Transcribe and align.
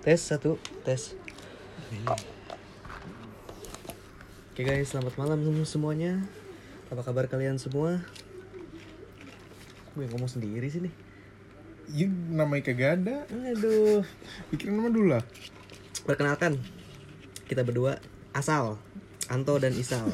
Tes 0.00 0.16
satu, 0.16 0.56
tes. 0.80 1.12
Oke 4.48 4.64
guys, 4.64 4.88
selamat 4.88 5.12
malam 5.20 5.44
semuanya. 5.68 6.24
Apa 6.88 7.04
kabar 7.04 7.28
kalian 7.28 7.60
semua? 7.60 8.00
Gue 9.92 10.08
ngomong 10.08 10.32
sendiri 10.32 10.64
sih 10.72 10.88
nih. 10.88 10.94
Ya 11.92 12.08
namanya 12.08 12.72
kagak 12.72 13.04
ada. 13.04 13.28
Aduh. 13.28 14.00
Pikirin 14.48 14.80
nama 14.80 14.88
dulu 14.88 15.20
lah. 15.20 15.24
Perkenalkan, 16.08 16.56
kita 17.44 17.60
berdua 17.60 18.00
asal 18.32 18.80
Anto 19.28 19.60
dan 19.60 19.76
Isal. 19.76 20.08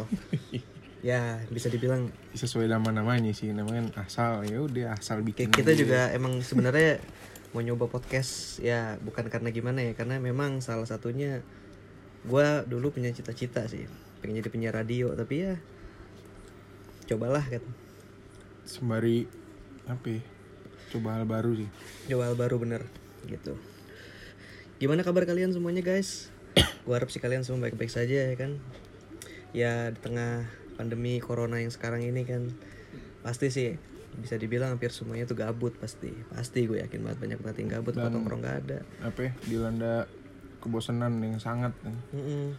ya 1.07 1.39
bisa 1.47 1.71
dibilang 1.71 2.11
Sesuai 2.35 2.67
nama 2.67 2.91
namanya 2.91 3.31
sih, 3.31 3.55
namanya 3.55 3.95
asal 4.03 4.43
ya 4.51 4.59
udah 4.59 4.99
asal 4.99 5.23
bikin. 5.23 5.55
kita 5.55 5.79
juga 5.79 6.11
emang 6.11 6.43
sebenarnya 6.43 6.99
mau 7.55 7.63
nyoba 7.63 7.87
podcast 7.87 8.59
ya 8.59 8.99
bukan 9.03 9.31
karena 9.31 9.51
gimana 9.55 9.81
ya 9.85 9.93
karena 9.95 10.19
memang 10.19 10.59
salah 10.65 10.87
satunya 10.89 11.45
gua 12.27 12.67
dulu 12.67 12.91
punya 12.91 13.13
cita-cita 13.15 13.67
sih 13.71 13.87
pengen 14.19 14.43
jadi 14.43 14.51
penyiar 14.51 14.75
radio 14.75 15.15
tapi 15.15 15.47
ya 15.47 15.55
cobalah 17.07 17.45
kan 17.47 17.63
sembari 18.67 19.31
apa 19.87 20.19
ya? 20.19 20.23
Coba 20.91 21.19
hal 21.19 21.27
baru 21.27 21.55
sih. 21.55 21.71
coba 22.11 22.31
hal 22.31 22.37
baru 22.39 22.57
bener 22.59 22.83
gitu 23.31 23.55
gimana 24.83 25.07
kabar 25.07 25.27
kalian 25.27 25.55
semuanya 25.55 25.83
guys 25.87 26.35
gua 26.87 26.99
harap 26.99 27.11
sih 27.11 27.23
kalian 27.23 27.47
semua 27.47 27.71
baik-baik 27.71 27.91
saja 27.91 28.31
ya 28.31 28.35
kan 28.35 28.59
ya 29.55 29.89
di 29.95 29.99
tengah 30.03 30.45
pandemi 30.77 31.19
corona 31.23 31.63
yang 31.63 31.73
sekarang 31.73 32.05
ini 32.05 32.29
kan 32.29 32.53
pasti 33.25 33.49
sih 33.49 33.96
bisa 34.17 34.35
dibilang 34.35 34.73
hampir 34.73 34.89
semuanya 34.89 35.25
tuh 35.25 35.35
gabut 35.35 35.73
pasti 35.75 36.09
pasti 36.29 36.65
gue 36.65 36.81
yakin 36.81 37.01
banget 37.01 37.19
banyak 37.21 37.39
banget 37.39 37.57
yang 37.61 37.71
gabut 37.73 37.93
tempat 37.93 38.09
Dan- 38.09 38.17
nongkrong 38.17 38.41
gak 38.41 38.57
ada 38.65 38.79
Apa 39.01 39.21
ya? 39.23 39.33
Dilanda 39.43 39.95
kebosanan 40.59 41.21
yang 41.21 41.37
sangat. 41.37 41.71
kan. 41.79 41.95
Mm-mm. 42.11 42.57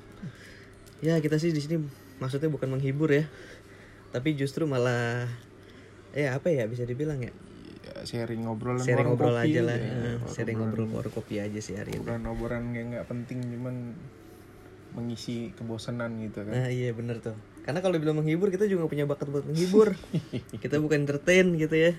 Ya 1.00 1.18
kita 1.18 1.36
sih 1.36 1.50
di 1.50 1.60
sini 1.60 1.82
maksudnya 2.18 2.48
bukan 2.48 2.70
menghibur 2.70 3.10
ya, 3.10 3.28
tapi 4.10 4.34
justru 4.34 4.64
malah 4.64 5.28
ya 6.10 6.34
apa 6.34 6.48
ya 6.48 6.66
bisa 6.66 6.82
dibilang 6.82 7.20
ya 7.20 7.30
Ya, 7.80 8.04
sharing 8.04 8.44
ngobrolan 8.44 8.82
sharing 8.82 9.08
ngobrol 9.08 9.32
kopi 9.34 9.48
aja 9.48 9.62
lah, 9.64 9.76
eh, 9.76 9.88
Warung 10.20 10.28
sharing 10.28 10.58
ngobrol 10.58 10.88
warung 10.90 11.14
kopi 11.14 11.36
aja 11.38 11.56
sih 11.58 11.74
hari 11.74 11.96
ini. 11.96 12.04
Bukan 12.04 12.20
obrolan 12.26 12.72
yang 12.72 12.92
nggak 12.92 13.08
penting 13.08 13.40
cuman 13.48 13.96
mengisi 14.92 15.54
kebosanan 15.54 16.20
gitu 16.20 16.44
kan. 16.44 16.52
Nah 16.52 16.68
iya 16.68 16.92
bener 16.92 17.22
tuh, 17.22 17.38
karena 17.68 17.84
kalau 17.84 18.00
dibilang 18.00 18.24
menghibur 18.24 18.48
kita 18.48 18.64
juga 18.64 18.88
punya 18.88 19.04
bakat 19.04 19.28
buat 19.28 19.44
menghibur, 19.44 19.92
kita 20.64 20.80
bukan 20.80 21.04
entertain 21.04 21.52
gitu 21.60 21.76
ya. 21.76 21.92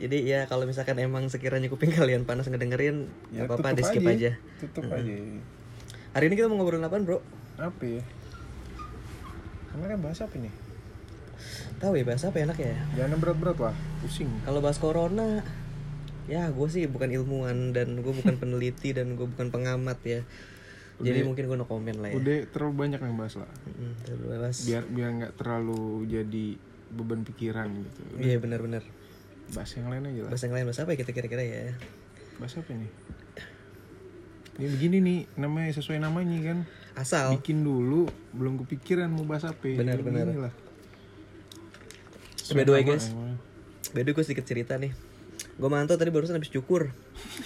Jadi 0.00 0.24
ya 0.24 0.48
kalau 0.48 0.64
misalkan 0.64 0.96
emang 0.96 1.28
sekiranya 1.28 1.68
kuping 1.68 1.92
kalian 2.00 2.24
panas 2.24 2.48
ngedengerin, 2.48 3.12
Ya, 3.28 3.44
apa-apa, 3.44 3.76
tutup 3.76 3.76
di 3.76 3.82
skip 3.84 4.04
aja. 4.08 4.32
Tutup 4.64 4.88
aja. 4.88 5.12
Hari 6.16 6.24
ini 6.32 6.34
kita 6.40 6.48
mau 6.48 6.56
ngobrolin 6.56 6.88
apaan 6.88 7.04
bro? 7.04 7.20
Apa 7.60 7.84
ya? 7.84 8.02
Kemarin 9.76 10.00
bahas 10.00 10.24
apa 10.24 10.34
nih? 10.40 10.54
Tahu 11.84 11.92
ya 12.00 12.04
bahasa 12.08 12.32
apa 12.32 12.38
enak 12.40 12.56
ya? 12.56 12.74
Jangan 12.96 13.20
berat-berat 13.20 13.58
lah, 13.60 13.76
pusing. 14.00 14.32
Kalau 14.48 14.64
bahas 14.64 14.80
corona, 14.80 15.44
ya 16.24 16.48
gue 16.48 16.68
sih 16.72 16.88
bukan 16.88 17.12
ilmuwan 17.12 17.76
dan 17.76 18.00
gue 18.00 18.14
bukan 18.24 18.40
peneliti 18.40 18.96
dan 18.96 19.20
gue 19.20 19.28
bukan 19.28 19.52
pengamat 19.52 20.00
ya. 20.00 20.20
Jadi 20.94 21.20
Udah- 21.20 21.26
mungkin 21.26 21.44
gue 21.50 21.56
no 21.58 21.66
komen 21.66 21.96
lah 21.98 22.08
ya. 22.10 22.14
Udah 22.14 22.36
terlalu 22.54 22.74
banyak 22.78 23.00
yang 23.02 23.16
bahas 23.18 23.34
lah. 23.34 23.50
Mm, 23.66 23.92
terlalu 24.06 24.24
bebas. 24.30 24.56
Biar 24.62 24.82
biar 24.86 25.08
nggak 25.10 25.32
terlalu 25.34 25.82
jadi 26.06 26.46
beban 26.94 27.20
pikiran 27.26 27.66
gitu. 27.66 28.00
Iya 28.22 28.38
benar-benar. 28.38 28.82
Bahas 29.50 29.70
yang 29.74 29.90
lain 29.90 30.06
aja 30.06 30.20
lah. 30.22 30.30
Bahas 30.30 30.42
yang 30.46 30.54
lain 30.54 30.64
bahas 30.70 30.78
apa 30.78 30.90
ya 30.94 30.98
kita 31.02 31.10
kira-kira 31.10 31.42
ya? 31.42 31.74
Bahas 32.38 32.54
apa 32.54 32.70
nih? 32.70 32.90
Ini 34.54 34.66
begini 34.70 34.96
nih, 35.02 35.18
namanya 35.34 35.74
sesuai 35.74 35.98
namanya 35.98 36.38
kan. 36.46 36.58
Asal. 36.94 37.34
Bikin 37.34 37.66
dulu, 37.66 38.06
belum 38.30 38.62
kepikiran 38.62 39.10
mau 39.10 39.26
bahas 39.26 39.50
apa. 39.50 39.66
ya. 39.66 39.82
Benar, 39.82 39.98
Jadi 39.98 40.06
benar. 40.06 40.26
beginilah. 40.30 40.54
By 42.54 42.62
the 42.62 42.70
way, 42.70 42.84
guys. 42.86 43.10
emang. 43.10 43.34
Beda 43.90 44.14
gue 44.14 44.22
sedikit 44.22 44.46
cerita 44.46 44.78
nih. 44.78 44.94
Gue 45.54 45.70
mantau 45.70 45.94
tadi 45.94 46.10
barusan 46.10 46.34
habis 46.34 46.50
cukur. 46.50 46.90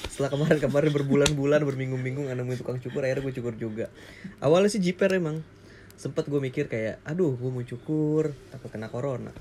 Setelah 0.09 0.33
kemarin-kemarin 0.33 0.91
berbulan-bulan, 0.97 1.61
berminggu-minggu 1.61 2.25
nggak 2.29 2.37
nemuin 2.41 2.59
tukang 2.61 2.81
cukur, 2.81 3.05
akhirnya 3.05 3.23
gue 3.29 3.35
cukur 3.37 3.55
juga. 3.55 3.87
Awalnya 4.41 4.73
sih 4.73 4.81
jiper 4.81 5.13
emang. 5.13 5.45
Sempet 5.99 6.31
gue 6.31 6.41
mikir 6.41 6.71
kayak, 6.73 7.05
aduh 7.05 7.37
gue 7.37 7.51
mau 7.53 7.61
cukur, 7.61 8.33
takut 8.49 8.71
kena 8.73 8.89
corona. 8.89 9.35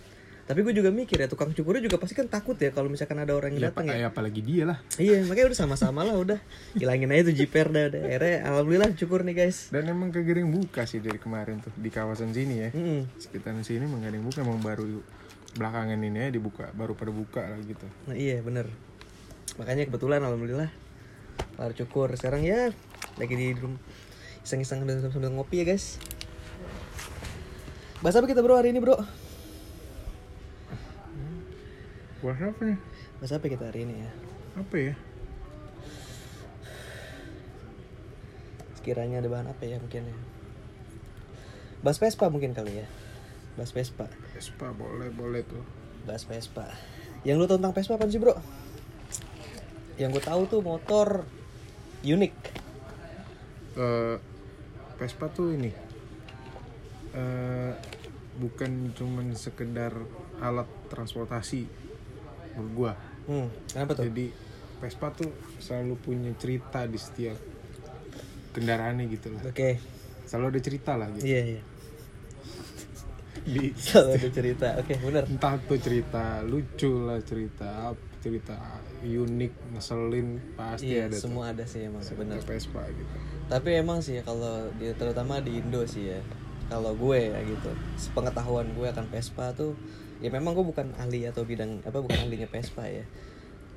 Tapi 0.47 0.63
gue 0.63 0.72
juga 0.72 0.95
mikir 0.95 1.19
ya, 1.19 1.28
tukang 1.28 1.51
cukurnya 1.51 1.83
juga 1.83 2.00
pasti 2.00 2.16
kan 2.16 2.31
takut 2.31 2.55
ya 2.55 2.72
kalau 2.72 2.88
misalkan 2.88 3.19
ada 3.19 3.35
orang 3.35 3.51
yang 3.59 3.67
Ya, 3.67 3.69
datang 3.72 3.91
ya. 3.91 4.00
ya, 4.00 4.07
apalagi 4.07 4.39
dia 4.39 4.63
lah. 4.63 4.79
Iya, 4.95 5.28
makanya 5.28 5.51
udah 5.51 5.59
sama-sama 5.59 6.07
lah 6.07 6.16
udah. 6.16 6.39
Hilangin 6.72 7.11
aja 7.11 7.28
tuh 7.28 7.35
jiper 7.35 7.67
dah. 7.67 7.91
dah. 7.91 7.99
Akhirnya 8.07 8.35
alhamdulillah 8.47 8.89
cukur 8.95 9.28
nih 9.28 9.35
guys. 9.44 9.67
Dan 9.75 9.91
emang 9.91 10.07
yang 10.16 10.47
buka 10.47 10.88
sih 10.88 11.03
dari 11.03 11.19
kemarin 11.19 11.59
tuh 11.59 11.75
di 11.75 11.91
kawasan 11.91 12.31
sini 12.31 12.63
ya. 12.63 12.69
Mm-mm. 12.72 13.11
Sekitaran 13.19 13.59
sini 13.67 13.91
emang 13.91 13.99
gak 13.99 14.07
ada 14.07 14.17
yang 14.23 14.28
buka, 14.28 14.39
emang 14.39 14.59
baru 14.63 15.03
belakangan 15.57 15.97
ini 15.97 16.16
ya 16.16 16.29
dibuka, 16.29 16.69
baru 16.78 16.94
pada 16.94 17.09
buka 17.09 17.41
lah 17.41 17.59
gitu. 17.66 17.84
Nah 18.06 18.16
iya 18.16 18.40
bener. 18.45 18.69
Makanya 19.57 19.90
kebetulan 19.90 20.22
alhamdulillah 20.22 20.69
kelar 21.57 21.73
cukur. 21.73 22.13
Sekarang 22.13 22.45
ya 22.45 22.69
lagi 23.18 23.34
di 23.34 23.57
rumah 23.57 23.81
iseng-iseng 24.46 24.85
sambil, 24.85 25.01
sambil 25.09 25.34
ngopi 25.34 25.66
ya 25.66 25.66
guys. 25.66 25.97
Bahas 28.06 28.13
apa 28.16 28.29
kita 28.29 28.46
bro 28.46 28.56
hari 28.56 28.69
ini 28.69 28.78
bro? 28.78 29.01
Bahas 32.22 32.41
apa 32.46 32.62
nih? 32.62 32.79
Bahas 33.17 33.34
apa 33.34 33.46
kita 33.50 33.66
hari 33.73 33.90
ini 33.90 34.06
ya? 34.06 34.09
Apa 34.62 34.75
ya? 34.78 34.94
Sekiranya 38.78 39.25
ada 39.25 39.29
bahan 39.34 39.50
apa 39.50 39.63
ya 39.66 39.81
mungkin 39.81 40.13
ya? 40.13 40.17
Bahas 41.81 41.97
Vespa 41.97 42.29
mungkin 42.29 42.53
kali 42.53 42.85
ya? 42.85 42.88
Bahas 43.57 43.73
Vespa. 43.73 44.06
Vespa 44.37 44.69
boleh 44.69 45.09
boleh 45.09 45.41
tuh. 45.41 45.65
Bahas 46.05 46.21
Vespa. 46.29 46.69
Yang 47.25 47.35
lu 47.41 47.45
tahu 47.49 47.57
tentang 47.57 47.73
Vespa 47.73 47.93
apa 47.97 48.05
sih 48.05 48.21
bro? 48.21 48.37
Yang 49.97 50.09
gue 50.13 50.23
tahu 50.29 50.41
tuh 50.45 50.61
motor 50.61 51.25
unik. 52.05 52.33
Eh, 53.81 54.15
Vespa 55.01 55.25
tuh 55.33 55.57
ini 55.57 55.73
eh 57.17 57.73
bukan 58.37 58.93
cuman 58.93 59.33
sekedar 59.33 59.89
alat 60.37 60.69
transportasi 60.93 61.65
menurut 62.53 62.71
gua. 62.77 62.93
Hmm, 63.25 63.49
kenapa 63.73 63.97
tuh? 63.97 64.05
Jadi 64.05 64.29
Vespa 64.77 65.09
tuh 65.17 65.33
selalu 65.57 65.97
punya 65.97 66.29
cerita 66.37 66.85
di 66.85 67.01
setiap 67.01 67.41
kendaraannya 68.53 69.09
gitu 69.09 69.33
lah. 69.33 69.49
Oke, 69.49 69.81
Selalu 70.29 70.45
ada 70.53 70.61
cerita 70.61 70.91
lah 70.93 71.09
gitu. 71.17 71.25
iya 71.25 71.57
iya. 71.57 71.61
Di, 73.47 73.72
Selalu 73.72 74.12
ada 74.19 74.30
cerita. 74.30 74.68
Oke, 74.75 74.94
bener. 75.00 75.24
entah 75.24 75.56
tuh 75.63 75.80
cerita 75.80 76.44
lucu 76.44 76.91
lah 77.08 77.24
cerita 77.24 77.96
cerita 78.19 78.59
unik 79.00 79.72
ngeselin 79.72 80.28
pasti 80.59 80.91
Iya, 81.00 81.08
ada 81.08 81.16
tuh. 81.16 81.22
semua 81.31 81.44
ada 81.56 81.63
sih 81.63 81.88
emang. 81.88 82.03
Cerita 82.03 82.35
Vespa 82.44 82.84
gitu. 82.91 83.13
Tapi 83.47 83.69
emang 83.80 84.03
sih 84.03 84.19
ya 84.19 84.24
kalau 84.28 84.68
di, 84.75 84.91
terutama 85.00 85.40
di 85.40 85.63
Indo 85.63 85.88
sih 85.88 86.12
ya. 86.12 86.19
Kalau 86.68 86.91
gue 87.00 87.31
ya 87.31 87.40
gitu, 87.47 87.72
sepengetahuan 87.96 88.68
gue 88.75 88.91
akan 88.91 89.08
Vespa 89.08 89.56
tuh, 89.56 89.79
ya 90.19 90.28
memang 90.28 90.52
gue 90.52 90.68
bukan 90.68 90.91
ahli 91.00 91.24
atau 91.24 91.47
bidang 91.47 91.79
apa 91.88 92.03
bukan 92.03 92.28
ahlinya 92.28 92.52
Vespa 92.52 92.84
ya. 92.84 93.08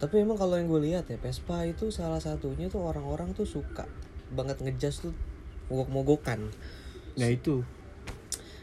Tapi 0.02 0.26
emang 0.26 0.34
kalau 0.34 0.58
yang 0.58 0.66
gue 0.66 0.82
lihat 0.90 1.06
ya 1.06 1.14
Vespa 1.22 1.62
itu 1.62 1.94
salah 1.94 2.18
satunya 2.18 2.66
tuh 2.66 2.82
orang-orang 2.82 3.30
tuh 3.38 3.46
suka 3.46 3.86
banget 4.34 4.58
ngejas 4.58 5.06
tuh 5.06 5.14
mogok-mogokan. 5.70 6.50
Nah 7.14 7.30
itu 7.30 7.62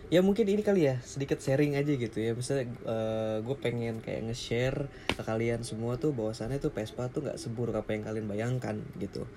Ya 0.08 0.24
mungkin 0.24 0.48
ini 0.48 0.64
kali 0.64 0.88
ya 0.88 1.04
sedikit 1.04 1.44
sharing 1.44 1.76
aja 1.76 1.92
gitu 1.92 2.16
ya. 2.16 2.32
Misalnya 2.32 2.72
eh, 2.88 3.38
gue 3.44 3.56
pengen 3.60 4.00
kayak 4.00 4.32
nge-share 4.32 4.88
ke 4.88 5.22
kalian 5.22 5.68
semua 5.68 6.00
tuh 6.00 6.16
bahwasannya 6.16 6.64
tuh 6.64 6.72
Vespa 6.72 7.12
tuh 7.12 7.28
nggak 7.28 7.36
seburuk 7.36 7.76
apa 7.76 7.92
yang 7.92 8.08
kalian 8.08 8.24
bayangkan 8.32 8.80
gitu. 9.04 9.28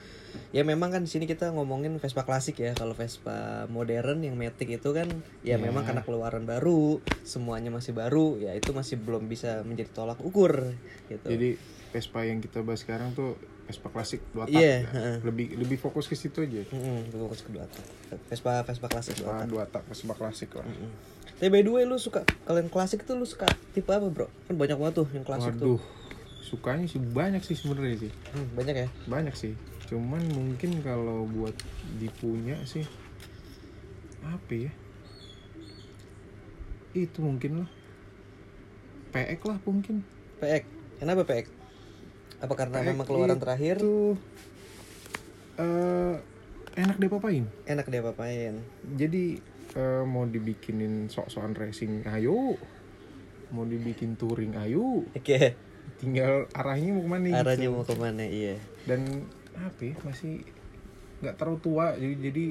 Ya 0.55 0.63
memang 0.63 0.95
kan 0.95 1.03
di 1.03 1.11
sini 1.11 1.27
kita 1.27 1.51
ngomongin 1.51 1.99
Vespa 1.99 2.23
klasik 2.23 2.63
ya. 2.63 2.79
Kalau 2.79 2.95
Vespa 2.95 3.67
modern 3.67 4.23
yang 4.23 4.39
Matic 4.39 4.71
itu 4.71 4.91
kan 4.95 5.11
ya 5.43 5.59
Ya. 5.59 5.59
memang 5.59 5.83
karena 5.83 6.07
keluaran 6.07 6.47
baru, 6.47 7.03
semuanya 7.27 7.75
masih 7.75 7.91
baru, 7.91 8.39
ya 8.39 8.55
itu 8.55 8.71
masih 8.71 9.03
belum 9.03 9.27
bisa 9.27 9.67
menjadi 9.67 9.91
tolak 9.91 10.23
ukur 10.23 10.71
gitu. 11.11 11.27
jadi 11.27 11.59
Vespa 11.91 12.23
yang 12.23 12.39
kita 12.39 12.63
bahas 12.63 12.87
sekarang 12.87 13.11
tuh 13.19 13.35
Vespa 13.71 13.87
klasik 13.89 14.19
dua 14.29 14.45
tak 14.45 14.53
Iya, 14.53 14.75
ya. 14.77 14.91
heeh. 14.91 15.17
lebih 15.23 15.47
lebih 15.55 15.79
fokus 15.79 16.05
ke 16.05 16.13
situ 16.13 16.41
aja 16.41 16.67
Mm-mm, 16.67 17.07
gue 17.07 17.19
fokus 17.23 17.41
ke 17.41 17.51
dua 17.51 17.63
tak. 17.65 17.87
Vespa 18.27 18.61
Vespa 18.61 18.87
klasik 18.87 19.15
Vespa 19.17 19.31
tak. 19.33 19.47
dua 19.47 19.63
tak 19.65 19.83
Vespa 19.85 20.13
klasik 20.13 20.51
lah 20.53 20.67
Mm. 20.67 20.91
Tapi 21.39 21.49
by 21.49 21.63
the 21.63 21.71
way 21.71 21.85
lu 21.85 21.97
suka 21.97 22.21
kalian 22.43 22.67
klasik 22.67 23.01
tuh 23.03 23.15
lu 23.15 23.25
suka 23.25 23.47
tipe 23.71 23.89
apa 23.89 24.05
bro? 24.05 24.27
Kan 24.45 24.55
banyak 24.57 24.75
banget 24.75 24.95
tuh 24.97 25.09
yang 25.11 25.23
klasik 25.23 25.55
tuh. 25.55 25.79
waduh 25.79 25.83
sukanya 26.43 26.85
sih 26.85 26.99
banyak 26.99 27.41
sih 27.41 27.55
sebenarnya 27.55 27.97
sih 28.01 28.13
Hmm, 28.29 28.49
banyak 28.53 28.75
ya. 28.77 28.89
banyak 29.07 29.33
sih 29.33 29.55
cuman 29.87 30.19
mungkin 30.29 30.81
kalau 30.81 31.23
buat 31.25 31.55
dipunya 31.97 32.59
sih 32.65 32.83
apa 34.21 34.51
ya 34.59 34.73
itu 36.93 37.19
mungkin 37.19 37.63
lah 37.63 37.69
PX 39.11 39.39
lah 39.45 39.59
mungkin 39.65 40.03
PX. 40.39 40.63
Kenapa 40.99 41.23
PX? 41.25 41.45
Apa 42.41 42.55
karena 42.57 42.81
PX 42.81 42.87
memang 42.93 43.07
keluaran 43.07 43.39
terakhir? 43.39 43.77
itu 43.79 44.17
eh 45.61 46.15
enak 46.81 46.97
deh 46.97 47.11
papain. 47.13 47.45
Enak 47.69 47.87
dia 47.89 48.01
papain. 48.01 48.55
Jadi 48.97 49.37
eh, 49.77 50.03
mau 50.09 50.25
dibikinin 50.25 51.07
sok-sokan 51.07 51.53
racing 51.53 52.07
ayo. 52.09 52.57
Mau 53.53 53.67
dibikin 53.67 54.15
touring 54.17 54.57
ayo. 54.57 55.05
Oke. 55.13 55.55
Tinggal 56.01 56.49
arahnya 56.57 56.97
mau 56.97 57.05
ke 57.05 57.11
mana 57.11 57.27
arahnya 57.45 57.69
gitu. 57.69 57.77
mau 57.77 57.85
ke 57.85 57.95
mana 57.99 58.25
iya. 58.25 58.57
Dan 58.89 59.29
apa 59.53 59.81
ya, 59.85 59.95
masih 60.01 60.41
nggak 61.21 61.37
terlalu 61.37 61.59
tua. 61.61 61.87
Jadi 61.99 62.15
jadi 62.25 62.45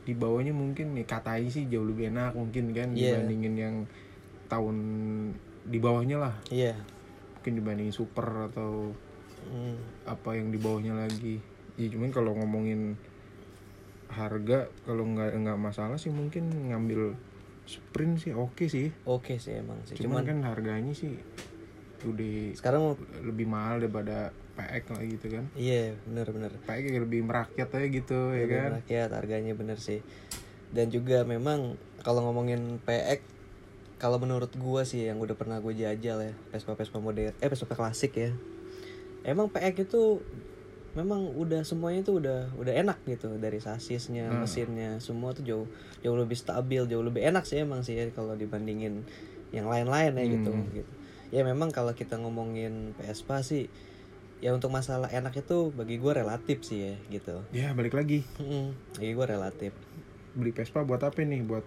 di 0.00 0.14
bawahnya 0.16 0.56
mungkin 0.56 0.96
nih 0.96 1.04
katai 1.04 1.52
sih 1.52 1.68
jauh 1.68 1.84
lebih 1.84 2.08
enak 2.08 2.32
mungkin 2.32 2.72
kan 2.72 2.96
Iya. 2.96 3.20
dibandingin 3.20 3.54
yang 3.60 3.76
tahun 4.48 4.76
di 5.68 5.76
bawahnya 5.76 6.16
lah. 6.16 6.34
Iya. 6.48 6.78
Mungkin 7.36 7.52
dibandingin 7.60 7.92
super 7.92 8.48
atau 8.48 8.96
Hmm. 9.48 9.76
apa 10.04 10.36
yang 10.36 10.52
di 10.52 10.58
bawahnya 10.60 10.94
lagi. 10.96 11.40
Ya 11.80 11.86
cuman 11.88 12.10
kalau 12.12 12.36
ngomongin 12.36 12.98
harga 14.10 14.66
kalau 14.82 15.06
nggak 15.06 15.38
nggak 15.38 15.58
masalah 15.58 15.94
sih 15.96 16.10
mungkin 16.10 16.50
ngambil 16.70 17.14
sprint 17.64 18.26
sih 18.26 18.32
oke 18.34 18.66
sih. 18.66 18.90
Oke 19.06 19.38
sih 19.38 19.56
emang 19.56 19.78
sih. 19.86 19.94
Cuman, 19.96 20.22
cuman, 20.22 20.22
kan 20.26 20.38
harganya 20.50 20.92
sih 20.92 21.14
udah 22.00 22.56
sekarang 22.56 22.96
lebih 23.22 23.44
mahal 23.44 23.78
daripada 23.78 24.34
PX 24.58 24.82
lah 24.92 25.02
gitu 25.06 25.26
kan. 25.30 25.44
Iya 25.54 25.94
bener-bener 26.04 26.52
PX 26.66 26.80
kayak 26.90 27.02
lebih 27.06 27.20
merakyat 27.22 27.68
aja 27.70 27.86
gitu 27.86 28.18
ya 28.34 28.46
kan? 28.50 28.70
rakyat 28.82 29.10
harganya 29.14 29.52
bener 29.54 29.78
sih. 29.78 30.02
Dan 30.70 30.90
juga 30.90 31.22
memang 31.22 31.78
kalau 32.02 32.26
ngomongin 32.26 32.82
PX 32.82 33.40
kalau 34.00 34.16
menurut 34.16 34.48
gua 34.56 34.88
sih 34.88 35.04
yang 35.04 35.20
udah 35.20 35.36
pernah 35.36 35.60
gue 35.60 35.76
jajal 35.76 36.24
ya 36.24 36.32
Vespa 36.48 36.72
Vespa 36.72 36.98
modern 37.04 37.36
eh 37.36 37.48
Vespa 37.52 37.76
klasik 37.76 38.16
ya 38.16 38.32
emang 39.22 39.48
PX 39.48 39.84
itu 39.84 40.20
memang 40.90 41.22
udah 41.32 41.62
semuanya 41.62 42.02
itu 42.02 42.18
udah 42.18 42.50
udah 42.56 42.74
enak 42.74 42.98
gitu 43.04 43.30
dari 43.36 43.58
sasisnya 43.58 44.26
Hmm. 44.26 44.42
mesinnya 44.42 44.98
semua 44.98 45.30
tuh 45.30 45.42
jauh 45.42 45.66
jauh 46.00 46.16
lebih 46.16 46.34
stabil 46.34 46.82
jauh 46.84 47.00
lebih 47.00 47.22
enak 47.22 47.44
sih 47.44 47.58
emang 47.58 47.80
sih 47.80 47.94
ya 47.94 48.10
kalau 48.10 48.34
dibandingin 48.34 49.06
yang 49.50 49.64
lain-lain 49.64 50.12
ya 50.12 50.24
gitu 50.28 50.50
Hmm. 50.50 50.66
gitu 50.72 50.90
ya 51.30 51.42
memang 51.42 51.70
kalau 51.70 51.92
kita 51.92 52.16
ngomongin 52.16 52.90
Vespa 52.96 53.38
sih 53.40 53.70
ya 54.38 54.50
untuk 54.50 54.68
masalah 54.68 55.06
enak 55.08 55.36
itu 55.36 55.70
bagi 55.70 55.94
gua 55.96 56.16
relatif 56.16 56.64
sih 56.64 56.80
ya 56.82 56.94
gitu 57.08 57.38
ya 57.52 57.70
balik 57.70 57.92
lagi 57.92 58.26
Mm, 58.36 58.74
bagi 58.96 59.12
gue 59.12 59.26
relatif. 59.28 59.72
beli 60.30 60.50
Vespa 60.50 60.80
buat 60.80 60.98
apa 61.00 61.20
nih 61.20 61.42
buat 61.44 61.62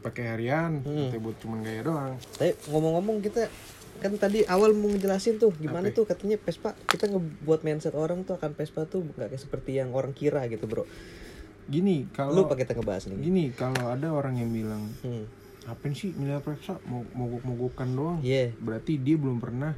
pakai 0.00 0.24
harian 0.30 0.80
Hmm. 0.80 1.08
atau 1.08 1.20
buat 1.20 1.36
cuman 1.36 1.60
gaya 1.60 1.82
doang 1.82 2.16
Tapi 2.32 2.56
ngomong-ngomong 2.66 3.20
kita 3.20 3.52
kan 3.96 4.12
tadi 4.14 4.44
awal 4.44 4.72
mau 4.72 4.88
ngejelasin 4.88 5.36
tuh 5.36 5.54
gimana 5.54 5.88
Apa? 5.88 5.96
tuh 5.96 6.04
katanya 6.04 6.36
Vespa 6.36 6.76
kita 6.84 7.06
ngebuat 7.06 7.60
mindset 7.62 7.92
orang 7.92 8.22
tuh 8.22 8.34
akan 8.34 8.52
Vespa 8.52 8.84
tuh 8.84 9.02
nggak 9.02 9.30
kayak 9.30 9.40
seperti 9.40 9.76
yang 9.76 9.90
orang 9.90 10.12
kira 10.12 10.44
gitu 10.46 10.64
bro. 10.64 10.84
gini 11.64 12.04
kalau 12.10 12.44
Lupa 12.44 12.54
kita 12.54 12.72
ngebahas 12.72 13.08
nih. 13.08 13.16
gini 13.18 13.44
kalau 13.50 13.88
ada 13.88 14.08
orang 14.08 14.36
yang 14.36 14.50
bilang 14.50 14.84
Hmm. 15.00 15.24
apa 15.64 15.88
sih 15.90 16.12
milih 16.12 16.38
Vespa 16.38 16.76
mau 16.84 17.00
mogok-mogokan 17.10 17.88
doang 17.90 18.18
Iya, 18.20 18.52
berarti 18.54 18.96
dia 18.96 19.16
belum 19.16 19.38
pernah 19.38 19.72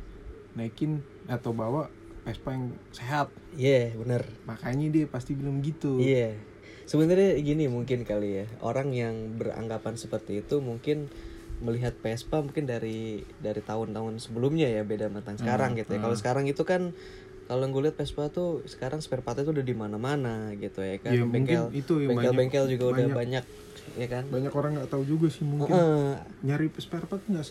naikin 0.53 0.99
atau 1.27 1.53
bawa 1.53 1.87
Vespa 2.23 2.51
yang 2.51 2.75
sehat 2.91 3.31
iya 3.55 3.93
bener. 3.93 4.27
makanya 4.43 4.91
dia 4.91 5.05
pasti 5.07 5.33
bilang 5.33 5.61
gitu 5.61 5.99
Iya. 5.99 6.35
Sebenarnya 6.83 7.35
gini 7.37 7.67
mungkin 7.67 8.03
kali 8.03 8.31
ya 8.37 8.47
orang 8.61 8.91
yang 8.91 9.15
beranggapan 9.35 9.95
seperti 9.95 10.39
itu 10.41 10.59
mungkin 10.59 11.11
melihat 11.59 11.97
Vespa 11.97 12.39
mungkin 12.39 12.65
dari 12.65 12.99
dari 13.37 13.61
tahun-tahun 13.61 14.21
sebelumnya 14.21 14.69
ya 14.69 14.83
beda 14.83 15.09
sama 15.09 15.21
tentang 15.21 15.39
sekarang 15.39 15.71
Hmm, 15.73 15.81
gitu 15.81 15.91
ya. 15.91 16.01
Kalau 16.01 16.17
sekarang 16.17 16.45
itu 16.45 16.63
kan 16.63 16.93
kalau 17.47 17.63
gue 17.65 17.83
lihat 17.83 17.95
Vespa 17.95 18.27
tuh 18.29 18.61
sekarang 18.65 18.99
spare 18.99 19.21
partnya 19.21 19.43
tuh 19.43 19.55
udah 19.55 19.65
di 19.65 19.73
mana-mana 19.73 20.35
gitu 20.55 20.81
ya 20.81 20.99
kan. 20.99 21.11
Ya, 21.11 21.23
bengkel 21.23 21.71
itu 21.73 21.95
yang 21.99 22.13
bengkel-bengkel 22.13 22.65
juga 22.69 22.85
udah 22.91 23.07
banyak- 23.07 23.17
banyak 23.17 23.45
ya 23.95 24.09
kan. 24.11 24.25
banyak 24.27 24.51
orang 24.51 24.73
nggak 24.75 24.91
tahu 24.91 25.07
juga 25.07 25.27
sih 25.27 25.43
mungkin 25.43 25.71
Heeh. 25.71 26.19
nyari 26.43 26.67
spare 26.77 27.07
part 27.07 27.23
nggak 27.25 27.47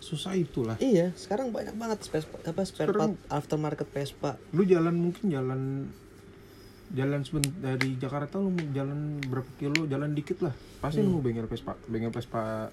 susah 0.00 0.32
itulah 0.34 0.74
Iya, 0.78 1.12
sekarang 1.14 1.52
banyak 1.52 1.74
banget 1.74 1.98
spare 2.02 2.24
apa 2.24 2.64
spare 2.64 2.88
part 2.88 3.12
Sekarang- 3.12 3.16
aftermarket 3.28 3.86
Vespa. 3.86 4.40
lu 4.50 4.64
jalan 4.64 4.96
mungkin 4.96 5.28
jalan 5.28 5.60
jalan 6.88 7.20
seben- 7.20 7.54
dari 7.56 7.94
Jakarta 7.94 8.38
lu 8.38 8.54
jalan 8.72 9.18
berapa 9.20 9.50
kilo 9.56 9.84
jalan 9.84 10.10
dikit 10.12 10.38
lah 10.40 10.54
pasti 10.78 10.98
Hmm. 10.98 11.12
nemu 11.12 11.20
bengkel 11.20 11.46
Vespa 11.46 11.74
bengkel 11.84 12.10
Vespa 12.10 12.70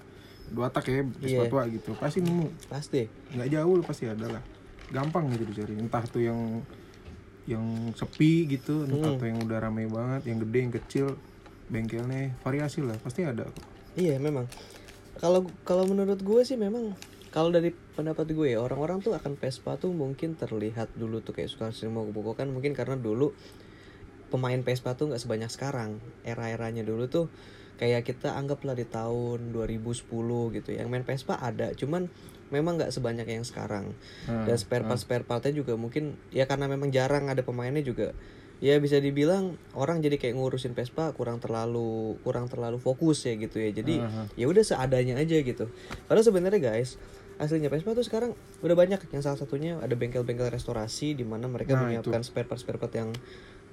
dua 0.50 0.68
tak 0.68 0.88
ya 0.88 1.00
Vespa 1.00 1.44
Iya. 1.44 1.50
tua 1.50 1.62
gitu 1.66 1.90
pasti 1.94 2.20
nemu 2.20 2.48
Pasti. 2.66 3.08
nggak 3.32 3.48
jauh 3.48 3.80
pasti 3.80 4.04
ada 4.04 4.26
lah 4.28 4.42
gampang 4.90 5.32
gitu 5.32 5.44
dicari 5.44 5.74
entah 5.74 6.04
tuh 6.04 6.20
yang 6.20 6.60
yang 7.44 7.64
sepi 7.92 8.44
gitu 8.46 8.84
entah 8.84 9.12
Hmm. 9.12 9.20
tuh 9.20 9.26
yang 9.28 9.38
udah 9.40 9.58
rame 9.58 9.84
banget 9.86 10.28
yang 10.28 10.38
gede 10.40 10.58
yang 10.60 10.72
kecil 10.74 11.06
bengkelnya 11.64 12.36
variasi 12.40 12.80
lah 12.80 12.96
pasti 12.98 13.24
ada 13.24 13.44
kok. 13.44 13.64
Iya 13.94 14.16
memang. 14.18 14.44
Kalau 15.16 15.44
kalau 15.62 15.84
menurut 15.84 16.20
gue 16.20 16.40
sih 16.42 16.56
memang 16.56 16.92
kalau 17.28 17.48
dari 17.48 17.72
pendapat 17.72 18.28
gue 18.28 18.52
ya 18.52 18.60
orang-orang 18.60 19.00
tuh 19.00 19.12
akan 19.12 19.36
Vespa 19.36 19.76
tuh 19.76 19.90
mungkin 19.90 20.34
terlihat 20.34 20.92
dulu 20.92 21.20
tuh 21.20 21.32
kayak 21.32 21.48
suka 21.48 21.68
sering 21.70 21.92
mau 21.92 22.04
kan 22.32 22.48
mungkin 22.48 22.72
karena 22.72 22.94
dulu 22.94 23.32
pemain 24.28 24.60
Vespa 24.60 24.92
tuh 24.92 25.08
nggak 25.08 25.20
sebanyak 25.20 25.48
sekarang. 25.48 26.00
Era-eranya 26.22 26.82
dulu 26.82 27.06
tuh 27.06 27.26
kayak 27.76 28.06
kita 28.06 28.38
anggaplah 28.38 28.78
di 28.78 28.86
tahun 28.86 29.50
2010 29.50 30.06
gitu. 30.54 30.70
Yang 30.70 30.88
main 30.88 31.04
Vespa 31.04 31.34
ada, 31.38 31.74
cuman 31.74 32.06
memang 32.54 32.78
nggak 32.78 32.94
sebanyak 32.94 33.26
yang 33.26 33.42
sekarang. 33.42 33.94
Nah, 34.30 34.46
Dan 34.46 34.56
spare 34.58 34.86
part 34.86 35.00
spare 35.00 35.26
partnya 35.26 35.50
juga 35.50 35.74
mungkin 35.74 36.14
ya 36.30 36.46
karena 36.46 36.70
memang 36.70 36.94
jarang 36.94 37.26
ada 37.26 37.42
pemainnya 37.42 37.82
juga. 37.82 38.14
Ya 38.62 38.78
bisa 38.78 39.02
dibilang 39.02 39.58
orang 39.74 40.00
jadi 40.00 40.16
kayak 40.16 40.38
ngurusin 40.38 40.72
Vespa 40.78 41.10
kurang 41.12 41.42
terlalu 41.42 42.16
kurang 42.22 42.46
terlalu 42.46 42.78
fokus 42.78 43.26
ya 43.26 43.34
gitu 43.34 43.58
ya. 43.58 43.74
Jadi 43.74 43.98
Aha. 43.98 44.30
ya 44.38 44.46
udah 44.46 44.62
seadanya 44.62 45.18
aja 45.18 45.36
gitu. 45.42 45.68
Padahal 46.06 46.24
sebenarnya 46.24 46.62
guys, 46.62 46.96
aslinya 47.42 47.68
Vespa 47.68 47.98
tuh 47.98 48.06
sekarang 48.06 48.38
udah 48.62 48.76
banyak 48.78 49.02
yang 49.10 49.22
salah 49.26 49.36
satunya 49.36 49.82
ada 49.82 49.98
bengkel-bengkel 49.98 50.48
restorasi 50.54 51.18
di 51.18 51.26
mana 51.26 51.50
mereka 51.50 51.74
Nah, 51.74 51.90
menyiapkan 51.90 52.22
spare 52.22 52.46
part 52.46 52.62
spare 52.62 52.78
part 52.78 52.94
yang 52.94 53.10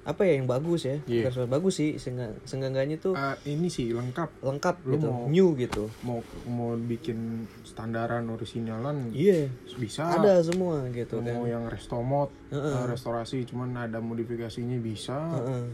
apa 0.02 0.26
ya 0.26 0.34
yang 0.34 0.46
bagus 0.46 0.82
ya. 0.82 0.98
Iya. 1.04 1.30
Bukan 1.30 1.46
bagus 1.48 1.78
sih, 1.78 1.94
sehingga 1.94 2.34
seenggaknya 2.42 2.98
tuh 2.98 3.14
Ah, 3.14 3.38
ini 3.44 3.66
sih 3.66 3.90
lengkap 3.90 4.42
lengkap 4.42 4.76
lu 4.82 4.98
gitu, 4.98 5.06
mau- 5.06 5.26
new 5.26 5.48
gitu. 5.54 5.84
mau 6.02 6.18
mau 6.44 6.74
bikin 6.74 7.18
standaran 7.62 8.26
originalan 8.26 9.14
Iya, 9.14 9.46
bisa 9.76 10.10
ada 10.12 10.42
semua 10.42 10.82
gitu 10.88 11.16
Lu 11.16 11.24
kan. 11.24 11.34
mau 11.34 11.46
yang 11.46 11.64
restomod 11.66 12.34
Heeh. 12.48 12.74
eh, 12.74 12.84
restorasi 12.84 13.46
cuman 13.46 13.78
ada 13.80 13.98
modifikasinya 13.98 14.76
bisa 14.76 15.38
Heeh. 15.38 15.64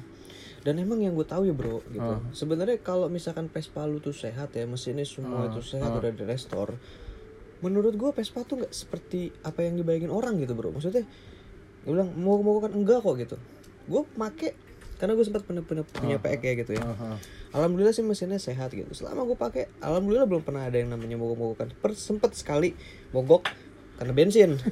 Dan 0.58 0.74
emang 0.76 1.00
yang 1.00 1.14
gue 1.14 1.24
tahu 1.24 1.44
ya 1.44 1.54
bro, 1.54 1.80
gitu. 1.88 2.02
Ah. 2.12 2.20
Sebenarnya 2.30 2.76
kalau 2.78 3.08
misalkan 3.08 3.48
Vespa 3.48 3.82
lu 3.82 3.96
tuh 3.98 4.12
sehat 4.12 4.52
ya, 4.52 4.66
mesinnya 4.66 5.06
semua 5.06 5.46
Ah, 5.46 5.48
itu 5.48 5.64
sehat 5.64 5.88
ah. 5.88 5.96
udah 5.96 6.10
di 6.10 6.22
restore. 6.22 6.76
Menurut 7.58 7.94
gue 7.94 8.10
Vespa 8.12 8.42
tuh 8.42 8.60
nggak 8.60 8.70
seperti 8.70 9.32
apa 9.40 9.62
yang 9.62 9.74
dibayangin 9.74 10.10
orang 10.10 10.36
gitu 10.36 10.52
bro. 10.52 10.68
Maksudnya, 10.68 11.06
gue 11.80 11.90
bilang 11.90 12.10
mau 12.14 12.36
mau 12.38 12.58
kan 12.58 12.70
enggak 12.70 13.00
kok 13.00 13.16
gitu. 13.16 13.36
Gue 13.88 14.04
make 14.14 14.52
karena 14.98 15.14
gue 15.14 15.22
sempat 15.22 15.46
punya 15.46 15.62
punya, 15.62 15.84
Ah. 16.12 16.20
PX 16.20 16.40
ya 16.42 16.52
gitu 16.58 16.72
ya. 16.74 16.82
Aha. 16.82 17.16
Alhamdulillah 17.50 17.94
sih 17.94 18.02
mesinnya 18.02 18.36
sehat 18.36 18.70
gitu. 18.70 18.90
Selama 18.92 19.24
gue 19.24 19.34
pakai, 19.34 19.70
alhamdulillah 19.78 20.26
belum 20.26 20.42
pernah 20.42 20.66
ada 20.66 20.74
yang 20.74 20.90
namanya 20.90 21.14
mogok-mogokan. 21.14 21.70
Per 21.72 21.94
sempet 21.94 22.34
sekali 22.34 22.74
mogok 23.10 23.46
karena 23.96 24.12
bensin. 24.12 24.50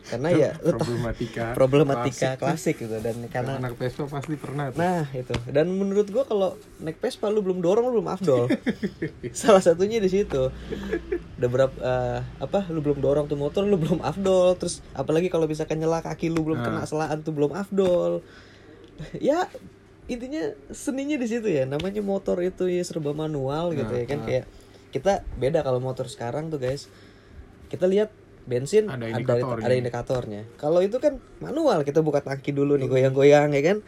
karena 0.00 0.32
ya 0.32 0.50
problematika 0.58 1.54
problematika 1.54 2.34
klasik, 2.34 2.40
klasik. 2.40 2.74
gitu 2.82 2.96
dan 2.98 3.14
karena 3.30 3.62
anak 3.62 3.78
Vespa 3.78 4.10
pasti 4.10 4.34
pernah 4.34 4.72
tuh. 4.72 4.80
Nah 4.80 5.06
itu 5.12 5.30
dan 5.52 5.70
menurut 5.70 6.08
gua 6.10 6.24
kalau 6.24 6.56
naik 6.80 6.98
Vespa 6.98 7.30
lu 7.30 7.44
belum 7.44 7.62
dorong 7.62 7.86
lu 7.86 8.00
belum 8.00 8.10
afdol. 8.10 8.50
Salah 9.36 9.62
satunya 9.62 10.02
di 10.02 10.10
situ. 10.10 10.50
Udah 11.38 11.48
berapa 11.48 11.76
eh, 11.78 12.18
apa 12.42 12.66
lu 12.68 12.82
belum 12.82 12.98
dorong 12.98 13.30
tuh 13.30 13.38
motor 13.38 13.62
lu 13.62 13.78
belum 13.78 14.02
afdol 14.02 14.58
terus 14.58 14.82
apalagi 14.92 15.30
kalau 15.30 15.46
misalkan 15.46 15.78
nyela 15.78 16.02
kaki 16.02 16.26
lu 16.26 16.42
belum 16.42 16.58
kena 16.58 16.82
Ah. 16.82 16.88
selaan 16.90 17.22
tuh 17.22 17.30
belum 17.30 17.54
afdol. 17.54 18.24
Ya 19.18 19.46
intinya 20.06 20.42
seninya 20.68 21.14
di 21.14 21.26
situ 21.26 21.46
ya 21.46 21.64
namanya 21.64 22.00
motor 22.00 22.40
itu 22.40 22.66
ya 22.66 22.82
serba 22.82 23.12
manual 23.12 23.72
gitu 23.72 23.88
Nah, 23.88 23.96
ya 23.96 24.06
kan 24.06 24.18
ah. 24.18 24.26
kayak 24.26 24.44
kita 24.90 25.12
beda 25.34 25.60
kalau 25.60 25.78
motor 25.78 26.04
sekarang 26.04 26.48
tuh 26.48 26.58
guys 26.58 26.90
kita 27.66 27.86
lihat 27.86 28.10
bensin 28.42 28.84
Ada 28.84 29.06
ada 29.06 29.06
indikatornya. 29.14 29.62
ada 29.62 29.74
indikatornya 29.76 30.42
kalau 30.56 30.80
itu 30.80 30.96
kan 30.96 31.14
manual 31.38 31.80
kita 31.80 32.00
buka 32.00 32.18
tangki 32.20 32.50
dulu 32.50 32.74
nih 32.74 32.88
goyang-goyang 32.88 33.52
ya 33.52 33.62
kan 33.64 33.78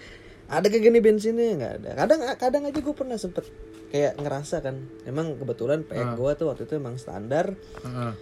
ada 0.47 0.69
kayak 0.69 0.85
gini 0.85 0.99
bensinnya 1.01 1.57
nggak 1.57 1.73
ada 1.77 1.91
kadang 1.97 2.21
kadang 2.37 2.63
aja 2.65 2.79
gue 2.79 2.95
pernah 2.95 3.17
sempet 3.17 3.49
kayak 3.89 4.15
ngerasa 4.17 4.61
kan 4.61 4.77
emang 5.03 5.35
kebetulan 5.35 5.83
PX 5.83 5.99
Ah. 5.99 6.15
gue 6.15 6.31
tuh 6.35 6.47
waktu 6.47 6.63
itu 6.65 6.75
emang 6.77 6.95
standar 6.95 7.57
Heeh. 7.83 8.13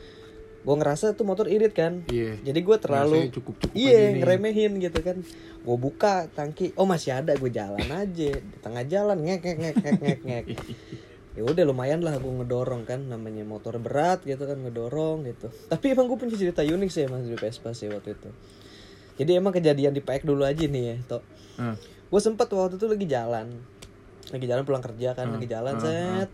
Gue 0.61 0.75
ngerasa 0.77 1.17
tuh 1.17 1.25
motor 1.25 1.49
irit 1.49 1.73
kan. 1.73 2.05
Iya. 2.09 2.37
jadi 2.45 2.61
gue 2.61 2.77
terlalu 2.77 3.17
Rasanya 3.25 3.35
cukup-cukup 3.37 3.75
iya 3.77 4.13
ngeremehin 4.13 4.73
gitu 4.81 5.01
kan. 5.01 5.17
Gue 5.61 5.77
buka 5.77 6.29
tangki 6.33 6.77
oh 6.77 6.85
masih 6.85 7.17
ada 7.17 7.33
gue 7.37 7.51
jalan 7.53 7.89
aja. 7.89 8.31
Di 8.37 8.57
tengah 8.61 8.85
jalan 8.85 9.19
ngek 9.25 9.41
ngek 9.41 9.59
ngek 9.59 9.77
ngek 9.81 9.99
ngek 10.01 10.21
ngek. 10.25 10.47
Ya 11.31 11.47
udah 11.47 11.63
lumayan 11.63 12.03
lah 12.03 12.19
gue 12.19 12.27
ngedorong 12.27 12.91
kan 12.91 13.07
namanya 13.07 13.47
motor 13.47 13.79
berat 13.79 14.27
gitu 14.27 14.51
kan 14.51 14.59
ngedorong 14.67 15.23
gitu. 15.31 15.47
Tapi 15.71 15.95
emang 15.95 16.11
gue 16.11 16.19
punya 16.19 16.35
cerita 16.35 16.67
unik 16.67 16.91
sih 16.91 17.07
emang 17.07 17.23
di 17.23 17.39
Vespa 17.39 17.71
sih 17.71 17.87
waktu 17.87 18.19
itu. 18.19 18.31
Jadi 19.15 19.39
emang 19.39 19.55
kejadian 19.55 19.95
di 19.95 20.03
PX 20.03 20.27
dulu 20.27 20.43
aja 20.43 20.59
nih 20.67 20.83
ya, 20.91 20.97
Tok. 21.07 21.23
Nah, 21.63 21.79
Gue 22.11 22.19
sempet 22.19 22.51
waktu 22.51 22.75
itu 22.75 22.87
lagi 22.91 23.07
jalan, 23.07 23.47
lagi 24.35 24.47
jalan 24.51 24.67
pulang 24.67 24.83
kerja 24.83 25.15
kan, 25.15 25.31
lagi 25.31 25.47
jalan 25.47 25.75
ah, 25.79 25.81
set. 25.81 26.31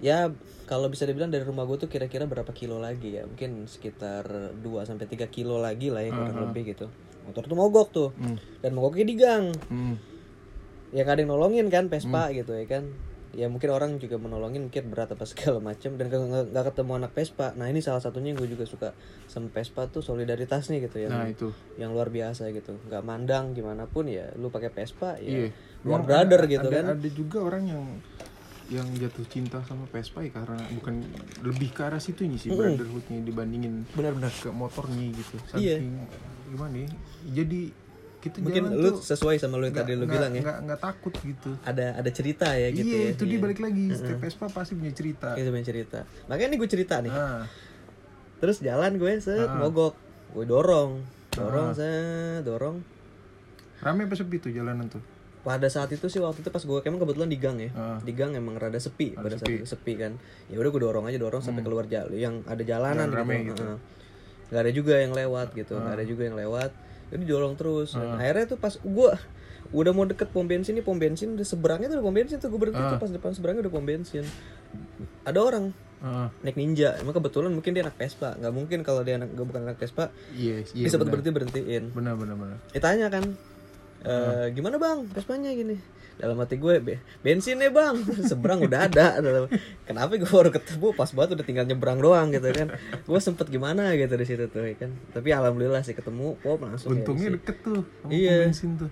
Ya 0.00 0.32
kalau 0.70 0.86
bisa 0.86 1.02
dibilang 1.02 1.28
dari 1.28 1.42
rumah 1.42 1.66
gue 1.66 1.74
tuh 1.76 1.90
kira-kira 1.90 2.24
berapa 2.24 2.54
kilo 2.54 2.78
lagi 2.78 3.18
ya? 3.18 3.26
Mungkin 3.26 3.66
sekitar 3.66 4.22
2 4.54 4.62
sampai 4.86 5.04
3 5.04 5.26
kilo 5.26 5.58
lagi 5.58 5.90
lah 5.90 6.00
ya 6.00 6.14
kurang 6.14 6.46
lebih 6.46 6.70
gitu. 6.70 6.86
Motor 7.26 7.42
tuh 7.44 7.58
mogok 7.58 7.88
tuh. 7.90 8.08
Hmm. 8.14 8.38
Dan 8.60 8.72
mogoknya 8.72 9.02
di 9.02 9.14
gang. 9.14 9.50
hmm. 9.50 9.94
Ya 10.90 11.02
gak 11.02 11.18
ada 11.18 11.22
yang 11.22 11.30
nolongin 11.30 11.66
kan 11.66 11.86
Vespa 11.86 12.30
gitu 12.30 12.50
ya 12.50 12.66
kan. 12.66 12.86
Ya 13.30 13.46
mungkin 13.46 13.70
orang 13.70 13.98
juga 13.98 14.18
menolongin 14.18 14.66
mungkin 14.66 14.90
berat 14.90 15.10
apa 15.10 15.22
segala 15.22 15.58
macam 15.60 15.94
dan 15.94 16.06
nggak- 16.06 16.66
ketemu 16.66 16.92
anak 16.96 17.12
Vespa. 17.14 17.54
Nah 17.54 17.66
ini 17.66 17.78
salah 17.78 17.98
satunya 17.98 18.30
gue 18.32 18.46
juga 18.46 18.62
suka 18.62 18.90
sama 19.26 19.46
Vespa 19.48 19.86
tuh 19.86 20.02
solidaritasnya 20.02 20.78
gitu 20.80 20.98
ya. 20.98 21.10
Nah 21.10 21.26
itu. 21.26 21.50
yang 21.78 21.90
luar 21.90 22.10
biasa 22.10 22.50
gitu 22.50 22.74
nggak 22.84 23.02
mandang 23.02 23.54
gimana 23.54 23.86
pun 23.86 24.06
ya 24.06 24.34
lu 24.34 24.50
pakai 24.50 24.70
Vespa 24.70 25.14
ya 25.16 25.46
biar 25.80 25.86
Emang 25.86 26.02
brother 26.04 26.40
ada- 26.42 26.50
gitu 26.50 26.66
ada, 26.66 26.76
kan 26.76 26.84
Ada 26.92 27.08
juga 27.08 27.38
orang 27.40 27.62
yang 27.64 27.82
yang 28.70 28.86
jatuh 28.94 29.26
cinta 29.26 29.58
sama 29.62 29.82
Vespa 29.84 30.20
ya 30.20 30.30
karena 30.32 30.54
bukan 30.72 31.02
lebih 31.42 31.70
ke 31.70 31.82
arah 31.82 31.98
situnya 31.98 32.36
sih 32.36 32.48
brotherhoodnya 32.48 33.18
dibandingin 33.20 33.82
benar-benar 33.90 34.30
ke 34.32 34.48
motornya 34.48 35.10
gitu. 35.10 35.36
Iya. 35.52 35.76
Saking 35.76 35.94
gimana 36.48 36.76
ya? 36.78 36.88
Jadi 37.34 37.62
kita 38.20 38.36
mungkin 38.38 38.62
lu 38.70 38.88
tuh 38.90 39.00
sesuai 39.02 39.36
sama 39.36 39.56
lu 39.56 39.64
yang 39.64 39.72
nggak- 39.72 39.80
tadi 39.82 39.92
lu 39.92 40.02
nggak- 40.02 40.12
bilang 40.12 40.30
ya 40.30 40.42
nggak 40.42 40.58
nggak 40.62 40.80
takut 40.82 41.14
gitu. 41.18 41.50
ada 41.62 41.86
ada 41.94 42.10
cerita 42.10 42.52
ya 42.52 42.68
gitu 42.68 42.84
iya 42.86 42.98
ya 43.02 43.10
itu 43.10 43.24
dia 43.24 43.38
balik 43.38 43.58
lagi 43.58 43.84
setiap 43.90 44.18
Vespa 44.20 44.46
pasti 44.46 44.72
punya 44.74 44.92
cerita. 44.92 45.32
itu 45.34 45.48
punya 45.48 45.64
cerita 45.64 45.98
makanya 46.26 46.46
ini 46.46 46.56
gue 46.58 46.68
cerita 46.68 46.94
nih 46.98 47.08
Nah, 47.08 47.48
terus 48.36 48.60
jalan 48.60 48.92
gue 48.94 49.12
set 49.18 49.40
Ah. 49.42 49.56
mogok 49.56 49.96
gue 50.30 50.44
dorong 50.44 51.00
dorong 51.32 51.72
set 51.72 52.44
dorong 52.44 52.84
rame 53.80 54.04
apa 54.04 54.12
sepi 54.14 54.36
tuh 54.38 54.52
jalanan 54.52 54.84
tuh? 54.86 55.00
Pada 55.40 55.66
saat 55.66 55.88
itu 55.88 56.04
sih 56.06 56.18
waktu 56.18 56.40
itu 56.40 56.48
pas 56.48 56.60
gue 56.60 56.78
emang 56.82 56.98
kebetulan 56.98 57.26
di 57.26 57.36
gang 57.36 57.56
ya 57.56 57.70
Ah. 57.72 57.96
di 57.98 58.12
gang 58.12 58.32
emang 58.32 58.54
rada 58.54 58.76
sepi 58.76 59.14
pada 59.14 59.32
saat 59.32 59.40
sepi. 59.42 59.56
itu 59.56 59.66
sepi 59.66 59.92
kan 59.94 60.12
ya 60.46 60.56
udah 60.56 60.68
gue 60.68 60.82
dorong 60.82 61.04
aja 61.04 61.16
dorong 61.16 61.40
sampai 61.40 61.60
keluar 61.60 61.84
jalan 61.84 62.12
yang 62.12 62.34
ada 62.44 62.60
jalanan 62.60 63.06
Jalan 63.06 63.16
rame 63.16 63.34
gitu, 63.42 63.50
gitu. 63.50 63.62
Heeh. 63.64 63.78
nggak 64.46 64.60
ada 64.60 64.72
juga 64.72 64.94
yang 64.96 65.12
lewat 65.12 65.48
gitu 65.54 65.74
nggak 65.74 65.94
ada 65.94 66.04
juga 66.04 66.22
yang 66.22 66.36
lewat 66.36 66.70
jadi 67.08 67.24
dorong 67.24 67.54
terus 67.54 67.90
Dan 67.92 68.14
akhirnya 68.14 68.44
tuh 68.46 68.58
pas 68.58 68.74
gue 68.74 69.10
udah 69.70 69.92
mau 69.92 70.04
deket 70.04 70.28
pom 70.28 70.42
bensin 70.42 70.74
nih 70.74 70.82
pom 70.82 70.94
bensin 70.94 71.32
udah 71.32 71.46
seberangnya 71.46 71.88
tuh 71.88 71.96
udah 71.96 72.04
pom 72.04 72.12
bensin 72.12 72.36
tuh 72.36 72.48
gue 72.48 72.60
berhenti 72.60 72.82
tuh 72.82 72.98
pas 72.98 73.08
depan 73.08 73.30
seberangnya 73.30 73.62
udah 73.62 73.72
pom 73.72 73.82
bensin 73.82 74.24
ada 75.22 75.38
orang 75.38 75.70
Heeh. 76.00 76.28
naik 76.42 76.56
ninja 76.56 76.96
emang 76.96 77.12
kebetulan 77.12 77.48
mungkin 77.48 77.70
dia 77.70 77.82
anak 77.82 77.94
Vespa 77.94 78.34
nggak 78.34 78.50
mungkin 78.50 78.78
kalau 78.82 79.00
dia 79.00 79.14
anak 79.14 79.30
gue 79.30 79.42
bukan 79.42 79.62
anak 79.62 79.76
Vespa 79.76 80.08
Iya, 80.32 80.64
iya. 80.70 80.86
sempat 80.86 81.06
benar. 81.06 81.12
berhenti 81.14 81.30
berhentiin 81.30 81.84
Benar 81.92 82.14
benar 82.14 82.36
benar. 82.36 82.58
ditanya 82.68 83.06
kan 83.08 83.24
"Eh, 84.02 84.44
gimana 84.50 84.76
bang? 84.76 85.04
Vespanya 85.06 85.50
gini. 85.50 85.76
Dalam 86.16 86.36
hati 86.36 86.56
gue 86.56 86.76
"Be- 86.78 87.00
bensinnya 87.20 87.68
bang. 87.68 87.96
Seberang 88.28 88.60
udah 88.60 88.86
ada. 88.86 89.20
Kenapa 89.82 90.14
gue 90.14 90.24
baru 90.24 90.48
ketemu? 90.50 90.92
Pas 90.92 91.08
banget 91.08 91.30
udah 91.34 91.44
tinggal 91.44 91.64
nyebrang 91.64 91.96
doang 91.96 92.28
gitu 92.28 92.44
kan. 92.50 92.68
Gue 93.02 93.18
sempet 93.18 93.48
gimana 93.48 93.92
gitu 93.94 94.12
di 94.12 94.24
situ 94.24 94.44
tuh 94.46 94.60
ya 94.62 94.76
kan. 94.76 94.92
Tapi 95.10 95.28
alhamdulillah 95.30 95.80
sih 95.80 95.92
ketemu 95.92 96.36
pop 96.38 96.60
langsung 96.60 96.92
ya, 96.92 97.00
Untungnya 97.00 97.26
sih. 97.26 97.34
deket 97.36 97.56
tuh 97.60 97.80
sama 97.98 98.10
Iya. 98.10 98.36
bensin 98.46 98.72
tuh. 98.76 98.90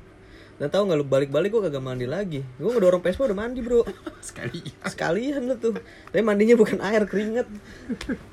dan 0.58 0.66
tahu 0.68 0.90
nggak 0.90 0.98
lu 0.98 1.06
balik-balik 1.06 1.54
gue 1.54 1.62
kagak 1.62 1.78
mandi 1.78 2.02
lagi. 2.02 2.42
Gue 2.58 2.66
ngedorong 2.68 2.98
Vespa 2.98 3.22
udah 3.24 3.38
mandi 3.38 3.62
bro. 3.62 3.86
Sekali. 4.24 4.58
sekalian 4.82 5.46
lu 5.46 5.54
tuh. 5.54 5.78
Tapi 6.10 6.18
mandinya 6.18 6.58
bukan 6.58 6.82
air 6.82 7.06
keringet. 7.06 7.46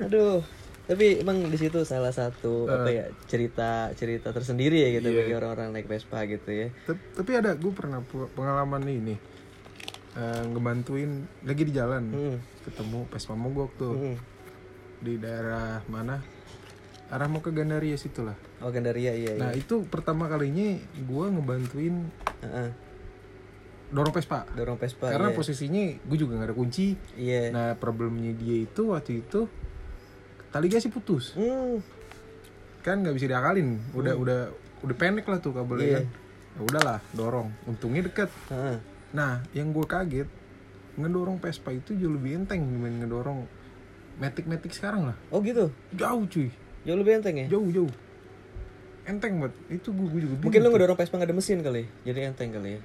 Aduh 0.01 0.41
tapi 0.85 1.17
emang 1.17 1.41
di 1.43 1.55
situ 1.55 1.81
salah 1.81 2.09
satu 2.09 2.65
apa 2.65 2.87
ya 2.87 3.05
cerita 3.25 3.89
cerita 3.91 4.29
tersendiri 4.29 4.77
ya 4.79 4.89
gitu 4.93 5.09
bagi 5.09 5.33
orang-orang 5.33 5.69
naik 5.71 5.85
Vespa 5.85 6.23
gitu 6.23 6.45
ya 6.47 6.67
Tapi 6.87 7.31
ada 7.33 7.53
gue 7.53 7.71
pernah 7.71 7.99
pengalaman 8.31 8.81
nih 8.81 8.99
nih. 9.03 9.19
Eh, 10.15 10.43
ngebantuin 10.47 11.11
lagi 11.41 11.63
di 11.63 11.73
jalan 11.73 12.03
Hmm. 12.07 12.37
ketemu 12.63 13.03
Vespa 13.07 13.33
mogok 13.33 13.69
tuh 13.75 13.93
Hmm. 13.93 14.17
di 14.97 15.17
daerah 15.17 15.83
mana 15.85 16.23
arah 17.05 17.27
mau 17.27 17.37
ke 17.37 17.49
Gandaria 17.49 17.93
situ 17.95 18.21
lah 18.21 18.33
Oh 18.57 18.69
Gandaria 18.69 19.11
iya 19.11 19.35
iya. 19.35 19.41
nah 19.41 19.51
itu 19.51 19.83
pertama 19.83 20.25
kalinya 20.25 20.73
gue 20.95 21.25
ngebantuin 21.27 22.07
Heeh. 22.39 22.69
dorong 23.87 24.09
Vespa 24.11 24.47
Dorong 24.49 24.77
Vespa. 24.77 25.09
karena 25.09 25.29
iya. 25.29 25.35
posisinya 25.35 25.83
gue 25.99 26.17
juga 26.17 26.33
nggak 26.35 26.47
ada 26.47 26.55
kunci 26.55 26.95
Iya. 27.13 27.51
nah 27.51 27.67
problemnya 27.75 28.31
dia 28.33 28.63
itu 28.63 28.81
waktu 28.87 29.19
itu 29.19 29.45
tali 30.55 30.71
gasnya 30.71 30.87
putus 30.89 31.35
Hmm. 31.35 31.83
kan 32.79 32.95
nggak 32.97 33.11
bisa 33.11 33.27
diakalin 33.27 33.75
udah 33.91 34.15
udah 34.15 34.39
udah 34.81 34.95
pendek 34.95 35.25
lah 35.25 35.37
tuh 35.37 35.51
kabelnya 35.51 35.83
Iya. 35.83 35.97
kan 35.97 36.05
ya 36.55 36.61
udahlah 36.63 36.99
dorong 37.11 37.51
untungnya 37.65 38.01
deket 38.01 38.31
Heeh. 38.47 38.79
nah 39.11 39.43
yang 39.51 39.69
gue 39.69 39.83
kaget 39.83 40.29
ngedorong 40.95 41.35
Vespa 41.37 41.69
itu 41.69 41.91
jauh 41.93 42.07
lebih 42.09 42.39
enteng 42.39 42.63
dibanding 42.63 43.03
ngedorong 43.03 43.43
metik 44.15 44.47
metik 44.47 44.71
sekarang 44.71 45.03
lah 45.05 45.17
Oh 45.27 45.43
gitu. 45.43 45.67
jauh 45.91 46.23
cuy 46.23 46.47
Jauh 46.81 46.95
lebih 46.95 47.19
enteng 47.19 47.35
ya. 47.35 47.47
jauh 47.49 47.67
jauh 47.67 47.91
enteng 49.03 49.37
banget 49.37 49.53
itu 49.69 49.89
gue, 49.89 50.07
gue 50.07 50.21
juga 50.23 50.35
Mungkin 50.39 50.59
tuh. 50.61 50.71
ngedorong 50.71 50.95
Vespa 50.95 51.15
nggak 51.15 51.29
ada 51.29 51.35
mesin 51.35 51.59
kali. 51.59 51.83
Jadi 52.01 52.19
enteng 52.23 52.49
kali 52.49 52.69
ya. 52.71 52.81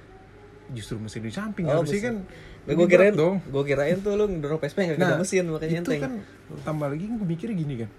justru 0.69 0.95
mesin 0.97 1.19
di 1.19 1.29
samping 1.29 1.65
Oh, 1.65 1.79
harusnya 1.79 2.11
mesin. 2.11 2.15
Kan 2.61 2.77
Gue 2.77 2.87
kirain 2.87 3.13
dong. 3.17 3.41
Gue 3.49 3.63
kirain 3.65 3.97
tuh 3.97 4.13
lu 4.13 4.25
ngedorong 4.29 4.59
Vespa 4.61 4.85
yang 4.85 4.93
nggak 4.93 5.09
ada 5.09 5.17
mesin 5.17 5.45
makanya 5.49 5.81
itu 5.81 5.91
enteng. 5.91 6.01
kan 6.01 6.13
tambah 6.61 6.87
lagi 6.93 7.05
gue 7.09 7.25
mikirnya 7.25 7.55
gini 7.57 7.73
kan 7.85 7.89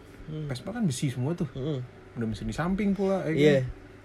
Vespa 0.47 0.71
kan 0.71 0.83
besi 0.87 1.11
semua 1.11 1.35
tuh. 1.35 1.51
Hmm. 1.55 1.83
udah 2.13 2.29
mesin 2.29 2.45
di 2.45 2.53
samping 2.53 2.93
pula 2.93 3.25
ya 3.25 3.33
kan? 3.33 3.41
Iya. 3.41 3.61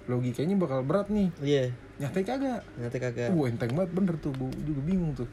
logikanya 0.08 0.56
bakal 0.56 0.80
berat 0.88 1.12
nih. 1.12 1.28
Iya. 1.44 1.64
nyatanya 2.00 2.26
kagak. 2.26 2.62
Nanti 2.80 2.98
kagak. 3.04 3.30
uh 3.36 3.46
enteng 3.52 3.72
banget 3.76 3.92
bener 3.92 4.16
tuh. 4.18 4.32
Gue 4.32 4.50
juga 4.64 4.82
bingung 4.82 5.12
tuh. 5.12 5.28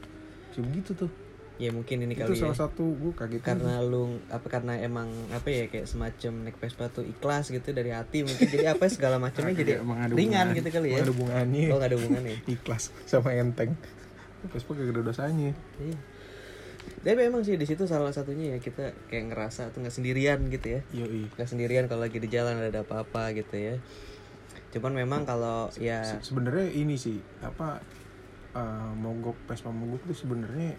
Bisa 0.51 0.59
begitu 0.59 0.91
tuh. 0.91 1.11
Ya 1.55 1.71
mungkin 1.71 2.03
ini 2.03 2.19
itu 2.19 2.19
kali 2.19 2.35
ya. 2.35 2.51
salah 2.51 2.67
satu 2.67 2.83
gue 2.99 3.15
kaget 3.15 3.39
karena 3.39 3.79
lu 3.79 4.19
apa 4.27 4.43
karena 4.51 4.75
emang 4.83 5.07
apa 5.31 5.47
ya 5.47 5.71
kayak 5.71 5.87
semacam 5.87 6.43
naik 6.43 6.59
Vespa 6.59 6.91
tuh 6.91 7.07
ikhlas 7.07 7.47
gitu 7.47 7.71
dari 7.71 7.95
hati 7.95 8.27
mungkin 8.27 8.43
jadi 8.51 8.75
apa 8.75 8.91
segala 8.91 9.23
macamnya 9.23 9.55
jadi 9.55 9.79
Emang 9.79 10.03
ringan 10.11 10.51
gitu 10.51 10.67
kali 10.67 10.99
ya. 10.99 11.07
Ada 11.07 11.15
hubungannya. 11.15 11.65
Oh 11.71 11.79
ada 11.79 11.95
hubungannya. 11.95 12.35
Ikhlas 12.59 12.91
sama 13.07 13.31
enteng 13.31 13.71
Vespa 14.49 14.71
gak 14.75 14.91
ada 14.91 15.01
dosanya. 15.01 15.51
Iya. 15.81 15.97
Tapi 17.01 17.21
emang 17.25 17.41
sih 17.41 17.57
di 17.57 17.65
situ 17.65 17.89
salah 17.89 18.13
satunya 18.13 18.53
ya 18.53 18.57
kita 18.61 18.93
kayak 19.09 19.33
ngerasa 19.33 19.73
tuh 19.73 19.81
nggak 19.81 19.95
sendirian 19.95 20.39
gitu 20.53 20.77
ya. 20.77 20.81
Yoi. 20.93 21.29
nggak 21.33 21.49
sendirian 21.49 21.85
kalau 21.89 22.05
lagi 22.05 22.17
di 22.21 22.29
jalan 22.29 22.61
ada 22.61 22.85
apa-apa 22.85 23.33
gitu 23.33 23.57
ya. 23.57 23.75
Cuman 24.73 24.93
memang 24.93 25.25
kalau 25.25 25.69
ya 25.81 26.01
Se- 26.05 26.29
sebenarnya 26.33 26.69
ini 26.73 26.93
sih 26.97 27.17
apa 27.41 27.81
eh, 28.53 28.91
mogok 28.97 29.37
Vespa 29.49 29.73
mogok 29.73 30.05
itu 30.09 30.25
sebenarnya 30.25 30.77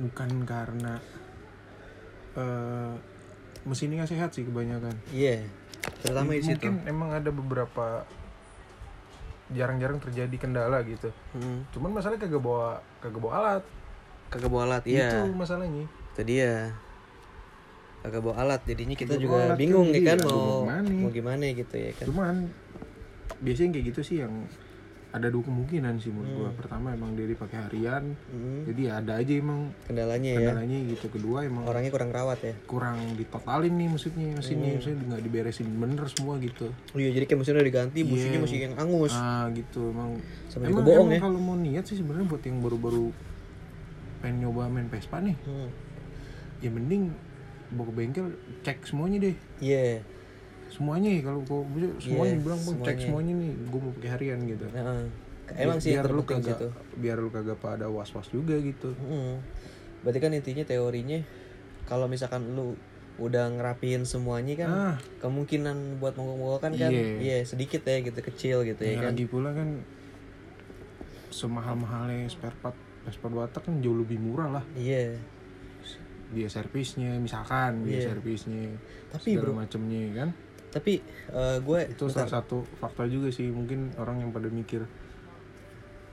bukan 0.00 0.44
karena 0.48 0.96
eh 2.32 2.94
mesinnya 3.68 4.08
sehat 4.08 4.32
sih 4.32 4.48
kebanyakan. 4.48 4.96
Iya 5.12 5.44
terutama 6.02 6.34
di 6.34 6.42
situ. 6.42 6.62
mungkin 6.62 6.74
emang 6.86 7.10
ada 7.10 7.30
beberapa 7.34 8.06
jarang-jarang 9.52 9.98
terjadi 10.00 10.36
kendala 10.36 10.82
gitu. 10.84 11.08
Hmm, 11.36 11.64
cuman 11.72 11.90
masalahnya 11.96 12.26
kagak 12.26 12.42
bawa 12.42 12.80
kagak 12.98 13.20
bawa 13.20 13.32
alat. 13.38 13.64
Kagak 14.32 14.50
bawa 14.50 14.62
alat 14.68 14.84
iya. 14.88 15.08
itu 15.08 15.36
masalahnya. 15.36 15.84
Itu 15.86 16.22
dia. 16.24 16.72
Kagak 18.02 18.20
bawa 18.24 18.34
alat 18.42 18.60
jadinya 18.66 18.96
kita 18.98 19.14
Kagak 19.14 19.22
juga 19.22 19.36
alat 19.46 19.58
bingung 19.60 19.88
kan, 19.92 19.96
ya 19.96 20.02
kan? 20.02 20.18
iya, 20.18 20.26
mau 20.26 20.34
mau 20.34 20.60
gimana? 20.64 20.90
mau 20.90 21.10
gimana 21.12 21.42
gitu 21.54 21.74
ya 21.76 21.92
kan? 21.94 22.06
Cuman 22.10 22.34
biasanya 23.42 23.70
kayak 23.78 23.86
gitu 23.94 24.00
sih 24.02 24.16
yang 24.24 24.34
ada 25.12 25.28
dua 25.28 25.44
kemungkinan 25.44 26.00
sih 26.00 26.08
menurut 26.08 26.32
gua. 26.34 26.50
Pertama 26.56 26.90
emang 26.90 27.12
dia 27.12 27.28
dipakai 27.28 27.60
harian. 27.60 28.16
Hmm, 28.26 28.64
jadi 28.64 28.80
ya 28.80 28.92
ada 28.96 29.20
aja 29.20 29.32
emang 29.32 29.68
kendalanya 29.84 30.30
ya. 30.32 30.38
kendalanya 30.40 30.78
gitu. 30.88 31.06
Kedua 31.06 31.44
emang 31.44 31.68
orangnya 31.68 31.92
kurang 31.92 32.10
rawat 32.10 32.40
ya? 32.40 32.54
kurang 32.64 32.96
ditotalin 33.14 33.76
nih 33.76 33.88
maksudnya 33.88 34.26
mesinnya. 34.32 34.72
Maksudnya 34.80 35.04
nggak 35.04 35.22
diberesin 35.22 35.68
bener 35.68 36.08
semua 36.08 36.40
gitu. 36.40 36.72
Oh 36.72 36.98
iya 36.98 37.12
jadi 37.12 37.28
kayak 37.28 37.38
mesinnya 37.38 37.60
udah 37.60 37.68
diganti 37.68 38.00
businya 38.02 38.30
Iya. 38.32 38.40
masih 38.40 38.58
yang 38.58 38.74
angus. 38.74 39.12
Ah 39.12 39.46
gitu. 39.52 39.92
Emang 39.92 40.10
Sama 40.48 40.62
emang, 40.64 40.80
bohong 40.80 41.08
emang 41.08 41.12
ya. 41.12 41.20
kalau 41.20 41.38
mau 41.38 41.56
niat 41.56 41.84
sih 41.84 41.96
sebenarnya 41.96 42.26
buat 42.26 42.42
yang 42.42 42.58
baru-baru 42.58 43.06
pengen 44.18 44.36
nyoba 44.40 44.66
main 44.66 44.88
Vespa 44.88 45.20
nih. 45.20 45.36
Hmm. 45.44 45.68
ya 46.58 46.70
mending 46.70 47.10
bawa 47.68 47.84
ke 47.84 47.92
bengkel 47.92 48.26
cek 48.62 48.86
semuanya 48.86 49.28
deh. 49.28 49.36
Iya 49.58 50.00
semuanya 50.72 51.10
kalau 51.20 51.44
kau 51.44 51.62
bisa 51.68 51.92
semuanya 52.00 52.32
Iya, 52.32 52.40
bilang 52.40 52.60
bang 52.60 52.76
cek 52.80 52.80
semuanya. 52.80 53.02
semuanya 53.04 53.32
nih 53.36 53.52
gue 53.68 53.78
mau 53.78 53.92
pakai 53.92 54.10
harian 54.10 54.38
gitu. 54.42 54.64
Nah, 54.72 55.04
emang 55.52 55.78
sih 55.78 55.90
yang 55.92 56.00
biar 56.00 56.10
lu 56.10 56.22
kagak 56.24 56.56
situ 56.56 56.68
biar 56.96 57.16
lu 57.18 57.28
kagak 57.28 57.58
pada 57.60 57.86
was 57.86 58.08
was 58.10 58.28
juga 58.28 58.56
gitu. 58.56 58.90
Hmm. 58.96 59.36
berarti 60.00 60.18
kan 60.18 60.32
intinya 60.32 60.64
teorinya 60.64 61.20
kalau 61.84 62.08
misalkan 62.08 62.56
lu 62.56 62.74
udah 63.20 63.52
ngerapiin 63.52 64.02
semuanya 64.02 64.54
kan 64.58 64.70
ah. 64.72 64.96
kemungkinan 65.20 66.00
buat 66.00 66.16
mogok-mogokan 66.16 66.72
kan 66.74 66.88
Iya. 66.88 67.20
iya 67.20 67.36
sedikit 67.44 67.84
ya 67.84 68.00
gitu 68.00 68.18
kecil 68.18 68.56
gitu 68.64 68.80
ya 68.80 68.96
ya 68.96 68.98
kan. 68.98 69.12
lagi 69.12 69.24
pula 69.28 69.52
kan 69.52 69.84
semahal 71.28 71.76
mahalnya 71.76 72.26
spare 72.26 72.56
part 72.58 72.74
dua 73.24 73.44
tak 73.46 73.66
kan 73.66 73.78
jauh 73.78 73.98
lebih 73.98 74.16
murah 74.16 74.48
lah. 74.48 74.64
Iya. 74.72 75.18
Dia 76.32 76.48
servisnya 76.48 77.18
misalkan 77.18 77.84
dia 77.84 78.00
Iya. 78.00 78.08
servisnya 78.10 78.72
Tapi, 79.12 79.36
segala 79.36 79.62
macemnya 79.62 80.02
kan 80.16 80.28
tapi 80.72 81.04
eh, 81.28 81.56
gue 81.58 81.80
itu 81.86 82.04
salah 82.08 82.32
satu 82.32 82.64
fakta 82.74 83.04
juga 83.04 83.28
sih 83.28 83.46
mungkin 83.46 83.92
orang 83.94 84.18
yang 84.18 84.30
pada 84.30 84.48
mikir 84.48 84.82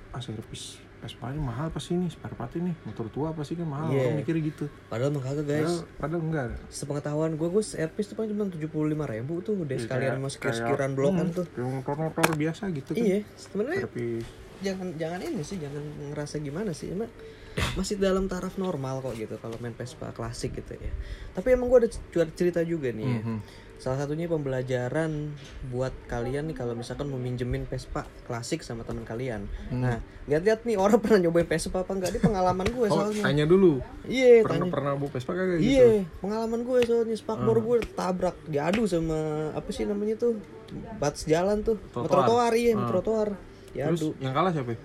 ah 0.10 0.20
servis 0.20 0.78
Vespa 1.00 1.32
ini 1.32 1.40
mahal 1.40 1.72
apa 1.72 1.80
sih 1.80 1.96
ini? 1.96 2.12
Spare 2.12 2.36
part 2.36 2.52
ini? 2.60 2.76
Motor 2.84 3.08
tua 3.08 3.32
apa 3.32 3.40
sih 3.42 3.56
kan 3.56 3.64
mahal? 3.64 3.88
Iya. 3.88 4.04
orang 4.04 4.20
mikir 4.20 4.36
gitu. 4.44 4.68
Padahal 4.92 5.16
mah 5.16 5.24
kagak 5.24 5.48
guys. 5.48 5.64
Padahal, 5.64 5.80
padahal 5.96 6.22
enggak. 6.28 6.48
Sepengetahuan 6.68 7.32
gue 7.40 7.48
gue 7.48 7.64
servis 7.64 8.04
tuh 8.04 8.20
paling 8.20 8.36
cuma 8.36 8.52
tujuh 8.52 8.68
puluh 8.68 8.92
lima 8.92 9.08
ribu 9.08 9.40
tuh 9.40 9.56
udah 9.56 9.80
Ya, 9.80 9.80
sekalian 9.80 10.20
kayak- 10.20 10.24
masuk 10.28 10.40
kayak- 10.44 10.60
sekiran 10.60 10.92
blokan 10.92 11.26
hmm, 11.26 11.38
tuh. 11.40 11.46
kayak 11.48 11.72
motor-motor 11.72 12.36
biasa 12.36 12.64
gitu 12.76 12.92
kan. 12.92 13.00
Iya 13.00 13.18
sebenarnya 13.34 13.80
jangan 14.60 14.88
jangan 15.00 15.20
ini 15.24 15.40
sih 15.40 15.56
jangan 15.56 15.84
ngerasa 16.12 16.36
gimana 16.44 16.72
sih 16.76 16.92
emang 16.92 17.08
masih 17.74 17.96
dalam 17.96 18.26
taraf 18.26 18.56
normal 18.56 19.00
kok 19.00 19.14
gitu 19.14 19.36
kalau 19.36 19.56
main 19.58 19.72
Vespa 19.72 20.10
klasik 20.10 20.56
gitu 20.56 20.74
ya 20.74 20.92
tapi 21.32 21.52
emang 21.52 21.68
gue 21.68 21.84
ada 21.84 21.90
cerita 22.30 22.62
juga 22.62 22.90
nih 22.90 23.06
ya. 23.06 23.22
Mhm. 23.22 23.40
salah 23.76 23.96
satunya 23.98 24.28
pembelajaran 24.28 25.32
buat 25.66 25.96
kalian 26.06 26.46
nih 26.46 26.58
kalau 26.58 26.74
misalkan 26.74 27.08
mau 27.08 27.16
minjemin 27.16 27.64
Vespa 27.64 28.04
klasik 28.24 28.60
sama 28.60 28.84
teman 28.84 29.02
kalian 29.04 29.48
Hmm. 29.70 29.82
nah 29.82 29.98
lihat-lihat 30.26 30.62
nih 30.62 30.76
orang 30.76 31.00
pernah 31.04 31.20
nyobain 31.22 31.46
Vespa 31.46 31.80
apa 31.80 31.92
enggak 31.92 32.12
ini 32.12 32.20
pengalaman 32.20 32.68
gue 32.68 32.86
oh 32.86 32.92
soalnya 32.92 33.24
tanya 33.24 33.46
dulu 33.46 33.80
iya 34.04 34.42
pernah 34.42 34.60
tanya 34.60 34.68
pernah 34.70 34.92
bawa 34.94 35.10
Vespa 35.10 35.32
kagak 35.32 35.58
gitu 35.58 35.72
Iya, 35.72 35.90
pengalaman 36.20 36.60
gue 36.62 36.80
soalnya 36.82 37.16
spakbor 37.16 37.58
gue 37.58 37.78
tabrak 37.90 38.36
diadu 38.46 38.84
sama 38.84 39.20
apa 39.54 39.70
sih 39.70 39.84
namanya 39.84 40.16
tuh 40.18 40.36
batas 40.96 41.24
jalan 41.24 41.64
tuh, 41.64 41.80
Trotoar. 41.90 42.52
iya, 42.54 42.76
Ah. 42.76 42.86
trotoar. 42.86 43.30
terus 43.70 43.96
Diadu. 43.96 44.08
yang 44.20 44.34
kalah 44.34 44.52
siapa 44.52 44.70
ya? 44.70 44.80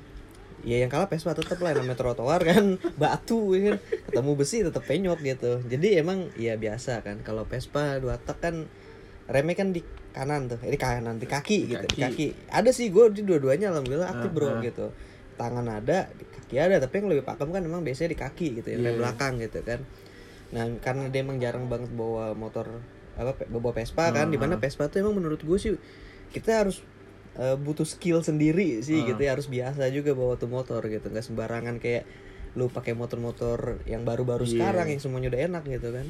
Ya 0.64 0.80
yang 0.80 0.88
kalah 0.88 1.06
Vespa 1.06 1.36
tetep 1.36 1.60
lah 1.60 1.76
namanya 1.76 1.96
trotoar 2.00 2.40
kan 2.40 2.80
batu 3.00 3.52
ya 3.52 3.72
kan. 3.72 3.76
Ketemu 4.10 4.32
besi 4.34 4.64
tetep 4.64 4.82
penyok 4.82 5.20
gitu. 5.20 5.60
Jadi 5.64 6.00
emang 6.00 6.32
ya 6.40 6.56
biasa 6.56 7.04
kan 7.04 7.20
kalau 7.20 7.44
Vespa 7.44 8.00
dua 8.00 8.16
tak 8.16 8.40
kan 8.40 8.64
remnya 9.28 9.56
kan 9.56 9.72
di 9.72 9.80
kanan 10.14 10.46
tuh, 10.46 10.60
eh, 10.62 10.70
di 10.70 10.78
kanan 10.78 11.16
di 11.18 11.26
kaki 11.26 11.58
gitu, 11.74 11.84
di 11.90 11.98
kaki. 11.98 12.26
Ada 12.52 12.70
sih 12.70 12.92
gue 12.92 13.10
di 13.10 13.26
dua-duanya 13.26 13.74
alhamdulillah 13.74 14.08
aktif 14.14 14.30
bro 14.30 14.62
gitu. 14.62 14.92
Tangan 15.34 15.66
ada, 15.66 16.06
di 16.14 16.22
kaki 16.22 16.54
ada, 16.60 16.78
tapi 16.78 17.02
yang 17.02 17.10
lebih 17.10 17.26
pakem 17.26 17.50
kan 17.50 17.58
emang 17.64 17.82
biasanya 17.82 18.14
di 18.14 18.18
kaki 18.22 18.62
gitu 18.62 18.68
ya, 18.70 18.76
rem 18.78 18.94
Iya. 18.94 18.98
belakang 19.00 19.42
gitu 19.42 19.58
kan. 19.66 19.82
Nah, 20.54 20.70
karena 20.78 21.10
dia 21.10 21.26
emang 21.26 21.42
jarang 21.42 21.66
banget 21.66 21.90
bawa 21.90 22.30
motor 22.38 22.78
apa 23.18 23.42
bawa 23.50 23.74
Vespa 23.74 24.14
kan, 24.14 24.30
di 24.30 24.38
mana 24.38 24.54
Vespa 24.54 24.86
tuh 24.86 25.02
emang 25.02 25.18
menurut 25.18 25.42
gue 25.42 25.58
sih 25.58 25.74
kita 26.30 26.62
harus 26.62 26.78
eh, 27.36 27.56
butuh 27.56 27.84
skill 27.84 28.20
sendiri 28.20 28.80
sih 28.80 29.02
gitu 29.04 29.18
ya. 29.18 29.34
Harus 29.34 29.46
biasa 29.46 29.88
juga 29.90 30.12
bawa 30.12 30.34
tuh 30.34 30.48
motor 30.48 30.80
gitu. 30.86 31.06
Nggak 31.06 31.26
sembarangan 31.26 31.76
kayak 31.78 32.04
lu 32.54 32.70
pakai 32.70 32.94
motor-motor 32.94 33.82
yang 33.84 34.06
baru-baru 34.06 34.46
Iya. 34.46 34.52
sekarang 34.62 34.86
yang 34.94 35.00
semuanya 35.02 35.28
udah 35.34 35.42
enak 35.50 35.62
gitu 35.66 35.90
kan. 35.90 36.06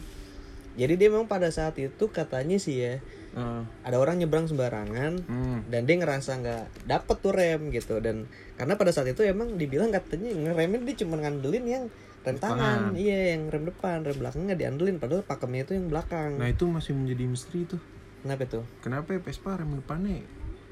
Jadi 0.75 0.93
dia 0.99 1.09
memang 1.09 1.31
pada 1.31 1.49
saat 1.49 1.79
itu 1.79 2.05
katanya 2.11 2.59
sih 2.59 2.83
ya 2.83 2.95
Ah, 3.35 3.67
ada 3.83 3.99
orang 3.99 4.23
nyebrang 4.23 4.47
sembarangan 4.47 5.27
hmm. 5.27 5.67
dan 5.67 5.91
dia 5.91 5.99
ngerasa 5.99 6.39
nggak 6.39 6.87
dapet 6.87 7.17
tuh 7.19 7.35
rem 7.35 7.67
gitu. 7.75 7.99
Dan 7.99 8.31
karena 8.55 8.79
pada 8.79 8.95
saat 8.95 9.11
itu 9.11 9.27
emang 9.27 9.59
dibilang 9.59 9.91
katanya 9.91 10.31
ngeremnya 10.31 10.87
dia 10.87 11.03
cuma 11.03 11.19
ngandelin 11.19 11.67
yang 11.67 11.85
rem 12.23 12.39
tangan 12.39 12.95
Tangan. 12.95 12.95
iya 12.95 13.35
yang 13.35 13.51
rem 13.51 13.67
depan 13.67 14.07
rem 14.07 14.15
belakang 14.23 14.47
nggak 14.47 14.61
diandelin. 14.63 14.97
Padahal 15.03 15.27
pakemnya 15.27 15.67
itu 15.67 15.75
yang 15.75 15.91
belakang. 15.91 16.39
Nah 16.39 16.47
itu 16.47 16.63
masih 16.71 16.95
menjadi 16.95 17.25
misteri 17.27 17.67
tuh. 17.67 17.83
Kenapa 18.23 18.47
tuh? 18.47 18.65
Kenapa 18.87 19.09
ya 19.11 19.19
Vespa 19.19 19.59
rem 19.59 19.73
depannya 19.75 20.23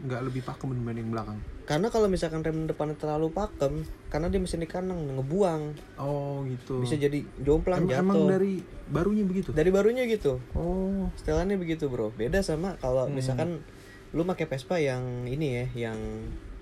nggak 0.03 0.21
lebih 0.23 0.43
pakem 0.43 0.71
dibanding 0.73 1.09
belakang. 1.09 1.39
Karena 1.63 1.87
kalau 1.89 2.11
misalkan 2.11 2.43
rem 2.43 2.67
depannya 2.67 2.99
terlalu 2.99 3.31
pakem 3.31 3.87
karena 4.11 4.27
dia 4.27 4.43
mesin 4.43 4.59
di 4.59 4.67
kanan 4.67 5.15
ngebuang. 5.15 5.63
Oh 5.97 6.43
gitu. 6.45 6.83
Bisa 6.83 6.99
jadi 6.99 7.23
jomplang 7.39 7.87
Em- 7.87 8.03
emang 8.03 8.19
jatuh. 8.19 8.31
dari 8.31 8.53
barunya 8.87 9.23
begitu? 9.23 9.55
Dari 9.55 9.71
barunya 9.71 10.03
gitu. 10.05 10.43
Oh. 10.53 11.07
Setelannya 11.15 11.55
begitu 11.57 11.87
bro. 11.87 12.11
Beda 12.11 12.43
sama 12.43 12.75
kalau 12.77 13.07
Hmm. 13.07 13.15
misalkan 13.15 13.63
lu 14.11 14.27
pakai 14.27 14.45
Vespa 14.45 14.77
yang 14.77 15.25
ini 15.25 15.49
ya 15.55 15.89
yang 15.89 15.99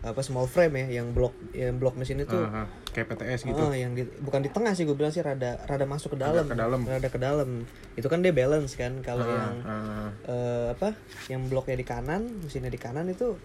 apa 0.01 0.21
small 0.21 0.45
frame 0.45 0.81
ya 0.81 1.01
yang 1.01 1.13
blok 1.13 1.37
yang 1.53 1.77
blok 1.77 1.93
mesin 1.93 2.25
itu 2.25 2.33
ah. 2.33 2.65
kayak 2.91 3.13
PTS 3.13 3.45
gitu 3.45 3.61
Oh, 3.61 3.69
yang 3.69 3.93
di, 3.93 4.09
bukan 4.17 4.41
di 4.41 4.49
tengah 4.49 4.73
sih 4.73 4.83
gue 4.83 4.97
bilang 4.97 5.11
sih 5.11 5.21
rada 5.21 5.61
rada 5.63 5.85
masuk 5.85 6.17
ke 6.17 6.19
dalam. 6.19 6.49
ke 6.49 6.57
dalam. 6.57 6.81
Rada 6.83 7.09
ke 7.09 7.19
dalam. 7.19 7.69
Itu 7.93 8.09
kan 8.09 8.19
dia 8.19 8.33
balance 8.33 8.75
kan 8.75 9.05
kalau 9.05 9.23
Ah, 9.23 9.31
yang 9.31 9.55
ah. 9.63 10.09
eh, 10.25 10.67
apa? 10.73 10.97
Yang 11.29 11.41
bloknya 11.47 11.77
di 11.77 11.85
kanan, 11.85 12.23
mesinnya 12.41 12.69
di 12.69 12.81
kanan 12.81 13.07
itu 13.07 13.37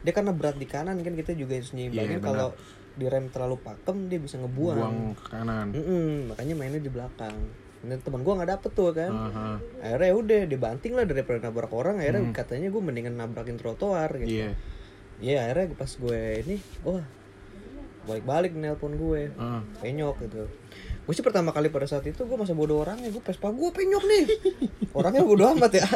dia 0.00 0.10
karena 0.10 0.32
berat 0.32 0.56
di 0.56 0.64
kanan 0.64 0.98
kan 0.98 1.12
kita 1.12 1.30
juga 1.32 1.54
harus 1.54 1.70
Iya, 1.70 1.86
nyimbangin 1.86 2.18
kalau 2.18 2.50
di 2.92 3.06
rem 3.06 3.28
terlalu 3.28 3.56
pakem 3.58 4.08
dia 4.08 4.18
bisa 4.18 4.36
ngebuang. 4.36 4.76
buang 4.76 4.96
ke 5.14 5.24
kanan 5.30 5.66
Mm-mm, 5.70 6.08
makanya 6.28 6.54
mainnya 6.54 6.80
di 6.80 6.88
belakang. 6.88 7.36
Ini 7.82 7.98
teman 7.98 8.22
gua 8.22 8.40
nggak 8.40 8.50
dapet 8.50 8.70
tuh 8.72 8.90
kan. 8.90 9.12
Ah. 9.12 9.56
Akhirnya 9.78 10.08
ya 10.08 10.14
udah 10.16 10.40
dibanting 10.48 10.92
lah 10.94 11.04
daripada 11.04 11.38
nabrak 11.38 11.68
orang. 11.68 12.00
Akhirnya 12.00 12.32
katanya 12.32 12.68
gue 12.68 12.80
mendingan 12.80 13.14
nabrakin 13.14 13.54
trotoar 13.54 14.08
gitu. 14.18 14.48
Iya 15.22 15.46
Iya 15.46 15.54
akhirnya 15.54 15.78
pas 15.78 15.92
gue 15.94 16.20
ini, 16.42 16.56
wah 16.82 17.06
balik-balik 18.02 18.52
nelpon 18.58 18.98
gue. 18.98 19.30
Ah. 19.38 19.62
penyok 19.78 20.18
gitu. 20.26 20.50
Gue 21.02 21.14
sih 21.14 21.22
pertama 21.22 21.50
kali 21.50 21.70
pada 21.70 21.86
saat 21.86 22.06
itu 22.06 22.22
gue 22.22 22.38
masih 22.38 22.54
bodoh 22.54 22.82
orangnya 22.82 23.10
gue 23.10 23.22
Vespa 23.22 23.50
gue 23.50 23.70
penyok 23.70 24.04
nih. 24.06 24.24
Orangnya 24.98 25.22
bodoh 25.26 25.50
amat 25.54 25.72
ya. 25.78 25.86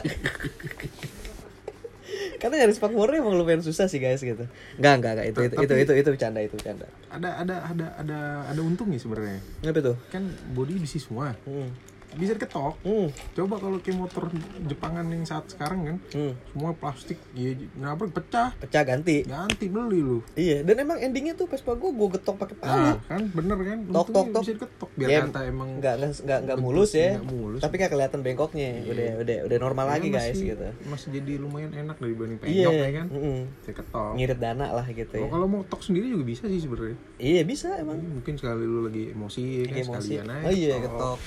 Karena 2.37 2.63
nyari 2.63 2.75
spakbornya 2.75 3.23
emang 3.23 3.39
lumayan 3.39 3.63
susah 3.63 3.87
sih 3.87 4.03
guys 4.03 4.23
gitu. 4.23 4.47
Nggak 4.79 4.95
nggak 5.03 5.13
nggak. 5.19 5.27
Itu 5.31 5.39
itu 5.47 5.55
itu 5.63 5.75
itu 5.83 5.93
itu 5.95 6.09
bercanda 6.11 6.41
itu 6.43 6.55
bercanda. 6.59 6.87
Ada 7.11 7.31
ada 7.43 7.57
ada 7.71 7.87
ada 8.03 8.19
ada 8.51 8.61
untungnya 8.61 8.99
sebenarnya. 8.99 9.41
Apa 9.67 9.81
tuh 9.81 9.97
kan 10.11 10.27
body 10.55 10.79
besi 10.79 10.99
semua. 10.99 11.35
Hmm. 11.47 11.71
Bisa 12.15 12.33
diketok. 12.33 12.75
Hmm. 12.81 13.09
coba 13.33 13.55
kalau 13.59 13.79
kayak 13.79 13.99
motor 13.99 14.25
Jepangan 14.63 15.07
yang 15.07 15.23
saat 15.23 15.45
sekarang 15.47 15.81
kan 15.85 15.97
Hmm. 16.09 16.33
semua 16.49 16.73
plastik 16.73 17.19
ya 17.33 17.53
kenapa? 17.69 18.07
Pecah. 18.07 18.51
Pecah 18.57 18.83
ganti. 18.83 19.23
Ganti 19.23 19.67
beli 19.67 19.99
lu. 19.99 20.19
Iya 20.33 20.63
dan 20.63 20.79
emang 20.79 20.99
endingnya 20.99 21.35
tuh 21.35 21.47
Vespa 21.47 21.73
gue 21.73 21.89
gue 21.89 22.09
getok 22.13 22.37
pakai 22.37 22.57
palu. 22.57 22.79
Nah 22.87 22.97
kan 23.05 23.23
bener 23.29 23.59
kan? 23.59 23.79
Tok, 23.87 24.07
tok, 24.09 24.27
tok. 24.31 24.43
bisa 24.43 24.53
diketok 24.55 24.91
biar 24.95 25.09
Ya, 25.09 25.19
kata 25.25 25.41
emang 25.45 25.69
nggak 25.77 25.95
nggak 25.97 26.13
nggak 26.23 26.39
nggak 26.43 26.59
mulus 26.59 26.91
ya. 26.93 27.17
nggak 27.17 27.27
mulus. 27.29 27.61
tapi 27.61 27.75
kayak 27.77 27.93
kelihatan 27.93 28.21
bengkoknya. 28.21 28.71
Udah 28.87 29.11
udah 29.19 29.39
udah 29.45 29.59
normal 29.59 29.87
ya 29.87 29.93
lagi 29.93 30.09
guys 30.09 30.33
masih, 30.33 30.47
gitu. 30.49 30.69
masih 30.87 31.09
jadi 31.13 31.33
lumayan 31.37 31.73
enak 31.73 31.97
dibanding 31.97 32.39
iya 32.39 32.67
penyok 32.67 32.73
ya 32.75 32.91
kan? 32.93 33.07
mm-mm. 33.09 33.39
bisa 33.57 33.71
ketok 33.73 34.13
ngirit 34.15 34.39
dana 34.39 34.67
lah 34.69 34.87
gitu 34.87 35.15
Oh, 35.15 35.19
ya 35.19 35.29
kalau 35.29 35.47
mau 35.47 35.63
tok 35.63 35.81
sendiri 35.81 36.07
juga 36.09 36.25
bisa 36.25 36.45
sih 36.45 36.59
sebenarnya. 36.59 36.97
Iya 37.17 37.43
bisa 37.43 37.69
emang. 37.75 37.97
Mungkin 37.99 38.35
sekali 38.35 38.63
lu 38.63 38.85
lagi 38.85 39.11
emosi 39.11 39.43
ya 39.43 39.65
kan? 39.65 39.77
Emosi. 39.79 40.13
sekalian 40.13 40.29
aja 40.29 40.45
Oh 40.45 40.53
iya 40.53 40.75
ketok. 40.77 40.85
ketok. 40.87 41.19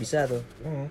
Bisa 0.00 0.24
tuh. 0.24 0.40
Hmm. 0.64 0.88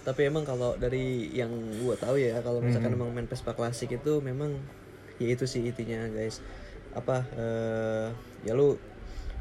Tapi 0.00 0.20
emang 0.24 0.46
kalau 0.46 0.78
dari 0.80 1.28
yang 1.30 1.50
gua 1.82 1.92
tahu 1.92 2.16
ya 2.16 2.40
kalau 2.40 2.64
misalkan 2.64 2.96
emang 2.96 3.12
main 3.12 3.28
Vespa 3.28 3.52
klasik 3.52 3.92
itu 3.92 4.22
memang 4.24 4.56
ya 5.20 5.28
itu 5.28 5.44
sih 5.44 5.60
intinya 5.60 6.08
guys. 6.08 6.40
Apa 6.96 7.26
eh 7.36 8.08
ya 8.42 8.56
lu 8.56 8.80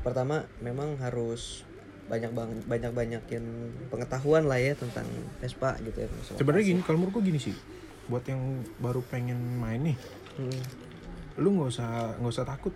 pertama 0.01 0.43
memang 0.59 0.99
harus 0.99 1.63
banyak 2.09 2.33
bang 2.33 2.51
banyak 2.65 2.91
banyakin 2.91 3.43
pengetahuan 3.87 4.49
lah 4.49 4.57
ya 4.57 4.73
tentang 4.73 5.05
Vespa 5.37 5.77
gitu 5.79 6.01
ya. 6.01 6.09
sebenarnya 6.33 6.65
gini 6.73 6.81
kalau 6.81 6.97
menurut 6.97 7.21
gua 7.21 7.23
gini 7.23 7.37
sih 7.37 7.53
buat 8.09 8.25
yang 8.25 8.41
baru 8.81 9.05
pengen 9.05 9.37
main 9.61 9.93
nih 9.93 9.97
Hmm. 10.39 10.55
lu 11.35 11.51
nggak 11.51 11.67
usah 11.67 12.15
nggak 12.15 12.31
usah 12.31 12.47
takut 12.47 12.71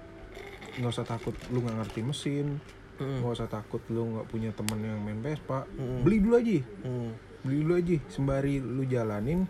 nggak 0.76 0.92
usah 0.92 1.08
takut 1.08 1.32
lu 1.48 1.64
nggak 1.64 1.80
ngerti 1.80 2.04
mesin 2.04 2.60
Hmm. 2.96 3.20
nggak 3.20 3.34
usah 3.34 3.48
takut 3.48 3.82
lu 3.88 4.06
nggak 4.08 4.28
punya 4.28 4.50
temen 4.50 4.78
yang 4.80 4.98
main 4.98 5.20
Vespa 5.20 5.66
Mm-mm. 5.72 6.02
beli 6.02 6.18
dulu 6.20 6.36
aja 6.36 6.60
Hmm. 6.82 7.10
beli 7.42 7.58
dulu 7.60 7.74
aja 7.76 7.96
sembari 8.08 8.56
lu 8.58 8.84
jalanin 8.84 9.50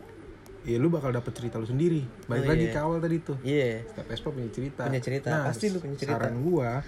ya 0.63 0.75
lu 0.75 0.87
bakal 0.87 1.09
dapet 1.09 1.31
cerita 1.33 1.55
lu 1.55 1.65
sendiri 1.65 2.07
balik 2.25 2.45
Oh, 2.45 2.49
lagi 2.49 2.65
iya. 2.65 2.71
ke 2.71 2.79
awal 2.79 2.97
tadi 2.97 3.17
tuh 3.19 3.37
Iya. 3.39 3.83
setiap 3.85 4.07
Vespa 4.07 4.29
punya 4.29 4.49
cerita 4.49 4.81
Punya 4.83 5.01
cerita. 5.01 5.27
nah, 5.29 5.43
Pasti 5.45 5.65
lu 5.67 5.77
punya 5.77 5.95
cerita. 5.95 6.15
saran 6.17 6.39
gua 6.39 6.79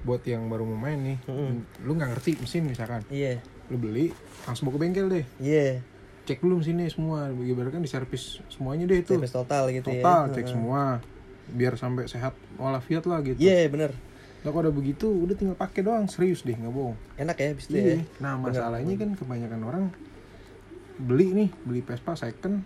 buat 0.00 0.22
yang 0.22 0.46
baru 0.46 0.62
mau 0.64 0.78
main 0.78 1.00
nih 1.00 1.18
Mm-mm. 1.24 1.54
lu 1.80 1.92
nggak 1.92 2.10
ngerti 2.12 2.38
mesin 2.38 2.62
misalkan 2.64 3.02
Iya. 3.08 3.42
lu 3.66 3.76
beli 3.76 4.14
langsung 4.42 4.64
bawa 4.64 4.76
ke 4.76 4.80
bengkel 4.80 5.06
deh 5.08 5.24
Iya. 5.36 5.82
cek 6.24 6.40
dulu 6.40 6.62
mesinnya 6.62 6.86
semua 6.86 7.26
ibaratkan 7.34 7.80
diservis 7.80 8.38
semuanya 8.48 8.86
deh 8.86 8.96
itu 8.98 9.18
total 9.18 9.68
gitu 9.68 9.90
ya. 9.90 9.98
total 9.98 10.22
cek 10.30 10.46
semua 10.46 11.02
biar 11.46 11.74
sampai 11.74 12.06
sehat 12.06 12.32
walafiat 12.54 13.02
lah 13.02 13.20
gitu 13.20 13.36
Iya, 13.36 13.66
bener. 13.66 13.92
Nah 14.44 14.52
kalau 14.52 14.62
udah 14.62 14.74
begitu 14.76 15.08
udah 15.08 15.34
tinggal 15.34 15.56
pakai 15.56 15.80
doang 15.80 16.04
serius 16.04 16.44
deh 16.44 16.52
nggak 16.52 16.68
bohong. 16.68 16.96
Enak 17.16 17.36
ya 17.36 17.46
habis 17.50 17.64
itu 17.66 17.74
ya. 17.74 17.80
Iya. 17.80 17.96
Nah 18.20 18.32
masalahnya 18.36 18.94
kan 18.94 19.10
kebanyakan 19.16 19.60
orang 19.64 19.84
beli 20.94 21.34
nih 21.34 21.48
beli 21.64 21.80
Vespa 21.80 22.14
second 22.14 22.60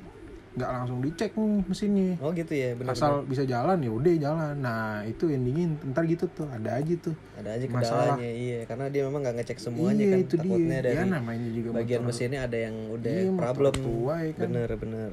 nggak 0.59 0.71
langsung 0.75 0.99
dicek 0.99 1.39
nih 1.39 1.63
mesinnya. 1.65 2.19
Oh 2.19 2.35
gitu 2.35 2.51
ya, 2.51 2.75
benar. 2.75 2.91
Asal 2.91 3.23
bisa 3.23 3.47
jalan 3.47 3.79
ya 3.79 3.95
udah 3.95 4.15
jalan. 4.19 4.55
Nah 4.59 5.07
itu 5.07 5.31
endingin 5.31 5.79
ntar 5.87 6.03
gitu 6.03 6.27
tuh 6.27 6.51
ada 6.51 6.75
aja 6.75 6.95
tuh. 6.99 7.15
ada 7.39 7.55
aja 7.55 7.63
Masalah. 7.71 8.19
iya 8.19 8.67
karena 8.67 8.91
dia 8.91 9.07
memang 9.07 9.23
nggak 9.23 9.39
ngecek 9.39 9.59
semuanya 9.63 10.03
iya 10.03 10.11
kan 10.11 10.19
itu 10.19 10.35
takutnya 10.35 10.79
dia. 10.83 10.83
dari 10.83 10.99
ya 10.99 11.05
namanya 11.07 11.49
juga 11.55 11.69
bagian 11.79 12.03
motor. 12.03 12.11
mesinnya 12.11 12.41
ada 12.43 12.59
yang 12.59 12.75
udah 12.91 13.13
Iya, 13.15 13.31
problem 13.39 13.75
tua 13.79 14.15
ya 14.27 14.33
kan. 14.35 14.41
bener 14.51 14.69
bener 14.75 15.11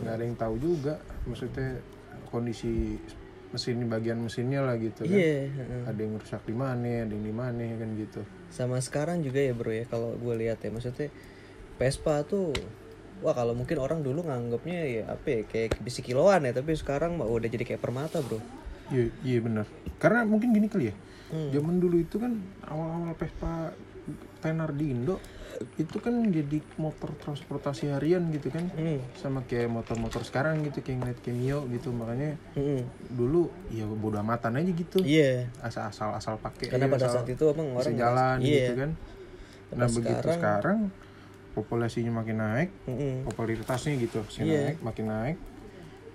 nggak 0.00 0.12
ada 0.14 0.22
yang 0.22 0.36
tahu 0.38 0.54
juga 0.56 0.94
maksudnya 1.26 1.68
kondisi 2.30 2.94
mesin 3.50 3.82
bagian 3.90 4.18
mesinnya 4.22 4.62
lah 4.62 4.78
gitu 4.78 5.04
kan. 5.04 5.14
iya 5.14 5.50
heeh. 5.50 5.82
Ada 5.90 6.00
yang 6.00 6.14
rusak 6.22 6.42
di 6.46 6.54
mana, 6.54 6.86
ada 7.02 7.12
yang 7.12 7.24
di 7.26 7.34
mana 7.34 7.64
kan 7.78 7.88
gitu. 7.98 8.20
sama 8.50 8.78
sekarang 8.78 9.22
juga 9.22 9.42
ya 9.42 9.52
bro 9.54 9.70
ya 9.70 9.84
kalau 9.86 10.14
gue 10.18 10.34
lihat 10.38 10.62
ya 10.62 10.70
maksudnya 10.70 11.10
Vespa 11.78 12.22
tuh 12.26 12.54
wah 13.20 13.34
kalau 13.34 13.52
mungkin 13.54 13.78
orang 13.78 14.00
dulu 14.02 14.26
nganggapnya 14.26 14.80
ya 14.86 15.02
apa 15.12 15.26
ya 15.28 15.40
kayak 15.46 15.82
besi 15.82 16.00
kiloan 16.02 16.46
ya 16.46 16.52
tapi 16.54 16.74
sekarang 16.74 17.18
mah 17.18 17.26
udah 17.28 17.46
jadi 17.50 17.62
kayak 17.74 17.82
permata 17.82 18.22
bro 18.22 18.38
Iya, 18.90 19.06
iya 19.22 19.38
benar. 19.38 19.66
Karena 20.02 20.26
mungkin 20.26 20.50
gini 20.50 20.66
kali 20.66 20.90
ya. 20.90 20.94
Hmm. 21.30 21.54
Zaman 21.54 21.78
dulu 21.78 22.02
itu 22.02 22.18
kan 22.18 22.42
awal-awal 22.66 23.14
Vespa 23.14 23.70
tenar 24.42 24.74
di 24.74 24.90
Indo 24.90 25.22
itu 25.76 25.96
kan 25.98 26.12
jadi 26.26 26.58
motor 26.76 27.12
transportasi 27.16 27.90
harian 27.90 28.28
gitu 28.30 28.48
kan. 28.48 28.68
Hmm. 28.72 29.00
Sama 29.14 29.42
kayak 29.42 29.68
motor-motor 29.68 30.22
sekarang 30.22 30.62
gitu 30.62 30.80
kayak 30.80 30.98
ngeliat 31.00 31.18
Cameo 31.20 31.58
gitu 31.68 31.90
makanya 31.90 32.36
Hmm. 32.52 32.84
dulu 33.08 33.48
ya 33.68 33.84
bodo 33.84 34.16
amatan 34.16 34.56
aja 34.56 34.70
gitu. 34.70 35.00
iya 35.00 35.48
Asal-asal 35.60 36.12
asal 36.12 36.34
pakai 36.36 36.68
karena 36.68 36.86
aja, 36.86 36.92
pada 36.92 37.06
asal 37.06 37.14
saat 37.20 37.28
itu 37.28 37.44
emang 37.46 37.68
orang 37.72 37.94
jalan 37.94 38.36
iya 38.40 38.54
gitu 38.60 38.72
kan. 38.76 38.90
Nah, 39.70 39.86
Tapi 39.86 39.94
begitu 39.96 40.18
sekarang- 40.20 40.36
sekarang 40.36 40.78
populasinya 41.50 42.12
makin 42.14 42.36
naik, 42.38 42.70
Mm-mm. 42.84 43.26
popularitasnya 43.26 43.98
gitu, 43.98 44.22
makin 44.22 44.44
Iya. 44.44 44.60
naik, 44.64 44.78
makin 44.80 45.06
naik. 45.06 45.38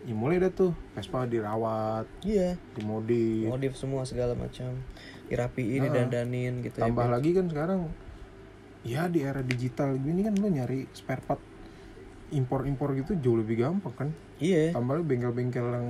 Ya 0.03 0.13
mulai 0.13 0.37
dah 0.37 0.47
tuh 0.49 0.71
Vespa 0.91 1.25
dirawat, 1.25 2.05
iya 2.21 2.55
dimodif, 2.71 3.47
modif 3.47 3.73
semua 3.73 4.05
segala 4.05 4.31
macam 4.31 4.77
dirapiin 5.25 5.81
Nah, 5.81 5.89
didandanin 5.89 6.61
gitu 6.61 6.77
ya 6.77 6.85
tambah 6.85 7.09
lagi 7.09 7.33
kan 7.33 7.49
sekarang 7.49 7.89
ya 8.85 9.09
di 9.09 9.19
era 9.19 9.41
digital 9.41 9.97
gini 9.97 10.21
kan 10.21 10.37
lo 10.37 10.47
nyari 10.47 10.85
spare 10.93 11.19
part 11.19 11.41
impor-impor 12.29 12.93
gitu 12.93 13.17
jauh 13.17 13.37
lebih 13.37 13.59
gampang 13.59 13.93
kan. 13.95 14.09
Iya. 14.37 14.73
Tambah 14.73 15.01
bengkel-bengkel 15.01 15.65
yang 15.65 15.87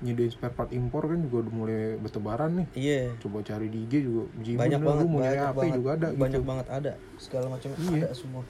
nyediain 0.00 0.32
spare 0.32 0.54
part 0.54 0.72
impor 0.72 1.04
kan 1.04 1.20
juga 1.20 1.44
udah 1.44 1.52
mulai 1.52 1.80
bertebaran 1.96 2.50
nih. 2.56 2.66
Iya. 2.72 3.00
Coba 3.20 3.44
cari 3.44 3.68
di 3.68 3.84
IG 3.84 3.94
juga 4.02 4.24
Jimin 4.40 4.56
banyak 4.58 4.80
banget 4.80 5.04
lu 5.04 5.08
mau 5.08 5.20
banyak 5.20 5.40
apa 5.42 5.52
banget 5.54 5.76
juga 5.76 5.90
ada 5.92 6.08
banyak 6.10 6.40
gitu 6.40 6.48
banget 6.48 6.66
ada 6.68 6.92
segala 7.16 7.46
macam 7.52 7.68
Iya. 7.76 8.00
ada 8.00 8.10
semua. 8.12 8.42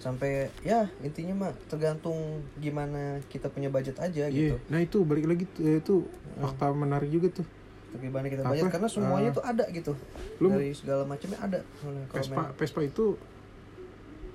Sampai 0.00 0.30
ya 0.60 0.80
intinya 1.00 1.34
mah 1.34 1.52
tergantung 1.66 2.16
gimana 2.58 3.20
kita 3.28 3.48
punya 3.48 3.68
budget 3.68 3.96
aja 3.96 4.28
iya. 4.28 4.52
gitu. 4.52 4.56
Nah 4.68 4.80
itu 4.80 4.96
balik 5.04 5.24
lagi 5.26 5.44
eh, 5.60 5.80
itu 5.80 6.04
fakta 6.36 6.72
menarik 6.72 7.08
juga 7.08 7.28
tuh. 7.34 7.46
Tapi 7.92 8.10
gimana 8.10 8.26
kita 8.26 8.42
Apa? 8.42 8.52
budget 8.52 8.68
karena 8.68 8.88
semuanya 8.88 9.30
Ah. 9.32 9.36
tuh 9.36 9.44
ada 9.44 9.64
gitu. 9.70 9.92
Lu- 10.40 10.52
dari 10.52 10.72
segala 10.72 11.04
macamnya 11.04 11.38
ada. 11.40 11.60
Kalau 11.74 12.00
Vespa 12.12 12.42
Vespa 12.56 12.80
itu 12.80 13.04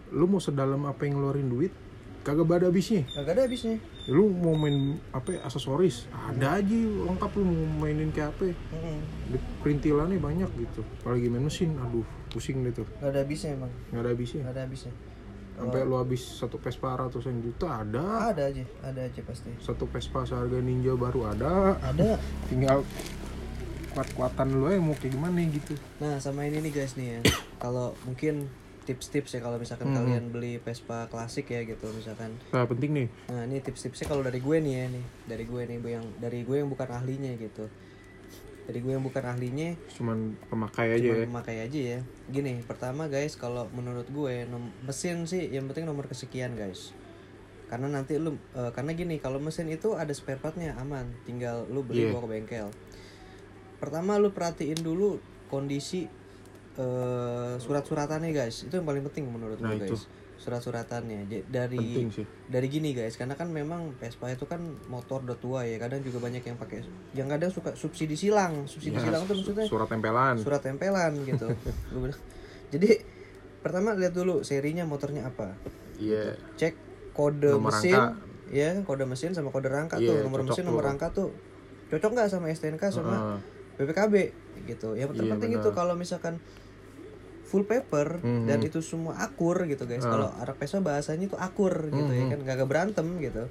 lu 0.10 0.26
mau 0.26 0.42
sedalam 0.42 0.86
apa 0.90 1.06
yang 1.06 1.22
ngeluarin 1.22 1.50
duit 1.50 1.74
kagak 2.24 2.62
ada 2.62 2.68
habisnya. 2.70 3.04
Kagak 3.10 3.34
ada 3.36 3.42
habisnya. 3.48 3.78
Lu 4.10 4.30
mau 4.30 4.54
main 4.58 5.00
apa 5.16 5.40
aksesoris 5.46 6.10
ada 6.12 6.60
aja 6.60 6.80
lengkap 7.10 7.32
lu 7.40 7.44
mau 7.46 7.88
mainin 7.88 8.12
kayak 8.12 8.36
apa. 8.36 8.54
Di 9.32 9.38
perintilannya 9.64 10.20
banyak 10.20 10.50
gitu. 10.60 10.82
Apalagi 11.02 11.28
main 11.32 11.46
mesin 11.46 11.74
aduh 11.80 12.06
pusing 12.30 12.62
deh 12.66 12.74
tuh. 12.74 12.88
Nggak 13.00 13.10
ada 13.10 13.20
habisnya 13.24 13.50
emang. 13.56 13.72
Nggak 13.90 14.02
ada 14.02 14.10
habisnya. 14.14 14.42
Nggak 14.46 14.56
ada 14.56 14.64
habisnya. 14.68 14.94
Sampai 15.60 15.84
lu 15.84 15.96
habis 16.00 16.24
satu 16.24 16.56
Vespa 16.56 16.96
ratusan 16.96 17.44
juta 17.44 17.84
ada. 17.84 18.32
Ada 18.32 18.44
aja 18.48 18.64
ada 18.84 19.02
aja 19.04 19.22
pasti. 19.24 19.52
Satu 19.60 19.90
Vespa 19.92 20.24
seharga 20.24 20.60
Ninja 20.64 20.96
baru 20.96 21.28
ada. 21.28 21.76
Ada. 21.84 22.16
Tinggal 22.50 22.84
kuat-kuatan 23.92 24.56
lu 24.56 24.70
aja 24.70 24.80
mau 24.80 24.96
kayak 24.96 25.18
gimana 25.18 25.44
gitu. 25.50 25.76
Nah 26.00 26.22
sama 26.22 26.48
ini 26.48 26.64
nih 26.64 26.72
guys 26.72 26.96
nih 26.96 27.20
ya. 27.20 27.20
Kalau 27.60 27.92
mungkin 28.08 28.48
tips-tips 28.90 29.38
ya 29.38 29.40
kalau 29.40 29.56
misalkan 29.56 29.94
Hmm. 29.94 30.02
kalian 30.02 30.34
beli 30.34 30.58
Vespa 30.58 31.06
klasik 31.06 31.46
ya 31.48 31.62
gitu 31.62 31.86
misalkan. 31.94 32.34
Nah 32.50 32.66
penting 32.66 32.90
nih. 32.92 33.08
Nah 33.30 33.46
ini 33.46 33.62
tips-tipsnya 33.62 34.10
kalau 34.10 34.26
dari 34.26 34.42
gue 34.42 34.58
nih 34.58 34.74
ya 34.74 34.86
nih. 34.90 35.06
Dari 35.30 35.44
gue 35.46 35.62
nih 35.64 35.78
yang 35.86 36.06
dari 36.18 36.42
gue 36.42 36.58
yang 36.58 36.68
bukan 36.68 36.90
ahlinya 36.90 37.38
gitu. 37.38 37.70
Dari 38.66 38.80
gue 38.80 38.92
yang 38.92 39.02
bukan 39.02 39.24
ahlinya 39.24 39.74
cuman 39.94 40.38
pemakai 40.46 40.94
aja 40.94 41.06
cuma 41.06 41.18
ya. 41.18 41.26
memakai 41.26 41.58
aja 41.62 41.80
ya. 41.94 42.00
Gini 42.28 42.62
pertama 42.62 43.06
guys 43.06 43.34
kalau 43.34 43.70
menurut 43.70 44.10
gue 44.10 44.34
mesin 44.84 45.24
sih 45.24 45.46
yang 45.48 45.70
penting 45.70 45.86
nomor 45.86 46.06
kesekian 46.06 46.58
guys. 46.58 46.94
Karena 47.70 47.86
nanti 47.88 48.18
lu 48.18 48.34
eh, 48.58 48.74
karena 48.74 48.94
gini 48.94 49.18
kalau 49.18 49.38
mesin 49.38 49.70
itu 49.70 49.94
ada 49.94 50.10
spare 50.12 50.38
partnya 50.38 50.74
aman. 50.76 51.06
Tinggal 51.24 51.70
lu 51.70 51.86
beli 51.86 52.10
Iya. 52.10 52.14
bawa 52.14 52.26
ke 52.26 52.30
bengkel. 52.32 52.68
Pertama 53.78 54.18
lu 54.18 54.30
perhatiin 54.30 54.82
dulu 54.82 55.18
kondisi 55.48 56.06
eh, 56.80 57.54
surat-suratannya 57.58 58.32
guys. 58.32 58.64
Itu 58.64 58.80
yang 58.80 58.88
paling 58.88 59.04
penting 59.04 59.28
menurut 59.28 59.60
Nah, 59.60 59.70
gue 59.70 59.84
itu. 59.84 59.94
guys 59.94 60.06
surat-suratannya 60.40 61.28
dari 61.46 62.08
dari 62.48 62.66
gini 62.66 62.96
guys. 62.96 63.14
Karena 63.14 63.36
kan 63.36 63.48
memang 63.50 63.92
Vespa 63.94 64.32
itu 64.32 64.48
kan 64.48 64.58
motor 64.88 65.20
udah 65.22 65.36
tua 65.36 65.62
ya. 65.62 65.76
Kadang 65.78 66.00
juga 66.00 66.18
banyak 66.22 66.40
yang 66.42 66.56
pakai 66.56 66.80
yang 67.12 67.28
kadang 67.28 67.52
suka 67.52 67.76
subsidi 67.76 68.16
silang. 68.16 68.64
Subsidi 68.64 68.96
Ya, 68.96 69.04
silang 69.04 69.28
tuh 69.28 69.36
maksudnya 69.36 69.68
surat 69.68 69.86
tempelan. 69.86 70.40
surat 70.40 70.62
tempelan 70.62 71.12
gitu. 71.22 71.52
Jadi 72.72 72.90
pertama 73.60 73.92
lihat 73.94 74.14
dulu 74.14 74.40
serinya 74.42 74.84
motornya 74.84 75.28
apa. 75.28 75.60
Iya. 75.98 76.40
Cek 76.56 76.74
kode 77.12 77.52
Nomor 77.52 77.70
mesin. 77.70 77.94
rangka. 77.94 78.28
ya 78.50 78.70
kode 78.82 79.06
mesin 79.06 79.30
sama 79.30 79.52
kode 79.52 79.68
rangka 79.68 80.00
Iya, 80.00 80.08
tuh. 80.10 80.18
Nomor 80.24 80.42
mesin 80.42 80.64
nomor 80.64 80.82
tuh. 80.82 80.88
rangka 80.88 81.08
tuh. 81.12 81.30
Cocok 81.90 82.12
nggak 82.16 82.30
sama 82.30 82.48
STNK 82.48 82.84
sama 82.88 83.12
Heeh. 83.12 83.38
BPKB 83.78 84.16
gitu. 84.66 84.96
Yang 84.96 85.10
Iya, 85.12 85.20
terpenting 85.20 85.52
benar. 85.52 85.62
itu 85.62 85.70
kalau 85.74 85.94
misalkan 85.94 86.40
full 87.50 87.66
paper 87.66 88.22
Mhm. 88.22 88.46
dan 88.46 88.62
itu 88.62 88.78
semua 88.80 89.18
akur 89.18 89.66
gitu 89.66 89.84
guys 89.84 90.02
Ah. 90.02 90.12
kalau 90.12 90.28
anak 90.32 90.56
Vespa 90.56 90.80
bahasanya 90.80 91.26
itu 91.26 91.36
akur 91.36 91.90
gitu 91.90 92.12
ya 92.12 92.24
Mhm. 92.24 92.32
kan 92.32 92.40
gak 92.46 92.70
berantem 92.70 93.08
gitu 93.18 93.50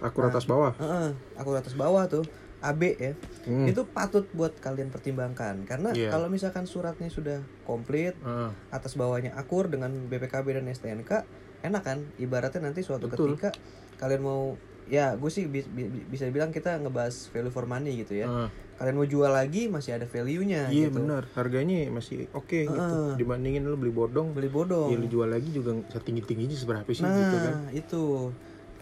akur 0.00 0.24
atas 0.26 0.44
bawah 0.44 0.72
Heeh, 0.74 1.08
akur 1.36 1.54
atas 1.54 1.74
bawah 1.74 2.08
tuh 2.08 2.24
AB 2.58 2.96
ya 2.96 3.12
Hmm. 3.44 3.68
itu 3.68 3.84
patut 3.86 4.24
buat 4.32 4.56
kalian 4.56 4.88
pertimbangkan 4.88 5.62
karena 5.62 5.92
Iya. 5.92 6.08
kalau 6.08 6.26
misalkan 6.26 6.64
suratnya 6.64 7.06
sudah 7.06 7.38
komplit 7.62 8.16
Heeh. 8.18 8.50
atas 8.70 8.96
bawahnya 8.96 9.36
akur 9.36 9.68
dengan 9.68 9.92
BPKB 10.08 10.56
dan 10.56 10.66
STNK 10.66 11.28
enak 11.60 11.82
kan 11.82 11.98
ibaratnya 12.16 12.64
nanti 12.64 12.80
suatu 12.80 13.06
Betul. 13.06 13.36
ketika 13.36 13.52
kalian 13.98 14.20
mau 14.20 14.56
ya 14.84 15.12
gue 15.14 15.28
sih 15.28 15.44
bi- 15.44 15.64
bi- 15.66 16.04
bisa 16.06 16.28
bilang 16.28 16.48
kita 16.50 16.76
ngebahas 16.76 17.28
value 17.30 17.48
for 17.48 17.64
money 17.64 18.00
gitu 18.00 18.16
ya 18.16 18.26
Heeh. 18.26 18.48
Kalian 18.74 18.94
mau 18.94 19.04
jual 19.04 19.28
lagi 19.28 19.66
masih 19.66 19.94
ada 19.94 20.04
value 20.04 20.42
nya 20.42 20.66
iya 20.68 20.86
gitu. 20.86 20.98
benar. 20.98 21.30
Harganya 21.32 21.86
masih 21.88 22.26
oke 22.30 22.60
gitu. 22.64 22.74
Heeh. 22.74 23.14
dibandingin 23.14 23.62
lu 23.62 23.74
beli 23.74 23.90
bodong 23.90 24.30
beli 24.30 24.48
bodong. 24.48 24.88
ya 24.88 24.96
lu 24.96 25.06
jual 25.06 25.26
lagi 25.26 25.48
juga 25.48 25.72
setinggi 25.88 26.22
tingginya 26.22 26.54
seberapa 26.54 26.88
sih 26.88 27.00
nah 27.00 27.14
gitu 27.14 27.36
kan. 27.38 27.54
itu. 27.70 28.04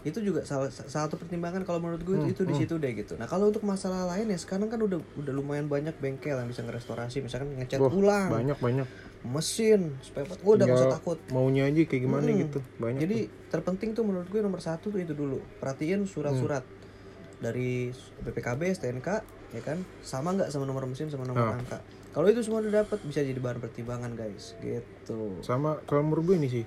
Itu 0.03 0.19
juga 0.19 0.43
salah 0.43 0.67
salah 0.67 1.07
satu 1.07 1.15
pertimbangan 1.15 1.63
kalau 1.63 1.79
menurut 1.79 2.03
gue 2.03 2.11
Hmm, 2.13 2.27
itu, 2.27 2.43
itu 2.43 2.43
di 2.43 2.51
hmm. 2.51 2.61
situ 2.61 2.75
deh 2.75 2.91
gitu. 2.93 3.13
Nah 3.15 3.23
kalau 3.23 3.47
untuk 3.47 3.63
masalah 3.63 4.03
lain 4.05 4.27
ya 4.27 4.35
sekarang 4.35 4.67
kan 4.67 4.75
udah 4.77 4.99
udah 5.15 5.31
lumayan 5.31 5.65
banyak 5.65 5.95
bengkel 5.95 6.35
yang 6.35 6.43
bisa 6.45 6.59
ngerestorasi. 6.59 7.23
Misalkan 7.23 7.55
ngecat 7.55 7.79
Wah, 7.79 7.87
ulang. 7.87 8.27
banyak 8.29 8.59
banyak. 8.59 8.87
Mesin 9.23 9.95
spare 10.01 10.27
part 10.27 10.43
udah 10.43 10.65
gak 10.65 10.75
usah 10.75 10.91
takut. 10.91 11.15
maunya 11.31 11.63
aja 11.63 11.79
kayak 11.81 12.03
gimana 12.03 12.27
Hmm. 12.27 12.39
gitu. 12.41 12.59
Banyak 12.75 12.99
Jadi 12.99 13.17
terpenting 13.47 13.89
tuh 13.93 14.03
menurut 14.03 14.27
gue 14.27 14.41
nomor 14.41 14.59
satu 14.59 14.89
tuh 14.89 14.99
itu 14.99 15.15
dulu. 15.15 15.39
Perhatiin 15.63 16.03
surat-surat 16.03 16.67
Hmm. 16.67 17.39
dari 17.39 17.87
BPKB, 18.19 18.75
STNK, 18.75 19.07
ya 19.53 19.61
kan 19.61 19.77
sama 20.01 20.33
nggak 20.33 20.49
sama 20.49 20.65
nomor 20.65 20.83
mesin 20.83 21.07
sama 21.07 21.23
nomor 21.23 21.45
Ah. 21.47 21.55
angka. 21.55 21.77
Kalau 22.09 22.27
itu 22.27 22.41
semua 22.41 22.59
udah 22.59 22.73
dapat 22.79 22.99
bisa 23.01 23.21
jadi 23.21 23.37
bahan 23.37 23.57
pertimbangan 23.57 24.13
guys, 24.13 24.53
gitu. 24.59 25.41
sama 25.41 25.81
kalau 25.83 26.01
menurut 26.03 26.25
gue 26.25 26.37
ini 26.37 26.49
sih 26.51 26.65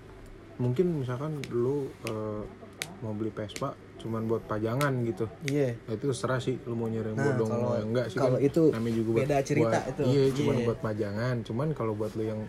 mungkin 0.56 0.96
misalkan 0.96 1.38
lu 1.48 1.86
eh, 2.02 2.42
mau 2.98 3.12
beli 3.12 3.28
Vespa 3.28 3.70
cuman 3.96 4.24
buat 4.24 4.42
pajangan 4.44 4.92
gitu 5.04 5.26
Iya. 5.46 5.74
Nah, 5.80 5.92
itu 5.92 6.04
terserah 6.06 6.38
sih 6.38 6.56
lu 6.62 6.74
mau 6.74 6.86
nyari 6.86 7.08
yang 7.08 7.16
Nah, 7.16 7.26
bodong 7.28 7.48
kalau- 7.48 7.62
mau 7.62 7.74
yang 7.74 7.88
enggak 7.90 8.06
sih 8.08 8.18
kalau 8.18 8.36
kan 8.36 8.44
itu 8.44 8.62
namanya 8.70 8.94
juga 8.94 9.08
buat, 9.08 9.20
beda 9.20 9.36
cerita 9.42 9.68
buat- 9.72 9.88
itu. 9.88 10.02
iya 10.04 10.24
cuman 10.32 10.54
Iya. 10.54 10.64
buat 10.64 10.78
pajangan 10.80 11.36
cuman 11.42 11.66
kalau 11.72 11.92
buat 11.92 12.12
lu 12.12 12.24
yang 12.24 12.40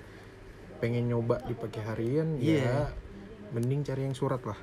pengen 0.77 1.03
nyoba 1.07 1.35
dipakai 1.43 1.81
harian 1.83 2.27
Iya. 2.37 2.61
ya 2.61 2.77
mending 3.49 3.81
cari 3.81 4.01
yang 4.03 4.13
surat 4.13 4.39
lah 4.41 4.59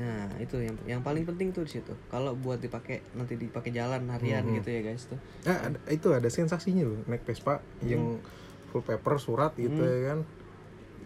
Nah 0.00 0.40
itu 0.40 0.56
yang 0.56 0.76
yang 0.88 1.00
paling 1.00 1.22
penting 1.22 1.52
tuh 1.52 1.62
di 1.62 1.76
situ. 1.76 1.92
Kalau 2.08 2.32
buat 2.34 2.56
dipakai 2.56 3.04
nanti 3.12 3.36
dipakai 3.36 3.68
jalan 3.70 4.08
harian 4.08 4.40
Mhm. 4.42 4.54
gitu 4.56 4.68
ya 4.70 4.80
guys 4.82 5.04
tuh. 5.04 5.20
nah, 5.42 5.60
ada- 5.62 5.84
itu 5.86 6.08
ada 6.08 6.26
sensasinya 6.26 6.82
loh 6.82 7.04
naik 7.04 7.22
Vespa 7.22 7.60
yang 7.82 8.16
full 8.66 8.80
paper 8.80 9.14
surat 9.16 9.52
gitu 9.54 9.76
Hmm. 9.76 9.92
ya 9.92 10.00
kan 10.08 10.20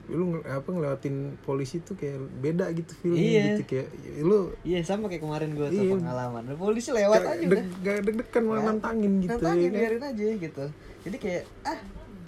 lu 0.04 0.36
apa 0.38 0.68
ngelewatin 0.68 1.16
polisi 1.40 1.80
tuh 1.80 1.96
kayak 1.96 2.20
beda 2.38 2.68
gitu 2.72 2.92
feelnya 2.94 3.24
Iya. 3.24 3.44
gitu 3.50 3.62
kayak 3.66 3.88
lu 4.20 4.52
Iya 4.60 4.84
sama 4.84 5.08
kayak 5.08 5.24
kemarin 5.24 5.50
gue 5.50 5.64
tuh 5.66 5.80
Iya. 5.82 5.96
pengalaman. 5.96 6.42
Polisi 6.54 6.92
lewat 6.92 7.24
aja 7.24 7.40
deg, 7.40 7.48
udah. 7.48 7.64
gak 7.80 7.96
deg-degan 8.04 8.42
malah 8.44 8.60
Ya. 8.60 8.68
nantangin 8.70 9.12
gitu 9.18 9.32
Nantangin 9.32 9.64
ya 9.64 9.70
kan? 9.70 9.80
biarin 9.80 10.02
aja 10.04 10.24
gitu. 10.38 10.64
Jadi 11.02 11.16
kayak 11.18 11.42
ah 11.64 11.78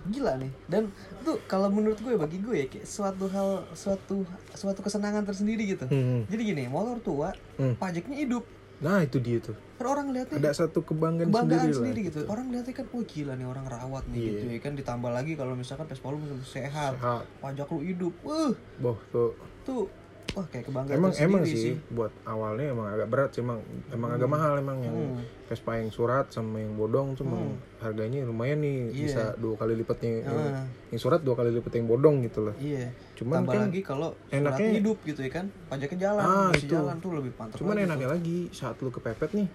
gila 0.08 0.32
nih. 0.36 0.50
Dan 0.64 0.88
tuh 1.20 1.38
kalau 1.44 1.66
menurut 1.66 1.96
gue 1.96 2.14
bagi 2.14 2.38
gue 2.38 2.56
ya 2.56 2.66
kayak 2.66 2.84
suatu 2.84 3.26
hal 3.26 3.64
suatu 3.72 4.22
suatu 4.50 4.80
kesenangan 4.80 5.22
tersendiri 5.22 5.66
gitu. 5.68 5.84
Hmm. 5.84 6.24
Jadi 6.26 6.42
gini, 6.44 6.64
motor 6.66 6.98
tua, 6.98 7.30
Hmm. 7.56 7.74
pajaknya 7.74 8.18
hidup. 8.18 8.44
nah 8.76 9.00
itu 9.00 9.16
dia 9.16 9.40
tuh 9.40 9.56
Kan 9.80 9.88
orang 9.88 10.12
lihatnya 10.12 10.36
ada 10.36 10.52
satu 10.52 10.84
kebanggaan, 10.84 11.32
kebanggaan 11.32 11.68
sendiri, 11.68 11.76
sendiri, 11.76 12.00
lah 12.02 12.08
gitu. 12.12 12.18
Orang 12.28 12.46
lihatnya 12.52 12.74
kan, 12.74 12.86
oh 12.92 13.02
gila 13.02 13.32
nih 13.32 13.46
orang 13.46 13.64
rawat 13.64 14.04
nih 14.08 14.16
Iya. 14.16 14.28
gitu 14.28 14.44
ya 14.52 14.58
kan. 14.60 14.72
Ditambah 14.76 15.10
lagi 15.10 15.32
kalau 15.32 15.52
misalkan 15.52 15.84
Vespa 15.86 16.12
lu 16.12 16.20
sehat, 16.42 16.92
Sehat. 16.92 17.24
pajak 17.40 17.68
lu 17.72 17.80
hidup. 17.80 18.12
Wah, 18.20 18.52
Boh 18.76 19.00
tuh 19.08 19.32
tuh 19.64 19.88
wah 20.32 20.46
kayak 20.46 20.64
kebanggaan 20.64 20.96
emang 20.96 21.12
emang 21.14 21.40
tersendiri 21.40 21.64
sih, 21.70 21.74
buat 21.88 22.10
awalnya 22.24 22.66
emang 22.68 22.86
agak 22.88 23.06
berat 23.06 23.30
sih 23.30 23.40
emang 23.40 23.60
emang 23.88 24.10
agak 24.10 24.26
mahal 24.26 24.52
emang 24.54 24.78
yang 24.80 24.96
Hmm. 24.96 25.22
Vespa 25.46 25.72
yang 25.74 25.88
surat 25.88 26.26
sama 26.28 26.58
yang 26.58 26.74
bodong 26.74 27.14
tuh 27.14 27.22
emang 27.22 27.54
harganya 27.78 28.20
lumayan 28.22 28.58
nih 28.58 28.78
Iya. 28.88 28.98
bisa 28.98 29.22
dua 29.36 29.54
kali 29.54 29.72
lipatnya 29.74 30.10
yang, 30.18 30.26
Ah. 30.26 30.66
yang 30.88 30.98
surat 30.98 31.20
dua 31.20 31.34
kali 31.34 31.50
lipat 31.52 31.72
yang 31.72 31.86
bodong 31.86 32.16
gitu 32.20 32.40
loh 32.42 32.54
iya 32.56 32.90
Cuman 33.14 33.44
tambah 33.44 33.54
kan 33.54 33.62
lagi 33.64 33.80
kalau 33.80 34.10
surat 34.18 34.36
enaknya- 34.36 34.74
hidup 34.74 34.98
gitu 35.02 35.20
ya 35.20 35.30
kan 35.32 35.46
pajaknya 35.66 35.98
jalan 36.02 36.22
Ah, 36.22 36.50
itu. 36.50 36.66
jalan 36.66 36.96
tuh 36.98 37.10
lebih 37.12 37.30
mantap 37.32 37.56
cuman 37.56 37.74
lagi 37.74 37.86
enaknya 37.86 38.08
lagi 38.10 38.38
saat 38.50 38.76
lu 38.76 38.90
kepepet 38.90 39.30
nih 39.32 39.48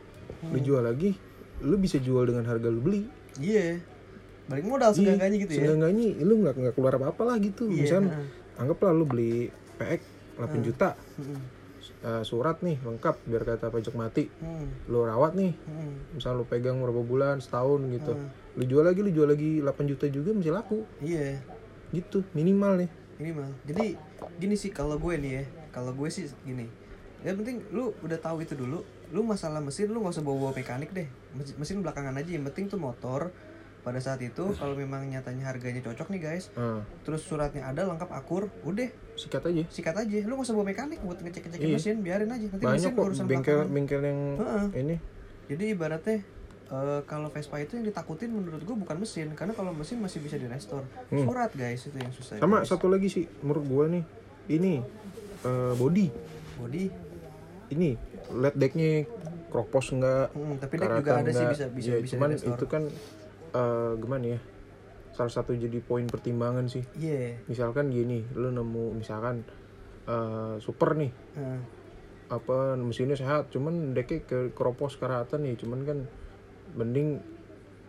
lu 0.43 0.53
Hmm. 0.53 0.63
jual 0.63 0.81
lagi 0.81 1.09
lu 1.59 1.75
bisa 1.75 1.97
jual 1.97 2.23
dengan 2.23 2.45
harga 2.45 2.67
lu 2.67 2.79
beli 2.79 3.03
tuh. 3.03 3.43
iya 3.43 3.77
balik 4.43 4.65
modal 4.65 4.91
seenggaknya 4.91 5.37
gitu 5.39 5.51
ya 5.53 5.63
Seenggaknya 5.69 6.07
lu 6.19 6.33
nggak 6.39 6.55
nggak 6.57 6.73
keluar 6.73 6.93
apa 6.93 7.05
apa 7.09 7.21
lah 7.25 7.35
gitu 7.37 7.67
Iya, 7.67 7.77
misal 7.77 7.99
heeh. 8.01 8.27
anggaplah 8.57 8.91
lu 8.91 9.03
beli 9.03 9.47
PX 9.77 10.01
8 10.41 10.65
juta. 10.65 10.97
Mm-mm. 11.21 11.39
eh, 12.01 12.23
surat 12.25 12.57
nih 12.65 12.81
lengkap 12.81 13.15
biar 13.29 13.43
kata 13.45 13.69
pajak 13.69 13.93
mati. 13.93 14.25
Hmm. 14.41 14.69
lu 14.89 15.05
rawat 15.05 15.37
nih. 15.37 15.53
Hmm. 15.69 16.17
misal 16.17 16.37
lu 16.37 16.45
pegang 16.49 16.81
berapa 16.81 17.01
bulan 17.05 17.37
setahun 17.37 17.85
gitu. 17.93 18.13
Lu 18.57 18.63
jual 18.65 18.83
lagi 18.85 18.99
lu 19.05 19.11
jual 19.13 19.29
lagi 19.29 19.61
8 19.61 19.91
juta 19.91 20.05
juga 20.09 20.33
masih 20.33 20.53
laku. 20.53 20.81
Iya. 21.01 21.41
Gitu 21.93 22.25
minimal 22.33 22.85
nih. 22.85 22.89
Ini 23.21 23.29
mah 23.37 23.49
jadi 23.69 23.93
gini 24.41 24.57
sih 24.57 24.73
kalau 24.73 24.97
gue 24.97 25.13
nih 25.13 25.31
ya 25.37 25.43
kalau 25.69 25.93
gue 25.93 26.09
sih 26.09 26.25
gini. 26.41 26.65
Yang 27.21 27.35
penting 27.45 27.57
lu 27.69 27.93
udah 28.01 28.17
tahu 28.17 28.41
itu 28.41 28.57
dulu 28.57 28.81
lu 29.13 29.21
masalah 29.21 29.61
mesin 29.61 29.93
lu 29.93 30.01
nggak 30.01 30.17
usah 30.17 30.25
bawa 30.25 30.37
bawa 30.49 30.51
mekanik 30.57 30.89
deh. 30.89 31.05
Mesin 31.37 31.85
belakangan 31.85 32.17
aja 32.17 32.33
yang 32.33 32.45
penting 32.49 32.65
tuh 32.65 32.81
motor 32.81 33.29
pada 33.81 33.97
saat 33.97 34.21
itu 34.21 34.53
kalau 34.53 34.73
memang 34.73 35.01
nyatanya 35.03 35.49
harganya 35.49 35.81
cocok 35.81 36.13
nih 36.13 36.21
guys 36.21 36.53
Nah, 36.53 36.85
terus 37.01 37.25
suratnya 37.25 37.65
ada 37.65 37.81
lengkap 37.83 38.09
akur 38.09 38.45
udah. 38.61 38.89
Sikat 39.17 39.41
aja. 39.43 39.63
Sikat 39.67 39.95
aja. 39.97 40.17
Lu 40.23 40.37
nggak 40.37 40.45
usah 40.45 40.53
bawa 40.53 40.69
mekanik 40.69 41.01
buat 41.01 41.17
ngecek 41.17 41.49
ngecekin 41.49 41.67
Iya. 41.67 41.75
mesin 41.75 41.97
biarin 41.99 42.29
aja. 42.29 42.45
Nanti 42.45 42.61
banyak 42.61 42.77
mesin 42.77 42.91
kok 42.91 43.03
urusan 43.03 43.25
bengkel 43.25 43.41
belakangan. 43.57 43.73
bengkel 43.73 44.01
yang 44.01 44.19
Heeh. 44.37 44.65
ini. 44.77 44.95
Jadi 45.49 45.63
ibaratnya 45.69 46.17
eh, 46.71 47.01
kalau 47.03 47.27
Vespa 47.27 47.57
itu 47.57 47.73
yang 47.75 47.85
ditakutin 47.85 48.29
menurut 48.29 48.61
gue 48.61 48.75
bukan 48.75 48.95
mesin 48.95 49.27
karena 49.33 49.51
kalau 49.51 49.73
mesin 49.73 49.97
masih 49.97 50.21
bisa 50.21 50.37
direstore 50.37 50.85
surat 51.09 51.51
guys 51.51 51.81
itu 51.83 51.97
yang 51.97 52.13
susah. 52.13 52.37
Hmm. 52.37 52.43
sama 52.43 52.57
guys. 52.61 52.69
satu 52.69 52.85
lagi 52.87 53.07
sih 53.07 53.25
menurut 53.41 53.65
gua 53.65 53.85
nih. 53.87 54.03
Ini 54.47 54.73
eh, 55.41 55.73
body. 55.75 56.07
Body. 56.57 56.85
Ini 57.71 57.89
led 58.31 58.55
decknya 58.55 59.03
kropos 59.47 59.91
enggak 59.91 60.31
Hmm, 60.31 60.55
tapi 60.55 60.73
deck 60.77 60.91
juga 60.95 61.11
ada 61.19 61.27
sih 61.27 61.45
bisa 61.45 61.65
bisa 61.67 61.91
ya, 61.91 61.99
bisa 61.99 62.15
cuman 62.15 62.29
itu 62.35 62.65
kan 62.65 62.83
eh, 63.51 63.91
gimana 63.95 64.25
ya 64.27 64.39
salah 65.11 65.29
satu 65.29 65.51
jadi 65.51 65.79
poin 65.79 66.05
pertimbangan 66.05 66.65
sih 66.65 66.83
Iya. 66.95 67.35
misalkan 67.45 67.89
gini 67.89 68.23
lu 68.33 68.49
nemu 68.49 68.95
misalkan 68.95 69.43
eh, 70.03 70.55
super 70.57 70.95
nih 70.95 71.11
Heeh. 71.35 71.59
apa 72.29 72.73
mesinnya 72.75 73.13
sehat 73.13 73.49
cuman 73.49 73.91
decknya 73.91 74.21
ke 74.21 74.37
kropos 74.51 74.95
karatan 74.95 75.43
nih 75.43 75.55
cuman 75.57 75.79
kan 75.83 75.97
mending 76.73 77.19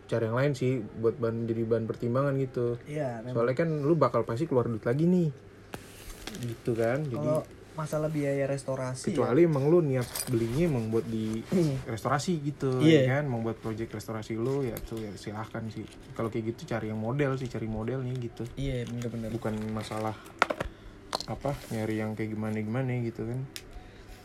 cari 0.03 0.27
yang 0.27 0.35
lain 0.35 0.51
sih 0.51 0.77
buat 0.93 1.15
bahan 1.15 1.47
jadi 1.47 1.63
bahan 1.63 1.85
pertimbangan 1.85 2.35
gitu 2.37 2.75
Iya, 2.83 3.23
memang. 3.23 3.33
soalnya 3.33 3.55
kan 3.55 3.69
lu 3.79 3.95
bakal 3.95 4.21
pasti 4.23 4.43
keluar 4.43 4.67
duit 4.67 4.83
lagi 4.83 5.07
nih 5.07 5.31
gitu 6.43 6.73
kan 6.73 6.99
jadi 7.03 7.29
masalah 7.73 8.07
biaya 8.07 8.45
restorasi 8.45 9.09
ya, 9.09 9.17
kecuali 9.17 9.43
emang 9.43 9.65
lu 9.65 9.81
niat 9.81 10.05
belinya 10.27 10.63
emang 10.67 10.87
buat 10.87 11.03
di 11.03 11.41
restorasi 11.83 12.37
gitu 12.39 12.77
Iya. 12.79 13.01
ya 13.01 13.17
kan 13.17 13.25
mau 13.25 13.39
buat 13.39 13.57
project 13.57 13.89
restorasi 13.91 14.33
lu 14.33 14.61
ya 14.61 14.77
tuh 14.77 14.97
ya 14.97 15.09
silahkan 15.13 15.65
sih 15.67 15.81
kalau 16.11 16.27
kayak 16.27 16.53
gitu 16.53 16.67
cari 16.67 16.87
yang 16.87 16.97
model 16.97 17.33
sih 17.35 17.45
cari 17.45 17.65
modelnya 17.65 18.13
gitu 18.15 18.45
Iya, 18.53 18.85
bener-bener. 18.85 19.29
bukan 19.29 19.53
masalah 19.69 20.13
apa 21.25 21.53
nyari 21.69 21.97
yang 21.97 22.13
kayak 22.13 22.31
gimana 22.31 22.57
gimana 22.57 22.89
gitu 22.99 23.23
kan 23.23 23.39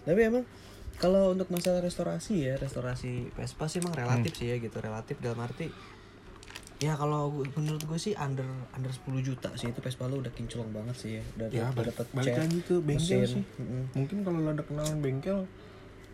Tapi 0.05 0.21
emang 0.25 0.45
kalau 0.97 1.31
untuk 1.31 1.47
masalah 1.49 1.79
restorasi 1.79 2.43
ya, 2.43 2.57
restorasi 2.57 3.31
Vespa 3.33 3.65
sih 3.67 3.79
emang 3.79 3.95
relatif 3.95 4.35
Hmm. 4.35 4.41
sih 4.41 4.47
ya 4.51 4.57
gitu, 4.59 4.77
relatif 4.79 5.17
dalam 5.19 5.39
arti 5.39 5.71
ya 6.79 6.95
kalau 6.95 7.27
gue- 7.33 7.51
menurut 7.53 7.83
gue 7.83 7.99
sih 7.99 8.15
under 8.15 8.47
under 8.71 8.87
10 8.89 9.19
juta 9.21 9.51
sih 9.53 9.67
itu 9.67 9.81
Vespa 9.81 10.07
lu 10.07 10.19
udah 10.19 10.31
kinclong 10.31 10.71
banget 10.71 10.95
sih 10.97 11.11
ya. 11.13 11.23
Udah 11.35 11.47
ya 11.49 11.67
balik, 11.69 11.91
dapet 11.91 12.07
balik 12.13 12.33
cat, 12.33 12.41
lagi 12.41 12.59
ke 12.63 12.75
bengkel 12.79 13.19
mesin. 13.19 13.35
sih 13.35 13.45
Mm-mm. 13.57 13.83
mungkin 13.93 14.17
kalau 14.23 14.39
lu 14.39 14.49
ada 14.49 14.63
kenalan 14.63 14.99
bengkel 14.99 15.39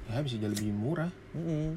ya 0.06 0.18
bisa 0.18 0.36
jadi 0.36 0.48
lebih 0.50 0.72
murah 0.72 1.12
Mm-mm. 1.32 1.76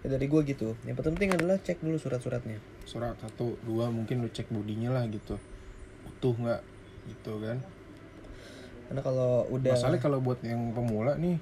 Ya, 0.00 0.08
dari 0.10 0.26
gue 0.26 0.40
gitu. 0.46 0.80
Yang 0.80 1.04
penting 1.04 1.28
adalah 1.30 1.60
cek 1.60 1.76
dulu 1.78 1.96
surat-suratnya. 1.96 2.56
surat 2.82 3.12
satu 3.14 3.60
dua 3.62 3.86
mungkin 3.88 4.18
lu 4.18 4.28
cek 4.28 4.48
bodinya 4.48 4.90
lah 4.90 5.04
gitu 5.06 5.36
utuh 6.02 6.32
nggak 6.34 6.60
gitu 7.06 7.36
kan 7.38 7.60
Karena 8.82 9.00
kalau 9.00 9.44
udah 9.46 9.70
Masalahnya 9.70 10.00
kalau 10.00 10.18
buat 10.18 10.40
yang 10.40 10.72
pemula 10.72 11.14
nih 11.14 11.36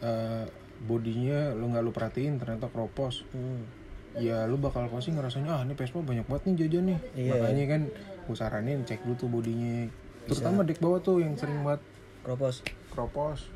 eh 0.00 0.46
bodinya 0.80 1.52
lu 1.52 1.68
nggak 1.68 1.82
lu 1.82 1.90
perhatiin 1.90 2.38
ternyata 2.38 2.70
kropos. 2.70 3.26
Hmm. 3.28 3.66
Ya 4.12 4.42
lu 4.44 4.56
bakal 4.56 4.86
pasti 4.86 5.10
ngerasanya 5.10 5.50
ah 5.50 5.60
ini 5.62 5.72
Vespa 5.72 6.00
banyak 6.00 6.26
banget 6.26 6.42
nih 6.46 6.54
jajan 6.60 6.84
nih. 6.90 6.98
Iya. 7.14 7.32
Makanya 7.36 7.64
kan 7.68 7.82
gue 8.26 8.36
saranin 8.36 8.82
cek 8.82 9.00
dulu 9.02 9.14
tuh 9.16 9.28
bodinya. 9.28 9.86
Terutama 10.26 10.62
dek 10.62 10.78
bawah 10.78 10.98
tuh 10.98 11.18
yang 11.18 11.34
sering 11.34 11.62
banget 11.62 11.82
Kropos. 12.20 12.60
kropos. 12.88 13.46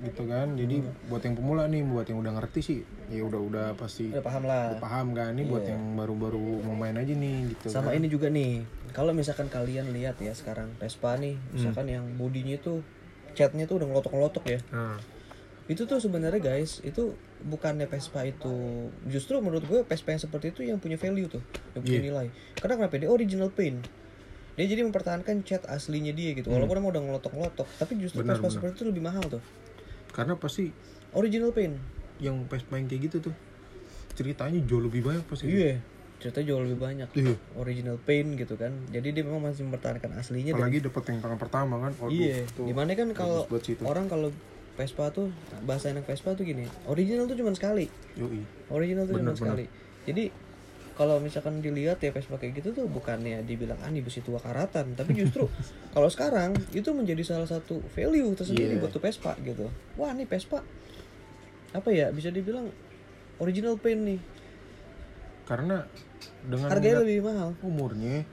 Gitu 0.00 0.22
kan. 0.24 0.52
Jadi 0.54 0.80
buat 1.08 1.20
yang 1.20 1.36
pemula 1.36 1.64
nih, 1.66 1.84
buat 1.84 2.08
yang 2.08 2.18
udah 2.18 2.32
ngerti 2.34 2.60
sih, 2.60 2.78
ya 3.06 3.20
udah 3.20 3.36
udah 3.38 3.66
pasti 3.74 4.08
Udah 4.08 4.24
paham 4.24 4.44
lah. 4.44 4.72
udah 4.72 4.80
paham 4.80 5.06
kan. 5.12 5.32
Ini 5.32 5.44
buat 5.44 5.60
Iya. 5.62 5.76
yang 5.76 5.82
baru-baru 5.94 6.64
mau 6.64 6.72
main 6.74 6.96
aja 6.96 7.12
nih 7.12 7.52
gitu. 7.52 7.68
Sama 7.68 7.92
kan. 7.92 8.00
ini 8.00 8.06
juga 8.08 8.28
nih, 8.28 8.64
kalau 8.90 9.12
misalkan 9.12 9.48
kalian 9.48 9.92
lihat 9.92 10.16
ya 10.18 10.32
sekarang 10.32 10.72
Vespa 10.76 11.16
nih, 11.16 11.36
misalkan 11.52 11.84
yang 11.86 12.04
bodinya 12.16 12.56
tuh 12.56 12.80
catnya 13.30 13.68
tuh 13.68 13.76
udah 13.76 13.86
ngelotok-ngelotok 13.92 14.44
ya. 14.46 14.60
Nah, 14.72 14.96
Itu 15.70 15.86
tuh 15.86 16.02
sebenarnya 16.02 16.42
guys, 16.42 16.82
itu 16.82 17.14
bukannya 17.40 17.86
Vespa 17.86 18.26
itu 18.26 18.50
justru 19.06 19.38
menurut 19.38 19.62
gue 19.62 19.86
Vespa 19.86 20.10
yang 20.10 20.18
seperti 20.18 20.50
itu 20.50 20.60
yang 20.66 20.76
punya 20.76 20.98
value 20.98 21.30
tuh, 21.30 21.38
yang 21.72 21.82
punya 21.86 22.00
nilai. 22.02 22.26
Karena 22.58 22.74
kenapa? 22.76 22.98
Dia 22.98 23.06
original 23.08 23.48
paint. 23.48 23.86
Dia 24.58 24.66
jadi 24.66 24.82
mempertahankan 24.82 25.40
cat 25.40 25.62
aslinya 25.64 26.10
dia 26.10 26.34
gitu. 26.34 26.50
Walaupun 26.50 26.74
emang 26.76 26.90
udah 26.90 27.00
ngelotok-ngelotok, 27.00 27.68
tapi 27.78 27.96
justru 27.96 28.20
Benar, 28.20 28.36
Vespa 28.36 28.42
benar. 28.42 28.54
seperti 28.58 28.74
itu 28.74 28.84
lebih 28.84 29.02
mahal 29.02 29.22
tuh. 29.24 29.42
karena 30.10 30.34
pasti 30.34 30.74
Original 31.14 31.54
paint. 31.54 31.78
yang 32.18 32.42
Vespa 32.44 32.74
yang 32.74 32.84
kayak 32.84 33.02
gitu 33.06 33.30
tuh 33.30 33.34
ceritanya 34.12 34.58
jauh 34.66 34.82
lebih 34.82 35.00
banyak 35.00 35.22
pasti. 35.24 35.46
Iya. 35.48 35.78
Ceritanya 36.18 36.46
jauh 36.52 36.62
lebih 36.66 36.76
banyak. 36.76 37.08
Iya. 37.14 37.34
Original 37.56 37.96
paint 37.96 38.36
gitu 38.36 38.58
kan. 38.58 38.74
Jadi 38.90 39.14
dia 39.14 39.22
memang 39.22 39.40
masih 39.40 39.64
mempertahankan 39.64 40.18
aslinya 40.18 40.52
dan 40.52 40.60
apalagi 40.60 40.82
dapat 40.84 41.02
yang 41.08 41.18
tangan 41.22 41.38
pertama 41.38 41.74
kan 41.78 41.92
Iya, 42.10 42.44
tuh. 42.52 42.66
di 42.68 42.74
mana 42.74 42.92
kan 42.92 43.08
kalau 43.14 43.46
orang 43.86 44.10
kalau 44.10 44.28
Vespa 44.72 45.10
tuh 45.10 45.28
bahasa 45.62 45.88
enak 45.88 46.04
Vespa 46.04 46.32
tuh 46.32 46.42
gini, 46.42 46.64
original 46.84 47.24
tuh 47.24 47.34
cuma 47.34 47.50
sekali, 47.50 47.90
Yoi. 48.14 48.42
original 48.68 49.04
tuh 49.04 49.16
cuma 49.16 49.32
sekali. 49.32 49.64
Jadi 50.02 50.32
kalau 50.92 51.16
misalkan 51.16 51.58
dilihat 51.58 51.96
ya 51.98 52.10
Vespa 52.10 52.36
kayak 52.36 52.56
gitu 52.56 52.72
tuh 52.72 52.84
bukannya 52.84 53.40
dibilang 53.42 53.76
ah 53.78 53.88
ini 53.88 54.00
besi 54.00 54.20
tua 54.20 54.36
karatan, 54.36 54.92
tapi 54.94 55.12
justru 55.14 55.48
kalau 55.94 56.06
sekarang 56.06 56.52
itu 56.70 56.88
menjadi 56.90 57.20
salah 57.22 57.46
satu 57.46 57.80
value 57.90 58.28
tersendiri 58.32 58.76
Iya. 58.76 58.80
buat 58.80 58.90
tuh 58.90 59.00
Vespa 59.00 59.32
gitu. 59.38 59.68
Wah 59.94 60.10
nih 60.10 60.24
Vespa 60.24 60.60
apa 61.70 61.88
ya 61.88 62.08
bisa 62.08 62.28
dibilang 62.28 62.68
original 63.36 63.76
paint 63.76 64.02
nih, 64.02 64.20
karena 65.44 65.86
dengan 66.42 66.68
harganya 66.68 67.00
lebih 67.00 67.22
mahal. 67.22 67.52
umurnya 67.60 68.24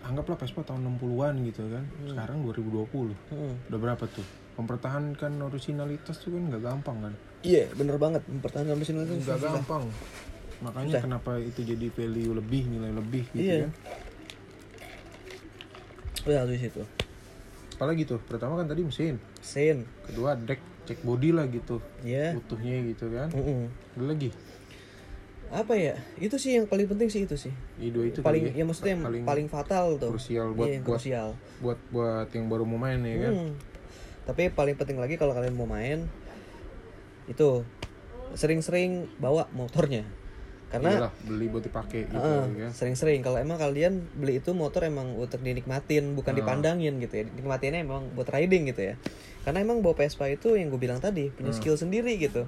anggaplah 0.00 0.36
Vespa 0.36 0.62
tahun 0.62 0.94
60-an 0.94 1.34
gitu 1.44 1.62
kan 1.68 1.84
sekarang 2.04 2.40
2020 2.42 3.12
Hmm. 3.28 3.54
udah 3.66 3.78
berapa 3.78 4.04
tuh 4.06 4.24
mempertahankan 4.60 5.32
originalitas 5.40 6.20
tuh 6.20 6.36
kan 6.36 6.42
nggak 6.52 6.62
gampang 6.62 6.96
kan? 7.08 7.14
Iya 7.40 7.72
bener 7.72 7.96
banget. 7.96 8.22
Mempertahankan 8.28 8.76
itu 8.76 8.92
nggak 8.92 9.38
susah. 9.40 9.52
gampang. 9.56 9.84
Makanya 10.60 11.00
Susah. 11.00 11.02
kenapa 11.08 11.32
itu 11.40 11.60
jadi 11.64 11.86
value 11.88 12.36
lebih 12.36 12.62
nilai 12.68 12.92
lebih 12.92 13.24
gitu 13.32 13.40
Iya. 13.40 13.58
kan? 13.64 13.72
Udah 16.28 16.44
di 16.46 16.60
situ. 16.60 16.82
apalagi 17.80 18.04
tuh 18.04 18.20
pertama 18.20 18.60
kan 18.60 18.68
tadi 18.68 18.84
mesin. 18.84 19.16
Mesin, 19.40 19.88
kedua 20.04 20.36
deck 20.36 20.60
cek 20.84 21.00
body 21.00 21.32
lah 21.32 21.48
gitu. 21.48 21.80
Ya. 22.04 22.36
utuhnya 22.36 22.76
gitu 22.92 23.08
kan. 23.08 23.32
Mm-mm. 23.32 23.72
ada 23.96 24.04
lagi? 24.04 24.28
Apa 25.48 25.80
ya? 25.80 25.96
Itu 26.20 26.36
sih 26.36 26.60
yang 26.60 26.68
paling 26.68 26.84
penting 26.84 27.08
sih 27.08 27.24
itu 27.24 27.40
sih. 27.40 27.48
Dua 27.80 28.04
itu 28.04 28.20
paling 28.20 28.52
kali 28.52 28.60
ya 28.60 28.64
maksudnya 28.68 29.00
yang 29.00 29.04
paling 29.08 29.24
paling, 29.24 29.46
fatal 29.48 29.96
tuh. 29.96 30.12
krusial 30.12 30.52
buat 30.52 30.68
iya, 30.68 30.78
buat 30.84 31.00
krusial. 31.00 31.28
buat 31.64 31.78
buat 31.88 32.28
yang 32.36 32.46
baru 32.52 32.68
mau 32.68 32.76
main 32.76 33.00
ya 33.00 33.16
kan? 33.16 33.32
Hmm. 33.32 33.52
Tapi 34.28 34.52
paling 34.52 34.76
penting 34.76 35.00
lagi 35.00 35.16
kalau 35.16 35.32
kalian 35.32 35.56
mau 35.56 35.68
main 35.68 36.06
itu 37.30 37.62
sering-sering 38.34 39.06
bawa 39.18 39.46
motornya. 39.54 40.06
Karena 40.70 41.02
Iyalah, 41.02 41.12
beli 41.26 41.50
buat 41.50 41.66
dipakai 41.66 42.06
gitu 42.06 42.14
Heeh, 42.14 42.44
ya. 42.54 42.68
sering-sering. 42.70 43.26
Kalau 43.26 43.42
emang 43.42 43.58
kalian 43.58 44.06
beli 44.14 44.38
itu 44.38 44.54
motor 44.54 44.86
emang 44.86 45.18
untuk 45.18 45.42
dinikmatin 45.42 46.14
bukan 46.14 46.30
dipandangin 46.30 47.02
gitu 47.02 47.10
ya. 47.10 47.24
Dinikmatinnya 47.26 47.82
emang 47.82 48.14
buat 48.14 48.30
riding 48.30 48.70
gitu 48.70 48.94
ya. 48.94 48.94
Karena 49.42 49.66
emang 49.66 49.82
bawa 49.82 49.98
Vespa 49.98 50.30
itu 50.30 50.54
yang 50.54 50.70
gue 50.70 50.78
bilang 50.78 51.02
tadi 51.02 51.26
punya 51.34 51.50
skill 51.50 51.74
sendiri 51.74 52.14
gitu. 52.22 52.46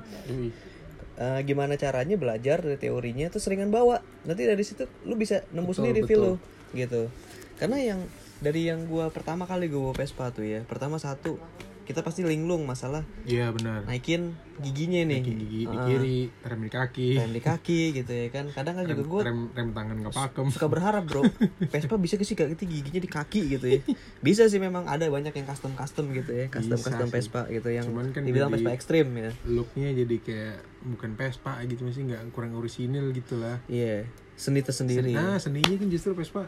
Eh, 1.18 1.40
gimana 1.42 1.74
caranya 1.74 2.14
belajar 2.14 2.62
dari 2.62 2.78
teorinya 2.78 3.26
terus 3.26 3.42
seringan 3.42 3.74
bawa. 3.74 4.06
Nanti 4.22 4.46
dari 4.46 4.62
situ 4.62 4.87
lu 5.02 5.18
bisa 5.18 5.42
nembus 5.50 5.82
Betul, 5.82 5.90
sendiri 5.90 6.00
feel 6.06 6.22
lu 6.22 6.35
gitu. 6.78 7.11
Karena 7.58 7.78
yang 7.82 8.00
dari 8.42 8.66
yang 8.66 8.85
gua 8.85 9.09
pertama 9.09 9.44
kali 9.44 9.66
gue 9.66 9.78
bawa 9.78 9.94
Vespa 9.94 10.28
tuh 10.28 10.42
ya 10.42 10.61
pertama 10.62 10.98
satu 10.98 11.38
kita 11.83 11.98
pasti 11.98 12.22
linglung 12.22 12.62
masalah 12.62 13.02
Iya 13.22 13.50
benar. 13.50 13.83
naikin 13.83 14.38
giginya 14.57 15.02
nih 15.02 15.18
Naikin 15.18 15.35
gigi 15.37 15.61
di 15.64 15.76
kiri, 15.83 16.18
rem 16.40 16.61
di 16.61 16.70
kaki, 16.70 17.09
rem 17.16 17.33
di 17.33 17.42
kaki 17.42 17.81
gitu 17.92 18.12
ya 18.12 18.26
kan 18.28 18.46
kadang 18.48 18.78
kan 18.78 18.87
juga 18.87 19.02
gue 19.02 19.20
rem 19.24 19.40
rem 19.50 19.68
tangan 19.72 19.96
nggak 19.98 20.14
pakem. 20.14 20.46
suka 20.48 20.66
berharap 20.68 21.02
bro 21.02 21.26
Vespa 21.74 21.98
bisa 21.98 22.14
sih 22.16 22.35
gak 22.35 22.55
gitu 22.55 22.70
giginya 22.70 22.98
di 22.98 23.11
kaki 23.11 23.40
gitu 23.48 23.66
ya 23.68 23.78
bisa 24.20 24.46
sih 24.46 24.59
memang 24.59 24.87
ada 24.87 25.07
banyak 25.07 25.31
yang 25.33 25.42
custom 25.44 25.74
custom 25.74 26.07
gitu 26.12 26.31
ya 26.33 26.46
custom 26.48 26.78
Bisa 26.78 26.87
custom 26.88 27.09
sih. 27.09 27.14
Vespa 27.18 27.42
gitu 27.48 27.68
yang 27.68 27.85
Cuman 27.85 28.07
kan 28.11 28.22
dibilang 28.22 28.48
Vespa 28.48 28.70
ekstrim 28.70 29.07
ya 29.12 29.35
Looknya 29.44 29.90
jadi 29.92 30.16
kayak 30.18 30.57
bukan 30.87 31.11
Vespa 31.12 31.59
gitu 31.62 31.83
masih 31.83 32.07
nggak 32.07 32.31
kurang 32.31 32.55
orisinil 32.55 33.11
gitu 33.11 33.38
lah. 33.38 33.59
iya 33.66 34.07
seni 34.33 34.59
tersendiri 34.61 35.11
Nah 35.11 35.35
seninya 35.37 35.74
kan 35.74 35.88
justru 35.88 36.14
Vespa 36.14 36.46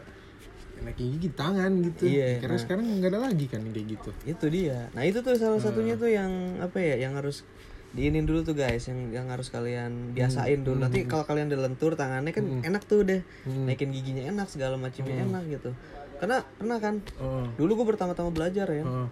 enak 0.81 0.95
gigi 0.95 1.17
di 1.17 1.29
tangan 1.31 1.71
gitu. 1.81 2.03
Iya, 2.07 2.43
Karena 2.43 2.55
nah. 2.55 2.61
sekarang 2.61 2.85
nggak 2.99 3.11
ada 3.11 3.19
lagi 3.23 3.45
kan 3.47 3.59
yang 3.63 3.73
kayak 3.73 3.87
gitu. 3.95 4.09
itu 4.25 4.45
dia. 4.51 4.77
Nah 4.91 5.03
itu 5.03 5.19
tuh 5.19 5.35
salah 5.35 5.59
satunya 5.59 5.95
tuh 5.95 6.11
yang 6.11 6.31
apa 6.59 6.77
ya 6.77 6.95
yang 6.99 7.15
harus 7.15 7.47
diinin 7.95 8.27
dulu 8.27 8.43
tuh 8.43 8.53
guys. 8.53 8.83
Yang 8.85 8.99
yang 9.15 9.27
harus 9.31 9.47
kalian 9.47 10.11
biasain 10.11 10.61
dulu. 10.61 10.83
Nanti 10.83 11.07
kalau 11.07 11.23
kalian 11.23 11.47
udah 11.47 11.61
lentur 11.63 11.95
tangannya 11.95 12.35
kan 12.35 12.45
enak 12.61 12.83
tuh 12.83 13.07
deh 13.07 13.21
Hmm. 13.47 13.65
naikin 13.65 13.89
giginya 13.89 14.27
enak 14.27 14.51
segala 14.51 14.75
macamnya 14.75 15.23
enak 15.23 15.43
gitu. 15.47 15.71
Karena 16.15 16.43
pernah 16.43 16.79
kan? 16.79 16.95
Oh. 17.19 17.43
dulu 17.55 17.83
gue 17.83 17.87
pertama-tama 17.95 18.31
belajar 18.31 18.67
ya. 18.67 18.83
Oh. 18.83 19.07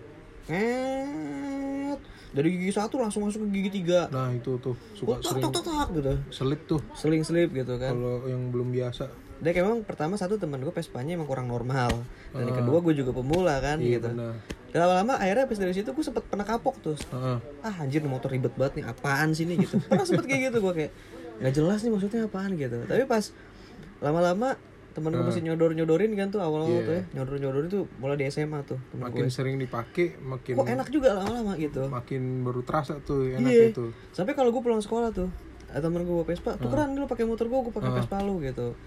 nget. 0.48 2.00
Dari 2.34 2.50
gigi 2.58 2.74
satu 2.74 2.98
langsung 2.98 3.30
masuk 3.30 3.46
ke 3.46 3.62
gigi 3.62 3.82
tiga. 3.82 4.10
Nah 4.10 4.34
itu 4.34 4.58
tuh. 4.58 4.74
Suka 4.98 5.22
tak 5.22 5.38
sering 5.38 5.44
tak 5.46 5.52
tak 5.54 5.64
tak 5.70 5.88
gitu. 5.94 6.14
Selip 6.34 6.60
tuh. 6.66 6.82
Seling 6.98 7.22
selip 7.22 7.50
gitu 7.54 7.78
kan. 7.78 7.94
Kalau 7.94 8.26
yang 8.26 8.50
belum 8.50 8.74
biasa. 8.74 9.06
Dia 9.44 9.52
emang 9.54 9.84
pertama 9.84 10.16
satu 10.16 10.36
teman 10.36 10.58
gue 10.58 10.72
Vespanya 10.72 11.14
emang 11.14 11.28
kurang 11.28 11.46
normal. 11.46 11.92
Dan 12.32 12.44
yang 12.46 12.58
kedua 12.58 12.80
gue 12.80 12.94
juga 12.96 13.12
pemula 13.12 13.60
kan 13.60 13.78
Iya 13.78 14.00
gitu. 14.00 14.10
benar. 14.10 14.40
dan 14.66 14.80
lama-lama 14.82 15.14
akhirnya 15.16 15.44
habis 15.44 15.60
dari 15.60 15.70
situ 15.72 15.86
gue 15.88 16.02
sempet 16.02 16.24
pernah 16.24 16.42
kapok 16.44 16.82
tuh. 16.82 16.98
Heeh. 16.98 17.38
ah 17.62 17.76
anjir 17.78 18.02
motor 18.02 18.32
ribet 18.32 18.56
banget 18.56 18.82
nih 18.82 18.86
apaan 18.88 19.30
sih 19.32 19.44
nih 19.44 19.62
gitu. 19.62 19.78
Pernah 19.84 20.02
sempet 20.04 20.26
kayak 20.26 20.50
gitu 20.50 20.58
gue 20.60 20.74
kayak 20.74 20.92
nggak 21.36 21.54
jelas 21.54 21.80
nih 21.80 21.92
maksudnya 21.92 22.22
apaan 22.24 22.52
gitu. 22.56 22.78
Tapi 22.82 23.04
pas 23.04 23.22
lama-lama 24.00 24.56
temen 24.94 25.10
gue 25.10 25.26
masih 25.26 25.42
nyodor 25.42 25.74
nyodorin 25.74 26.14
kan 26.14 26.30
tuh 26.30 26.38
awal-awal 26.38 26.80
tuh 26.80 26.94
ya 26.94 27.04
nyodor 27.14 27.36
nyodorin 27.36 27.66
tuh 27.68 27.90
mulai 27.98 28.14
di 28.16 28.30
SMA 28.30 28.62
tuh 28.64 28.78
temen 28.88 29.10
makin 29.10 29.20
gue 29.20 29.34
sering 29.34 29.58
dipakai 29.58 30.22
makin 30.22 30.54
kok 30.54 30.70
enak 30.70 30.88
juga 30.88 31.18
lama-lama 31.18 31.58
gitu. 31.58 31.90
makin 31.90 32.22
baru 32.42 32.62
terasa 32.62 33.02
tuh 33.02 33.26
Iya. 33.28 33.42
enaknya 33.42 33.74
tuh 33.74 33.90
sampai 34.12 34.34
kalau 34.34 34.54
gue 34.54 34.62
pulang 34.62 34.78
sekolah 34.80 35.10
tuh 35.10 35.34
ada 35.68 35.82
temen 35.82 35.98
gue 36.00 36.14
bawa 36.14 36.22
Vespa 36.24 36.54
tukeran 36.56 36.94
dulu 36.94 37.06
pakai 37.08 37.26
motor 37.26 37.46
gue 37.48 37.60
gue 37.60 37.74
pakai 37.74 37.90
Vespa 37.92 38.22
lu 38.22 38.38
gitu 38.40 38.78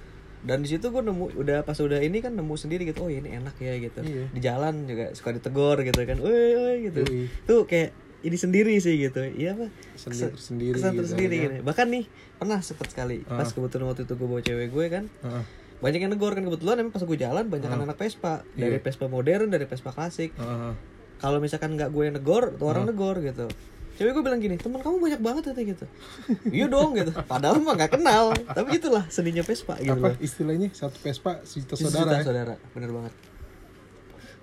dan 0.46 0.62
di 0.62 0.68
situ 0.68 0.87
gue 0.87 1.02
nemu 1.02 1.35
udah 1.35 1.59
pas 1.61 1.74
udah 1.74 1.98
ini 1.98 2.22
kan 2.22 2.30
nemu 2.30 2.54
sendiri 2.54 2.87
gitu 2.87 3.02
oh 3.02 3.11
ini 3.11 3.35
enak 3.35 3.59
ya 3.59 3.74
gitu. 3.76 3.98
Iya. 4.00 4.24
di 4.30 4.40
jalan 4.40 4.87
juga 4.87 5.11
suka 5.12 5.35
ditegor 5.35 5.82
gitu 5.82 5.98
kan 6.00 6.16
woi 6.16 6.32
woi 6.54 6.76
gitu. 6.87 7.00
Yoi. 7.02 7.26
tuh 7.42 7.66
kayak 7.66 7.90
ini 8.22 8.35
sendiri 8.35 8.74
sih 8.76 8.94
gitu. 8.96 9.20
Iya 9.20 9.52
apa? 9.52 9.66
Sendiri- 9.94 10.38
sendiri 10.38 10.74
kesan 10.78 10.94
gitu, 10.94 11.00
tersendiri 11.02 11.35
ya. 11.37 11.42
gitu. 11.44 11.54
Bahkan 11.62 11.87
nih 11.88 12.04
pernah 12.37 12.59
sempet 12.61 12.87
sekali 12.88 13.16
pas 13.22 13.46
kebetulan 13.46 13.85
waktu 13.87 14.02
itu 14.02 14.14
gue 14.14 14.28
bawa 14.28 14.40
cewek 14.40 14.68
gue 14.68 14.87
kan 14.88 15.04
Heeh. 15.20 15.44
banyak 15.76 16.00
yang 16.00 16.12
negor 16.14 16.32
kan. 16.32 16.42
Kebetulan 16.42 16.74
emang 16.78 16.94
pas 16.94 17.02
gue 17.02 17.18
jalan 17.18 17.44
banyak 17.44 17.66
anak 17.66 17.98
Vespa. 17.98 18.46
Dari 18.54 18.78
Vespa 18.78 19.06
modern 19.06 19.50
dari 19.50 19.66
Vespa 19.66 19.90
klasik. 19.90 20.30
Heeh. 20.32 20.72
kalau 21.16 21.40
misalkan 21.40 21.74
nggak 21.74 21.90
gue 21.90 22.02
yang 22.04 22.14
negor 22.14 22.52
tuh 22.54 22.68
orang 22.68 22.85
negor 22.85 23.16
gitu 23.18 23.48
cewek 23.96 24.12
gue 24.12 24.22
bilang 24.22 24.38
gini 24.38 24.54
teman 24.54 24.78
kamu 24.78 24.96
banyak 24.98 25.20
banget 25.20 25.42
tuh 25.46 25.56
gitu. 25.56 25.85
Iya 26.48 26.66
dong 26.66 26.92
gitu. 26.92 27.11
Padahal 27.24 27.56
mah 27.59 27.74
nggak 27.74 27.96
kenal. 27.96 28.37
Tapi 28.37 28.76
itulah 28.76 29.04
seninya 29.09 29.40
Vespa 29.40 29.74
gitu 29.76 29.90
apa 29.90 30.14
istilahnya? 30.18 30.68
Satu 30.70 30.96
Vespa 30.98 31.40
satu 31.42 31.74
saudara 31.74 32.20
ya? 32.20 32.24
saudara 32.24 32.54
bener 32.70 32.92
banget. 32.92 33.12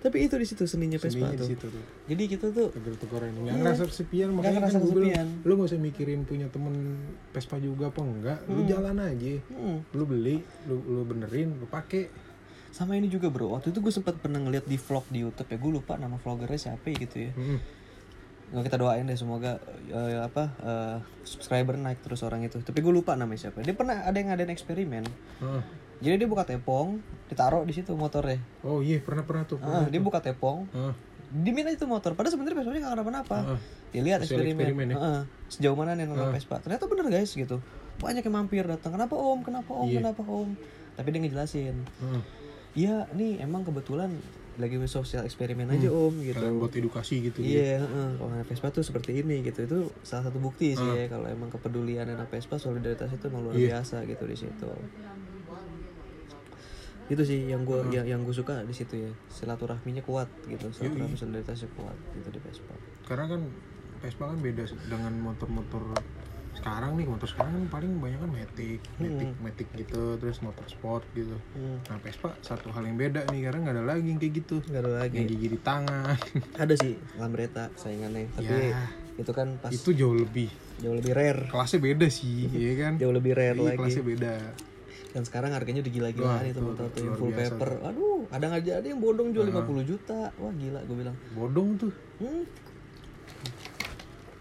Tapi 0.04 0.20
itu 0.20 0.36
di 0.36 0.44
situ 0.44 0.68
seninya 0.68 1.00
Vespa 1.00 1.32
Seninya 1.32 1.40
tuh. 1.40 1.48
situ 1.48 1.66
tuh. 1.72 1.84
Jadi 2.12 2.24
kita 2.28 2.52
tuh 2.52 2.68
tegur-teguran 2.70 3.30
nggak 3.40 3.56
ngerasa 3.56 3.84
kesepian 3.88 4.36
makanya 4.36 4.52
Iya. 4.52 4.60
ngerasa 4.60 4.74
kan 4.74 4.84
bilang 4.84 5.00
kesepian. 5.00 5.28
lu 5.42 5.52
gak 5.56 5.68
usah 5.72 5.80
mikirin 5.80 6.20
punya 6.24 6.48
temen 6.50 6.76
Vespa 7.32 7.56
juga 7.56 7.88
apa 7.88 8.00
enggak. 8.02 8.40
Lu 8.46 8.68
jalan 8.68 9.00
aja. 9.00 9.34
Hmm, 9.48 9.80
lu 9.90 10.04
beli 10.04 10.44
lu 10.68 10.76
lu 10.84 11.02
benerin 11.04 11.56
lu 11.56 11.66
pakai 11.66 12.12
sama 12.68 12.98
ini 12.98 13.08
juga 13.08 13.30
bro. 13.30 13.56
Waktu 13.56 13.70
itu 13.70 13.80
gue 13.80 13.94
sempat 13.94 14.18
pernah 14.18 14.42
ngeliat 14.42 14.66
di 14.66 14.76
vlog 14.76 15.08
di 15.08 15.24
YouTube 15.24 15.48
ya. 15.48 15.56
Gue 15.56 15.72
lupa 15.72 15.96
nama 15.96 16.20
vloggernya 16.20 16.60
siapa 16.60 16.84
ya 16.84 16.96
gitu 17.00 17.18
ya. 17.24 17.32
Hmm. 17.32 17.60
Nggak 18.54 18.70
kita 18.70 18.78
doain 18.78 19.10
deh 19.10 19.18
semoga 19.18 19.58
eh, 19.90 20.22
apa 20.22 20.44
eh, 20.62 20.98
subscriber 21.26 21.74
naik 21.74 22.06
terus 22.06 22.22
orang 22.22 22.46
itu. 22.46 22.62
Tapi 22.62 22.80
gue 22.86 22.94
lupa 22.94 23.18
namanya 23.18 23.50
siapa. 23.50 23.66
Dia 23.66 23.74
pernah 23.74 24.06
ada 24.06 24.14
yang 24.14 24.30
ngadain 24.30 24.54
eksperimen. 24.54 25.04
Heeh. 25.42 25.64
jadi 26.04 26.20
dia 26.20 26.28
buka 26.28 26.44
tepung 26.44 27.00
ditaruh 27.32 27.66
di 27.66 27.74
situ 27.74 27.98
motornya. 27.98 28.38
Oh 28.62 28.86
iya 28.86 29.02
pernah 29.02 29.26
pernah 29.26 29.50
tuh. 29.50 29.58
Ah, 29.66 29.90
dia 29.90 29.98
buka 29.98 30.22
tepung 30.22 30.70
Heeh. 30.70 30.94
dimin 31.34 31.66
aja 31.74 31.82
tuh 31.82 31.90
motor. 31.90 32.14
Padahal 32.14 32.38
sebenarnya 32.38 32.62
Vespa 32.62 32.78
nggak 32.86 32.94
kenapa-napa. 32.94 33.38
Heeh. 33.42 33.60
dia 33.94 34.02
lihat 34.06 34.20
eksperimen, 34.22 34.54
eksperimen 34.54 34.88
ya? 34.94 34.96
Heeh. 35.02 35.22
sejauh 35.50 35.74
mana 35.74 35.98
nih 35.98 36.06
nonton 36.06 36.30
Vespa? 36.30 36.62
Ternyata 36.62 36.86
bener 36.86 37.10
guys 37.10 37.34
gitu. 37.34 37.58
Banyak 37.98 38.22
yang 38.22 38.36
mampir 38.38 38.66
datang. 38.70 38.94
Kenapa 38.94 39.18
om? 39.18 39.42
Kenapa 39.42 39.72
om? 39.74 39.90
Iya. 39.90 39.98
kenapa 40.06 40.22
om? 40.30 40.54
Tapi 40.94 41.08
dia 41.10 41.20
ngejelasin. 41.26 41.76
Heeh. 41.82 42.22
iya 42.78 43.10
nih 43.18 43.42
emang 43.42 43.66
kebetulan 43.66 44.14
lagi 44.62 44.78
sosial 44.86 45.26
eksperimen 45.26 45.66
aja 45.66 45.90
om 45.90 46.14
gitu 46.22 46.38
Kalian 46.38 46.62
buat 46.62 46.74
edukasi 46.74 47.26
gitu 47.26 47.42
ya. 47.42 47.50
Iya, 47.50 47.72
heeh. 47.82 48.10
kalau 48.22 48.32
anak 48.32 48.46
Vespa 48.46 48.70
tuh 48.70 48.86
seperti 48.86 49.18
ini 49.20 49.42
gitu. 49.42 49.66
Itu 49.66 49.78
salah 50.06 50.30
satu 50.30 50.38
bukti 50.38 50.78
sih 50.78 50.86
ya 50.86 51.10
kalau 51.10 51.26
emang 51.26 51.50
kepedulian 51.50 52.06
anak 52.06 52.30
Vespa 52.30 52.62
solidaritas 52.62 53.10
itu 53.10 53.26
emang 53.28 53.50
luar 53.50 53.58
Iya. 53.58 53.82
biasa 53.82 54.06
gitu 54.06 54.24
di 54.30 54.38
situ. 54.38 54.70
Itu 57.12 57.24
sih 57.28 57.52
yang 57.52 57.68
gue 57.68 57.84
yang, 57.92 58.08
yang 58.08 58.22
gue 58.24 58.32
suka 58.32 58.64
di 58.64 58.72
situ 58.72 58.96
ya. 58.96 59.12
Silaturahminya 59.28 60.06
kuat 60.06 60.30
gitu. 60.48 60.72
Silaturahmi 60.72 61.18
solidaritasnya 61.18 61.70
kuat 61.76 61.98
gitu 62.16 62.30
di 62.30 62.40
Vespa. 62.40 62.74
karena 63.04 63.28
kan 63.28 63.42
Vespa 64.00 64.32
kan 64.32 64.40
beda 64.40 64.64
dengan 64.88 65.14
motor-motor 65.20 65.84
sekarang 66.64 66.92
nih 66.94 67.06
motor 67.06 67.28
sekarang 67.28 67.52
kan 67.54 67.64
paling 67.70 67.92
banyak 67.98 68.16
kan 68.18 68.32
matic 68.32 68.80
matic 68.96 69.30
matic 69.38 69.68
gitu 69.76 70.16
terus 70.16 70.40
motor 70.40 70.64
sport 70.66 71.04
gitu 71.12 71.36
Hmm. 71.54 71.84
nah 71.86 72.00
Vespa 72.00 72.32
satu 72.40 72.72
hal 72.72 72.84
yang 72.84 72.96
beda 72.96 73.28
nih 73.28 73.44
karena 73.44 73.60
nggak 73.62 73.76
ada 73.76 73.86
lagi 73.86 74.08
yang 74.08 74.18
kayak 74.18 74.34
gitu 74.38 74.64
Gak 74.64 74.82
ada 74.82 74.92
lagi. 74.98 75.14
yang 75.14 75.28
gigi 75.28 75.48
di 75.50 75.60
tangan 75.60 76.16
Ada 76.62 76.74
sih 76.74 76.96
Lambretta 77.14 77.68
saingannya. 77.74 78.32
Tapi 78.32 78.48
Ya. 78.48 78.88
itu 79.14 79.32
kan 79.32 79.48
pas 79.58 79.70
itu 79.70 79.90
jauh 79.92 80.16
lebih 80.16 80.48
jauh 80.80 80.96
lebih 80.96 81.12
rare. 81.12 81.46
kelasnya 81.46 81.80
beda 81.80 82.08
sih 82.08 82.48
ya 82.66 82.74
kan 82.80 82.94
Jauh 82.96 83.12
lebih 83.12 83.34
rare 83.34 83.54
Iya, 83.54 83.66
lagi. 83.66 83.78
kelasnya 83.78 84.06
beda 84.06 84.34
Dan 85.10 85.22
sekarang 85.22 85.52
harganya 85.52 85.80
udah 85.80 85.94
gila-gilaan 85.94 86.44
itu 86.44 86.58
motor 86.60 86.90
tuh 86.90 87.04
yang 87.04 87.14
full 87.14 87.30
biasa 87.30 87.54
paper. 87.54 87.70
Aduh, 87.86 88.26
ada 88.28 88.46
nggak 88.48 88.66
ada 88.74 88.88
yang 88.88 88.98
bodong 88.98 89.30
jual 89.30 89.46
50 89.46 89.86
juta. 89.86 90.34
Wah 90.34 90.50
gila 90.52 90.82
gue 90.82 90.96
bilang. 90.96 91.14
bodong 91.34 91.70
tuh 91.78 91.94
Hmm, 92.18 92.42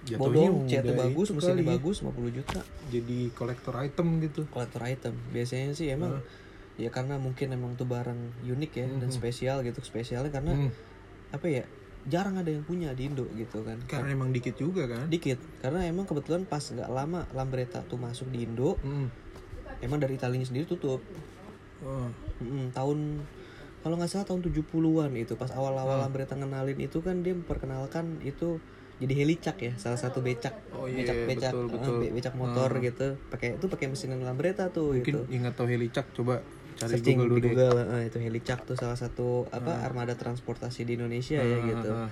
jatuhnya 0.03 0.19
bodong, 0.19 0.55
catnya 0.67 0.83
udah 0.83 0.95
bagus, 1.01 1.29
mesinnya 1.31 1.55
kali 1.55 1.63
ya, 1.63 1.71
bagus, 1.73 1.97
50 2.01 2.31
juta. 2.35 2.61
jadi 2.89 3.19
kolektor 3.33 3.75
item 3.79 4.09
gitu 4.19 4.41
Collector 4.51 4.83
item. 4.83 5.15
Biasanya 5.31 5.73
sih 5.73 5.87
emang 5.89 6.19
ya 6.75 6.89
karena 6.89 7.17
mungkin 7.17 7.53
emang 7.53 7.77
tuh 7.77 7.85
barang 7.85 8.17
unik 8.43 8.73
ya 8.73 8.87
dan 8.99 9.11
spesial 9.11 9.63
gitu. 9.63 9.79
Spesialnya 9.81 10.29
karena 10.29 10.53
Hmm. 10.57 10.71
apa 11.31 11.47
ya? 11.47 11.65
Jarang 12.03 12.35
ada 12.35 12.51
yang 12.51 12.63
punya 12.63 12.91
di 12.93 13.07
Indo 13.07 13.31
gitu 13.33 13.63
kan. 13.63 13.79
karena 13.87 14.11
emang 14.11 14.35
dikit 14.35 14.59
juga 14.59 14.91
kan 14.91 15.07
Dikit. 15.07 15.39
Karena 15.61 15.87
emang 15.87 16.03
kebetulan 16.03 16.43
pas 16.43 16.59
nggak 16.61 16.91
lama 16.91 17.23
Lambretta 17.31 17.87
tuh 17.87 17.95
masuk 17.95 18.27
di 18.29 18.43
Indo, 18.43 18.75
Hmm. 18.83 19.07
emang 19.79 19.99
dari 19.99 20.19
Italinya 20.19 20.43
sendiri 20.43 20.67
tutup. 20.67 20.99
Oh. 21.83 22.11
Mm, 22.39 22.71
tahun 22.71 23.23
kalau 23.81 23.99
nggak 23.99 24.11
salah 24.11 24.23
tahun 24.25 24.43
70-an 24.45 25.11
itu 25.15 25.35
pas 25.35 25.51
awal-awal 25.51 25.99
Lambretta 26.01 26.35
ngenalin 26.35 26.79
itu 26.79 26.99
kan 26.99 27.23
dia 27.23 27.35
memperkenalkan 27.35 28.19
itu 28.23 28.59
jadi 29.03 29.15
helicak 29.21 29.57
ya 29.67 29.71
salah 29.85 30.01
satu 30.05 30.19
becak. 30.27 30.55
Oh 30.75 30.87
iya, 30.95 30.99
becak 30.99 31.17
becak 31.29 31.53
betul, 31.53 31.63
eh, 31.75 31.75
betul. 31.75 31.99
be- 31.99 32.13
becak 32.17 32.35
motor 32.43 32.71
gitu. 32.87 33.03
Pakai 33.31 33.49
itu 33.57 33.67
pakai 33.73 33.87
mesin 33.93 34.11
Lambretta 34.29 34.63
tuh 34.75 34.87
mungkin 34.93 35.15
gitu. 35.15 35.17
ingat 35.35 35.53
tau 35.57 35.69
helicak 35.73 36.07
coba 36.17 36.35
cari 36.79 36.95
searching 36.95 37.07
Google 37.07 37.29
di 37.35 37.39
dulu 37.39 37.47
deh. 37.47 37.57
Google 37.57 37.77
eh, 37.95 38.03
itu 38.11 38.19
helicak 38.27 38.59
tuh 38.69 38.77
salah 38.83 38.99
satu 39.03 39.23
apa 39.57 39.71
armada 39.87 40.15
transportasi 40.21 40.81
di 40.89 40.93
Indonesia 40.99 41.39
ya 41.53 41.57
gitu. 41.69 41.87
ah. 41.91 42.07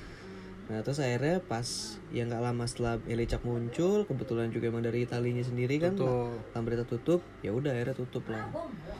Nah 0.70 0.80
terus 0.80 0.96
akhirnya 0.96 1.42
pas 1.42 1.66
ya 2.08 2.22
nggak 2.22 2.38
lama 2.40 2.62
setelah 2.62 3.02
helicak 3.02 3.42
muncul 3.42 4.06
kebetulan 4.06 4.48
juga 4.48 4.70
emang 4.70 4.80
dari 4.80 5.02
Italinya 5.02 5.42
sendiri 5.42 5.76
kan 5.76 5.92
Tuh. 5.92 6.30
Lambretta 6.52 6.86
tutup 6.86 7.26
ya 7.40 7.50
udah 7.50 7.74
akhirnya 7.74 7.96
tutup 7.96 8.22
lah 8.24 8.46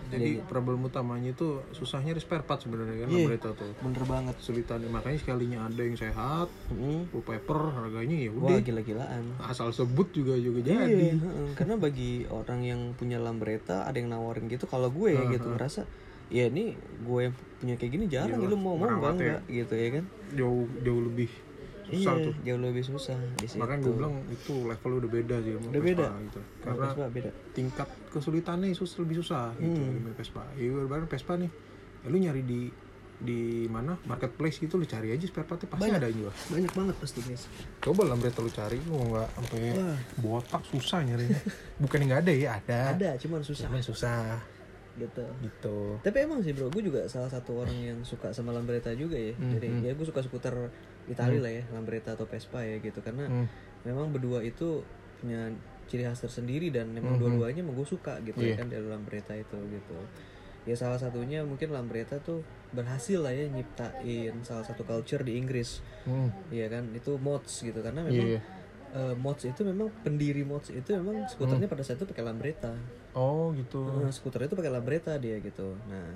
Jadi 0.09 0.42
problem 0.44 0.83
utamanya 0.83 1.30
itu 1.30 1.62
susahnya 1.70 2.11
di 2.11 2.18
spare 2.18 2.42
part 2.42 2.59
sebenarnya 2.59 3.01
kan 3.01 3.09
Iya. 3.09 3.22
Lambretta 3.22 3.51
tuh. 3.55 3.70
bener 3.78 4.03
banget 4.03 4.34
Kesulitan 4.36 4.82
makanya 4.84 5.18
sekalinya 5.20 5.59
ada 5.62 5.78
yang 5.80 5.94
sehat, 5.94 6.49
Mm. 6.68 7.07
full 7.07 7.22
paper 7.22 7.59
harganya 7.72 8.16
ya 8.18 8.30
wah 8.32 8.51
udah 8.51 8.59
gila-gilaan 8.61 9.24
asal 9.40 9.70
sebut 9.70 10.11
juga 10.11 10.34
juga 10.34 10.59
Iya, 10.61 10.74
jadi. 10.84 11.07
heeh. 11.14 11.49
karena 11.55 11.74
bagi 11.76 12.26
orang 12.26 12.61
yang 12.61 12.80
punya 12.92 13.16
Lambretta 13.16 13.86
ada 13.86 13.94
yang 13.94 14.11
nawarin 14.11 14.47
gitu 14.47 14.66
kalau 14.66 14.90
gue 14.90 15.12
ya 15.12 15.22
gitu 15.28 15.47
ngerasa 15.49 15.86
ya 16.26 16.47
ini 16.47 16.74
gue 17.01 17.20
yang 17.20 17.34
punya 17.57 17.74
kayak 17.76 17.92
gini 17.92 18.05
jarang 18.07 18.38
Iya, 18.38 18.49
lu 18.49 18.57
mau 18.57 18.74
mau 18.74 18.86
enggak 18.88 19.12
enggak 19.12 19.40
gitu 19.47 19.72
ya 19.72 19.88
kan 19.92 20.05
Jauh 20.32 20.66
jauh 20.80 21.03
lebih 21.05 21.30
susah 21.93 22.12
iya 22.12 22.24
tuh. 22.24 22.34
jauh 22.41 22.61
lebih 22.61 22.84
susah 22.84 23.18
di 23.34 23.47
situ 23.47 23.59
Makanya 23.59 23.80
gue 23.80 23.95
bilang 23.95 24.14
itu 24.26 24.55
level 24.62 24.93
udah 24.97 25.11
beda 25.11 25.36
sih 25.38 25.53
sama 25.53 25.66
Udah 25.68 25.82
beda. 25.82 26.07
Vespa 26.07 26.22
gitu. 26.22 26.41
Kalau 26.41 26.61
Karena 26.72 26.86
Vespa 26.86 27.07
beda 27.09 27.30
tingkat 27.51 27.88
kesulitannya 28.09 28.68
sus 28.72 28.93
lebih 28.97 29.16
susah 29.16 29.45
gitu 29.57 29.80
Hmm. 29.80 30.12
Vespa. 30.12 30.43
Ya 30.55 30.68
baru 30.84 31.05
Vespa 31.05 31.32
nih. 31.34 31.51
Ya, 32.01 32.07
lu 32.07 32.16
nyari 32.16 32.43
di 32.43 32.61
di 33.20 33.41
mana 33.68 34.01
marketplace 34.03 34.57
gitu 34.59 34.74
lu 34.74 34.88
cari 34.88 35.12
aja 35.12 35.20
spare 35.20 35.45
partnya 35.45 35.68
pasti 35.68 35.84
Banyak. 35.84 36.01
ada 36.01 36.09
jual 36.09 36.32
banyak 36.49 36.72
banget 36.72 36.95
pasti 36.97 37.20
guys 37.20 37.45
coba 37.78 38.09
Lambretta 38.09 38.41
lu 38.41 38.49
cari 38.49 38.80
lu 38.80 38.97
nggak 38.97 39.28
sampai 39.36 39.61
botak 40.16 40.62
susah 40.64 41.05
nyari 41.05 41.28
bukan 41.84 42.01
nggak 42.01 42.20
ada 42.24 42.32
ya 42.32 42.49
ada 42.57 42.80
ada 42.97 43.11
cuman 43.20 43.45
susah 43.45 43.68
Cuman 43.68 43.84
susah 43.84 44.41
gitu 44.97 45.20
gitu 45.41 46.01
tapi 46.01 46.16
emang 46.18 46.41
sih 46.41 46.51
bro 46.51 46.66
gue 46.66 46.80
juga 46.80 47.05
salah 47.07 47.28
satu 47.28 47.61
orang 47.61 47.76
yang 47.76 47.99
suka 48.03 48.32
sama 48.32 48.51
Lambretta 48.51 48.88
juga 48.93 49.14
ya 49.14 49.32
Hmm, 49.32 49.53
jadi 49.53 49.68
hmm. 49.68 49.84
ya 49.84 49.93
gue 49.93 50.07
suka 50.09 50.24
skuter 50.24 50.57
Itali 51.11 51.36
lah 51.36 51.50
ya 51.50 51.62
Lambretta 51.68 52.14
atau 52.14 52.24
Vespa 52.24 52.62
ya 52.62 52.78
gitu 52.78 53.00
karena 53.00 53.26
Hmm. 53.26 53.46
memang 53.82 54.08
berdua 54.08 54.40
itu 54.40 54.86
punya 55.18 55.50
ciri 55.84 56.02
khas 56.02 56.22
tersendiri 56.22 56.70
dan 56.70 56.88
memang 56.88 57.14
Mhm. 57.14 57.20
dua-duanya 57.20 57.61
emang 57.61 57.74
gue 57.74 57.84
suka 57.84 58.22
gitu 58.22 58.40
ya 58.40 58.54
Iya. 58.54 58.56
kan 58.56 58.66
dari 58.68 58.86
Lambretta 58.86 59.34
itu 59.34 59.58
gitu 59.66 59.96
ya 60.62 60.74
salah 60.74 60.96
satunya 60.96 61.42
mungkin 61.42 61.68
Lambretta 61.68 62.20
tuh 62.20 62.40
berhasil 62.70 63.18
lah 63.18 63.32
ya 63.32 63.48
nyiptain 63.48 64.38
salah 64.40 64.62
satu 64.62 64.82
culture 64.82 65.20
di 65.20 65.34
Inggris 65.34 65.82
Hmm. 66.00 66.30
Iya 66.48 66.70
kan 66.70 66.88
itu 66.92 67.16
mods 67.16 67.61
gitu 67.61 67.80
karena 67.80 68.00
memang 68.00 68.28
Iya. 68.28 68.40
eh, 68.90 69.14
mods 69.16 69.42
itu 69.44 69.61
memang 69.62 69.90
pendiri 70.00 70.42
mods 70.42 70.68
itu 70.68 70.90
memang 70.92 71.26
skuternya 71.26 71.66
pada 71.66 71.80
saat 71.80 71.96
itu 71.96 72.06
pakai 72.06 72.22
Lambretta 72.22 72.74
oh 73.12 73.50
gitu 73.52 73.82
Nah, 73.82 74.11
skuter 74.11 74.44
itu 74.44 74.54
pakai 74.54 74.68
Lambretta 74.68 75.14
dia 75.16 75.38
gitu. 75.38 75.74
Nah, 75.84 76.06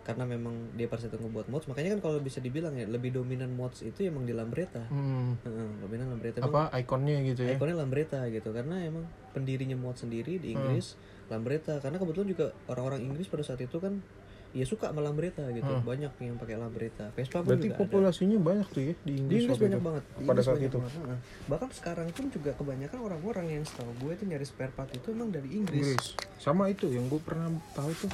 karena 0.00 0.24
memang 0.24 0.74
dia 0.74 0.88
saat 0.88 1.12
itu 1.12 1.20
ngebuat 1.20 1.52
mods, 1.52 1.68
makanya 1.68 1.94
kan 1.98 2.00
kalau 2.08 2.18
bisa 2.24 2.40
dibilang 2.40 2.72
ya 2.72 2.88
lebih 2.88 3.12
dominan 3.12 3.52
mods 3.52 3.84
itu 3.84 4.08
emang 4.08 4.24
di 4.24 4.32
Lambretta. 4.32 4.88
Hmm. 4.88 5.36
Dominan 5.84 6.16
Lambretta. 6.16 6.40
Emang 6.40 6.72
apa 6.72 6.80
ikonnya 6.80 7.20
gitu 7.28 7.44
ya? 7.44 7.54
Ikonnya 7.54 7.76
Lambretta 7.84 8.24
gitu 8.32 8.48
karena 8.50 8.80
emang 8.80 9.04
pendirinya 9.36 9.76
mod 9.76 10.00
sendiri 10.00 10.40
di 10.40 10.56
Inggris 10.56 10.98
Lambretta 11.30 11.78
karena 11.78 12.00
kebetulan 12.02 12.28
juga 12.32 12.46
orang-orang 12.66 13.06
Inggris 13.06 13.30
pada 13.30 13.46
saat 13.46 13.62
itu 13.62 13.78
kan 13.78 14.02
ya 14.50 14.66
suka 14.66 14.90
sama 14.90 14.98
Lambretta 14.98 15.46
gitu. 15.54 15.70
Banyak 15.86 16.12
yang 16.18 16.34
pakai 16.40 16.58
Lambretta 16.58 17.14
Vespa 17.14 17.38
pun 17.38 17.54
berarti 17.54 17.70
juga 17.70 17.76
ada. 17.76 17.82
populasinya 17.86 18.38
banyak 18.42 18.66
tuh 18.74 18.82
ya 18.82 18.94
di 18.98 18.98
di 19.06 19.12
Inggris, 19.14 19.40
Inggris 19.46 19.46
waktu 19.54 19.62
banyak 19.62 19.78
itu. 19.78 19.86
banget. 19.86 20.02
Di 20.02 20.10
pada 20.10 20.24
Inggris 20.26 20.46
saat 20.48 20.58
itu? 20.58 20.78
banget, 20.80 21.20
bahkan 21.46 21.68
sekarang 21.70 22.08
pun 22.10 22.24
juga 22.34 22.50
kebanyakan 22.58 22.98
orang-orang 22.98 23.46
yang 23.46 23.62
setahu 23.62 23.92
gue 24.02 24.12
itu 24.18 24.24
nyari 24.26 24.46
spare 24.48 24.72
part 24.74 24.90
itu 24.90 25.06
emang 25.14 25.30
dari 25.30 25.48
Inggris, 25.54 25.94
Inggris. 25.94 26.06
Sama 26.42 26.66
itu 26.66 26.90
yang 26.90 27.06
gue 27.06 27.20
pernah 27.22 27.46
tahu 27.78 27.92
tuh 27.94 28.10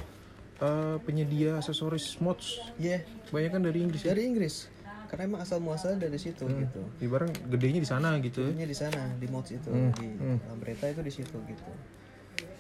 eh, 0.59 0.97
penyedia 1.03 1.59
aksesoris 1.59 2.17
mods. 2.19 2.61
Iya, 2.77 3.05
banyak 3.29 3.51
kan 3.53 3.63
dari 3.63 3.79
Inggris 3.83 4.01
ya? 4.05 4.13
Dari 4.15 4.23
Inggris. 4.25 4.69
Karena 5.07 5.23
emang 5.31 5.41
asal 5.47 5.63
muasalnya 5.63 6.11
dari 6.11 6.19
situ 6.19 6.45
gitu. 6.45 6.83
Ibarat 6.99 7.31
gedenya 7.47 7.79
di 7.79 7.87
sana 7.87 8.19
gitu 8.19 8.43
ya? 8.43 8.51
Jadinya 8.51 8.67
di 8.67 8.77
sana 8.77 9.01
di 9.15 9.27
mods 9.31 9.51
itu. 9.55 9.71
Hmm, 9.71 9.95
di 9.95 10.09
Lambretta 10.51 10.91
itu 10.91 11.01
di 11.05 11.13
situ 11.15 11.37
gitu. 11.47 11.71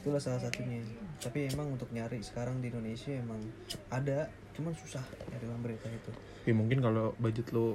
Itulah 0.03 0.22
salah 0.22 0.38
satunya. 0.38 0.78
Tapi 1.18 1.51
emang 1.51 1.74
untuk 1.74 1.90
nyari 1.90 2.22
sekarang 2.22 2.62
di 2.62 2.70
Indonesia 2.70 3.11
emang 3.11 3.42
ada 3.90 4.30
cuman 4.55 4.72
susah 4.78 5.03
nyari 5.26 5.47
Lambretta 5.51 5.90
itu. 5.90 6.11
Ya 6.47 6.55
mungkin 6.55 6.78
kalau 6.78 7.18
budget 7.18 7.51
lo 7.51 7.74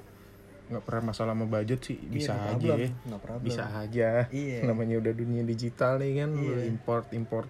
nggak 0.72 0.88
pernah 0.88 1.11
masalah 1.11 1.36
sama 1.36 1.45
budget 1.51 1.80
sih 1.84 1.99
bisa 1.99 2.32
no 2.32 2.55
aja 2.55 2.72
ya. 2.80 2.89
problem. 3.19 3.43
bisa 3.43 3.63
aja. 3.76 4.09
Iya. 4.32 4.63
namanya 4.72 5.03
udah 5.03 5.11
dunia 5.11 5.43
digital 5.43 5.99
nih 5.99 6.24
kan 6.24 6.32
Iya. 6.32 6.63
import 6.63 7.11
import 7.11 7.49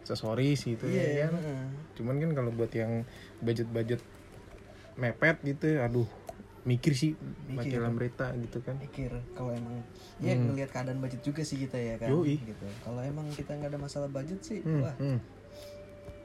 aksesoris 0.00 0.64
gitu 0.64 0.84
iya 0.84 1.04
ya 1.04 1.26
kan 1.28 1.40
cuman 1.94 2.14
kan 2.18 2.30
kalau 2.32 2.50
buat 2.50 2.72
yang 2.72 3.04
budget 3.38 3.68
budget 3.68 4.00
mepet 4.94 5.36
gitu 5.42 5.78
aduh 5.78 6.08
mikir 6.60 6.92
sih 6.92 7.16
Mikir. 7.48 7.80
Lambretta 7.80 8.36
gitu 8.36 8.60
kan 8.60 8.76
mikir 8.76 9.08
kalau 9.32 9.48
emang 9.50 9.80
ya 10.18 10.36
ngelihat 10.36 10.68
keadaan 10.68 11.00
budget 11.00 11.20
juga 11.22 11.40
sih 11.40 11.56
kita 11.58 11.76
ya 11.76 11.96
kan 11.96 12.08
Hmm. 12.10 12.20
Yoi. 12.20 12.36
gitu 12.38 12.66
kalau 12.80 13.00
emang 13.00 13.24
kita 13.30 13.54
nggak 13.54 13.70
ada 13.70 13.80
masalah 13.80 14.08
budget 14.08 14.40
sih 14.40 14.60
Hmm, 14.60 14.84
wah 14.84 14.92
hmm. 14.94 15.18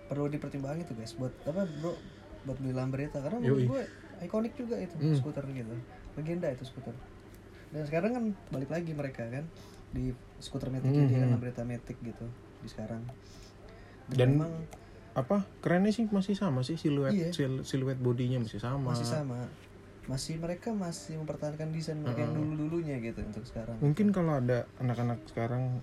perlu 0.05 0.27
dipertimbangin 0.27 0.83
tuh 0.83 0.93
guys 0.93 1.15
buat 1.15 1.31
apa 1.43 1.63
bro 1.79 1.95
buat 2.43 2.57
beli 2.57 2.73
Lambretta 2.73 3.19
karena 3.19 3.39
Yoi. 3.39 3.47
menurut 3.47 3.63
gue 3.65 3.81
ikonik 4.21 4.53
juga 4.53 4.75
itu 4.77 4.93
Hmm. 4.93 5.15
skuter 5.15 5.45
gitu 5.47 5.71
legenda 6.13 6.47
itu 6.47 6.63
skuter 6.63 6.95
dan 7.71 7.83
sekarang 7.83 8.11
kan 8.11 8.23
balik 8.49 8.69
lagi 8.69 8.91
mereka 8.91 9.23
kan 9.25 9.47
di 9.89 10.11
skuter 10.37 10.67
Matic 10.67 10.87
Hmm, 10.89 11.07
dia 11.07 11.17
kan 11.17 11.23
hmm. 11.23 11.33
Lambretta 11.33 11.63
Matic 11.63 11.95
gitu 11.97 12.27
di 12.59 12.67
sekarang 12.67 13.07
Dan- 14.07 14.37
memang 14.37 14.53
apa 15.15 15.47
kerennya 15.59 15.89
sih 15.89 16.05
masih 16.05 16.35
sama 16.35 16.59
sih 16.61 16.75
siluet 16.75 17.11
Iya. 17.11 17.31
sil- 17.31 17.63
siluet 17.63 17.95
bodinya 17.95 18.37
masih 18.37 18.59
sama 18.59 18.91
masih 18.91 19.07
sama 19.07 19.47
masih 20.05 20.37
mereka 20.37 20.69
masih 20.69 21.17
mempertahankan 21.17 21.71
desain 21.71 21.97
mereka 21.97 22.21
yang 22.21 22.35
dulu 22.35 22.51
dulunya 22.59 22.99
gitu 22.99 23.23
untuk 23.23 23.41
sekarang 23.41 23.79
mungkin 23.79 24.11
kalau 24.11 24.37
ada 24.37 24.67
anak-anak 24.77 25.23
sekarang 25.25 25.81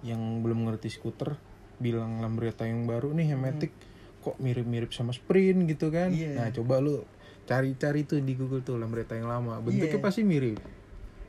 yang 0.00 0.20
belum 0.38 0.66
ngerti 0.66 0.92
skuter 0.92 1.34
bilang 1.76 2.20
Lambretta 2.20 2.62
yang 2.62 2.84
baru 2.84 3.10
nih 3.10 3.32
yang 3.32 3.40
Matic 3.40 3.72
kok 4.20 4.36
mirip-mirip 4.36 4.90
sama 4.90 5.10
Sprint 5.10 5.66
gitu 5.66 5.88
kan 5.88 6.08
Hmm. 6.08 6.20
Iya. 6.20 6.30
nah 6.36 6.48
coba 6.52 6.78
lu 6.78 7.02
cari-cari 7.42 8.02
tuh 8.02 8.18
di 8.18 8.34
Google 8.34 8.60
tuh 8.60 8.76
Lambretta 8.76 9.14
yang 9.14 9.26
lama 9.26 9.58
bentuknya 9.58 9.88
Iya. 9.90 10.04
pasti 10.04 10.20
mirip 10.20 10.60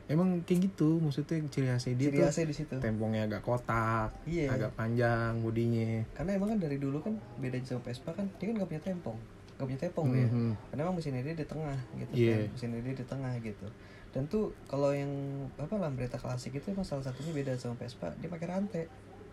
emang 0.08 0.40
kayak 0.42 0.60
gitu 0.66 0.96
maksudnya 0.98 1.36
ciri 1.46 1.68
khasnya 1.68 1.94
dia 1.94 2.08
ciri 2.08 2.16
tuh 2.16 2.24
khasnya 2.26 2.46
di 2.46 2.56
situ 2.56 2.74
tempongnya 2.78 3.22
agak 3.24 3.42
kotak 3.42 4.10
Iya. 4.24 4.48
agak 4.50 4.72
panjang 4.74 5.36
bodinya 5.38 6.00
karena 6.12 6.30
emang 6.34 6.48
kan 6.50 6.58
dari 6.58 6.76
dulu 6.76 6.98
kan 6.98 7.12
beda 7.36 7.60
sama 7.60 7.80
Vespa 7.82 8.10
kan 8.12 8.26
dia 8.34 8.46
kan 8.46 8.54
gak 8.56 8.68
punya 8.68 8.82
tempong 8.82 9.18
gak 9.54 9.66
punya 9.66 9.80
tempong 9.80 10.06
dia 10.10 10.26
Mhm. 10.26 10.52
karena 10.66 10.80
emang 10.82 10.96
mesinnya 10.96 11.22
dia 11.22 11.34
di 11.34 11.44
tengah 11.44 11.76
gitu 11.94 12.12
Iya. 12.14 12.34
kan 12.34 12.48
mesinnya 12.50 12.80
dia 12.80 12.94
di 12.94 13.04
tengah 13.04 13.32
gitu 13.38 13.66
dan 14.08 14.22
tuh 14.24 14.44
kalau 14.64 14.90
yang 14.90 15.12
apa 15.54 15.74
Lambretta 15.74 16.16
klasik 16.16 16.52
itu 16.54 16.66
emang 16.68 16.82
salah 16.82 17.04
satunya 17.04 17.28
beda 17.30 17.52
sama 17.54 17.76
Vespa 17.76 18.08
dia 18.16 18.26
pakai 18.26 18.48
rantai 18.48 18.84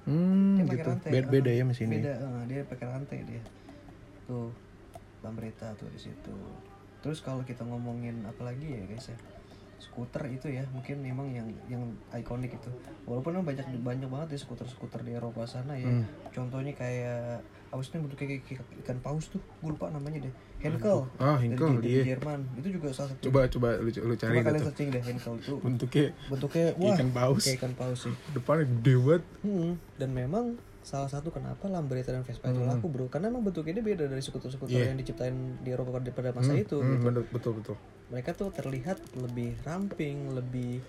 Hmm, 0.03 0.53
dia 0.53 0.65
pakai 0.65 0.77
gitu. 0.77 0.89
rantai 0.91 1.09
Beda, 1.09 1.27
beda 1.31 1.49
eh, 1.49 1.55
ya 1.55 1.63
mesinnya. 1.63 1.97
beda 1.97 2.11
eh, 2.13 2.43
dia 2.45 2.61
pakai 2.61 2.85
rantai 2.85 3.19
dia 3.23 3.41
tuh 4.25 4.51
Lambretta 5.21 5.73
tuh 5.73 5.87
di 5.87 5.97
situ 5.97 6.35
terus 6.99 7.21
kalau 7.21 7.41
kita 7.41 7.63
ngomongin 7.63 8.21
apa 8.21 8.43
lagi 8.43 8.67
ya 8.67 8.83
guys 8.83 9.07
ya 9.07 9.17
skuter 9.79 10.23
itu 10.31 10.47
ya 10.49 10.63
mungkin 10.71 11.03
memang 11.03 11.27
yang 11.31 11.47
yang 11.67 11.83
ikonik 12.15 12.55
itu. 12.55 12.69
Walaupun 13.05 13.37
memang 13.37 13.47
banyak 13.53 13.65
banyak 13.83 14.09
banget 14.09 14.27
ya 14.35 14.39
skuter-skuter 14.47 15.01
di 15.03 15.15
Eropa 15.15 15.43
sana 15.45 15.75
ya. 15.75 15.87
Hmm. 15.87 16.05
contohnya 16.31 16.73
kayak 16.75 17.43
apa 17.71 17.81
sih 17.83 17.99
bentuknya 17.99 18.27
kayak, 18.31 18.43
kayak 18.47 18.63
ikan 18.87 18.99
paus 19.03 19.27
tuh 19.27 19.41
gue 19.41 19.69
lupa 19.71 19.91
namanya 19.91 20.23
deh. 20.23 20.33
Henkel. 20.63 21.05
Ah, 21.19 21.37
dari, 21.37 21.51
Henkel, 21.51 21.69
dari 21.77 21.89
iya. 21.91 22.03
Jerman. 22.15 22.39
Itu 22.57 22.67
juga 22.79 22.87
salah 22.95 23.13
satu. 23.13 23.21
Coba 23.29 23.39
coba 23.51 23.69
lu, 23.77 23.89
lu 23.91 24.15
cari 24.17 24.39
coba 24.39 24.47
kalian 24.49 24.63
searching 24.65 24.89
deh 24.89 25.03
Henkel 25.03 25.35
tuh 25.43 25.57
Bentuknya 25.61 26.05
bentuknya 26.31 26.67
wah 26.79 26.95
ikan 26.95 27.09
paus. 27.11 27.43
kayak 27.43 27.57
ikan 27.61 27.73
paus 27.75 27.99
sih. 28.07 28.13
Depannya 28.33 28.65
gede 28.79 28.95
banget. 28.97 29.23
Hmm, 29.45 29.71
dan 29.99 30.09
memang 30.15 30.45
salah 30.85 31.09
satu 31.09 31.33
kenapa 31.33 31.65
Lambretta 31.65 32.13
dan 32.13 32.21
Vespa 32.21 32.45
itu 32.45 32.61
laku 32.61 32.85
bro 32.85 33.05
karena 33.07 33.27
emang 33.27 33.41
bentuknya 33.41 33.73
beda 33.75 34.05
dari 34.05 34.21
skuter-skuter 34.21 34.69
Hmm. 34.69 34.77
Iya. 34.77 34.87
yang 34.87 34.97
diciptain 34.97 35.33
di 35.59 35.69
Eropa 35.69 35.97
pada, 35.97 36.09
pada 36.11 36.29
masa 36.31 36.53
itu 36.53 36.77
Hmm, 36.77 37.01
gitu. 37.01 37.25
betul 37.27 37.53
betul. 37.55 37.75
mereka 38.07 38.31
tuh 38.31 38.49
terlihat 38.51 39.01
lebih 39.15 39.57
ramping 39.59 40.29
lebih 40.31 40.85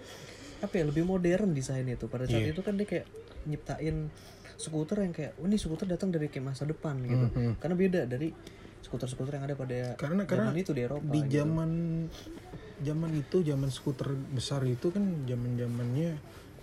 apa 0.58 0.72
ya 0.74 0.84
lebih 0.84 1.00
modern 1.02 1.50
desainnya 1.50 1.96
tuh 1.96 2.06
pada 2.06 2.24
saat 2.24 2.44
Iya. 2.44 2.52
itu 2.52 2.60
kan 2.60 2.76
dia 2.76 2.84
kayak 2.84 3.08
nyiptain 3.46 4.12
skuter 4.54 5.00
yang 5.00 5.12
kayak 5.12 5.32
oh, 5.34 5.44
ini 5.44 5.56
skuter 5.56 5.84
datang 5.86 6.08
dari 6.08 6.28
kayak 6.28 6.44
masa 6.46 6.64
depan 6.64 7.00
gitu 7.00 7.26
Hmm, 7.30 7.56
karena 7.56 7.74
beda 7.74 8.00
dari 8.04 8.36
skuter-skuter 8.78 9.32
yang 9.32 9.44
ada 9.44 9.54
pada 9.54 9.96
Karena- 9.96 10.22
zaman 10.22 10.46
karena 10.46 10.50
itu 10.54 10.70
di 10.70 10.82
Eropa 10.82 11.04
di 11.06 11.20
gitu. 11.22 11.32
zaman 11.38 11.70
zaman 12.78 13.10
itu 13.14 13.36
zaman 13.42 13.70
skuter 13.70 14.08
besar 14.30 14.60
itu 14.62 14.88
kan 14.88 15.02
zaman 15.24 15.56
zamannya 15.56 16.10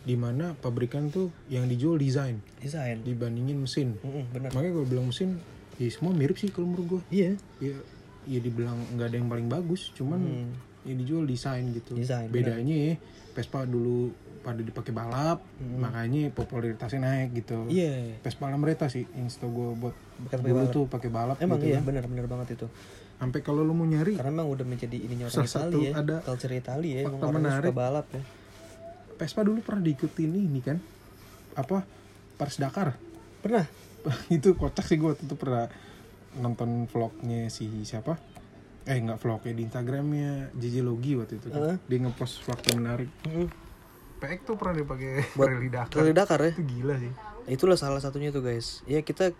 di 0.03 0.13
mana 0.13 0.51
pabrikan 0.53 1.07
tuh 1.07 1.31
yang 1.47 1.63
dijual 1.63 1.95
desain. 1.95 2.43
Desain. 2.57 2.99
Dibandingin 2.99 3.55
mesin. 3.57 3.95
Mm-mm, 3.97 4.27
bener. 4.29 4.49
Makanya 4.51 4.71
gue 4.73 4.85
bilang 4.85 5.07
mesin 5.07 5.39
ya 5.73 5.87
semua 5.87 6.11
mirip 6.11 6.35
sih 6.35 6.47
kalau 6.47 6.67
menurut 6.67 6.85
gue 6.87 7.01
iya. 7.09 7.33
Ya 7.57 7.75
ya 8.23 8.39
dibilang 8.39 8.77
nggak 8.93 9.07
ada 9.09 9.15
yang 9.17 9.27
paling 9.27 9.47
bagus 9.47 9.91
cuman 9.91 10.19
Hmm. 10.19 10.51
ya 10.83 10.93
dijual 10.93 11.23
desain 11.23 11.63
gitu. 11.69 11.91
Desain, 11.93 12.27
bedanya 12.27 12.71
ya 12.71 12.93
Vespa 13.31 13.63
dulu 13.63 14.11
pada 14.39 14.59
dipakai 14.59 14.91
balap 14.91 15.39
makanya 15.73 16.27
popularitasnya 16.29 16.99
naik 16.99 17.29
gitu. 17.33 17.63
Iya. 17.67 18.19
Vespa 18.19 18.47
Lambretta 18.47 18.87
sih 18.87 19.07
yang 19.09 19.27
gue 19.27 19.69
buat 19.73 19.95
Bukan 20.19 20.37
dulu 20.41 20.51
balap. 20.53 20.71
tuh 20.71 20.83
pakai 20.85 21.09
balap 21.09 21.37
emang 21.39 21.57
gitu 21.57 21.67
iya 21.69 21.79
kan. 21.79 21.87
bener 21.87 22.03
bener 22.05 22.27
banget 22.27 22.59
itu. 22.59 22.67
Sampai 23.15 23.39
kalau 23.39 23.63
lu 23.63 23.71
mau 23.71 23.83
nyari 23.83 24.13
karena 24.13 24.35
emang 24.35 24.51
udah 24.51 24.63
menjadi 24.63 24.97
ininya 24.99 25.25
orang 25.25 25.47
Itali 25.47 25.79
ya 25.81 25.91
ada 25.97 26.15
culture 26.21 26.51
Itali 26.51 26.89
ya 26.91 26.99
emang 27.07 27.23
orang 27.23 27.35
menarik. 27.39 27.71
suka 27.71 27.79
balap 27.79 28.05
ya 28.11 28.21
Vespa 29.23 29.39
dulu 29.39 29.63
pernah 29.63 29.79
diikutin 29.79 30.35
ini 30.35 30.59
kan? 30.59 30.75
Apa? 31.55 31.87
Paris 32.35 32.59
Dakar? 32.59 32.99
Pernah. 33.39 33.63
Itu 34.35 34.59
kocak 34.59 34.83
sih 34.83 34.99
gue 34.99 35.15
itu 35.15 35.39
pernah 35.39 35.71
nonton 36.35 36.91
vlognya 36.91 37.47
si 37.47 37.87
siapa? 37.87 38.19
Eh 38.83 38.99
nggak 38.99 39.15
vlognya 39.15 39.55
di 39.55 39.63
Instagramnya 39.63 40.51
JJ 40.51 40.83
Logi 40.83 41.15
waktu 41.15 41.39
itu 41.39 41.47
kan. 41.47 41.71
Heeh. 41.71 41.77
dia 41.87 41.97
ngepost 42.03 42.43
fakta 42.43 42.75
menarik. 42.75 43.07
Mm. 43.23 43.47
PX 44.19 44.39
tuh 44.43 44.59
pernah 44.59 44.75
dipakai 44.75 45.23
Buat 45.39 45.55
rally 45.55 45.71
Dakar. 45.71 45.95
Rally 46.03 46.11
Dakar 46.11 46.39
ya? 46.43 46.51
Itu 46.51 46.63
gila 46.67 46.95
sih. 46.99 47.11
Itulah 47.47 47.79
salah 47.79 48.03
satunya 48.03 48.35
tuh 48.35 48.43
guys. 48.43 48.83
Ya 48.83 48.99
kita 48.99 49.31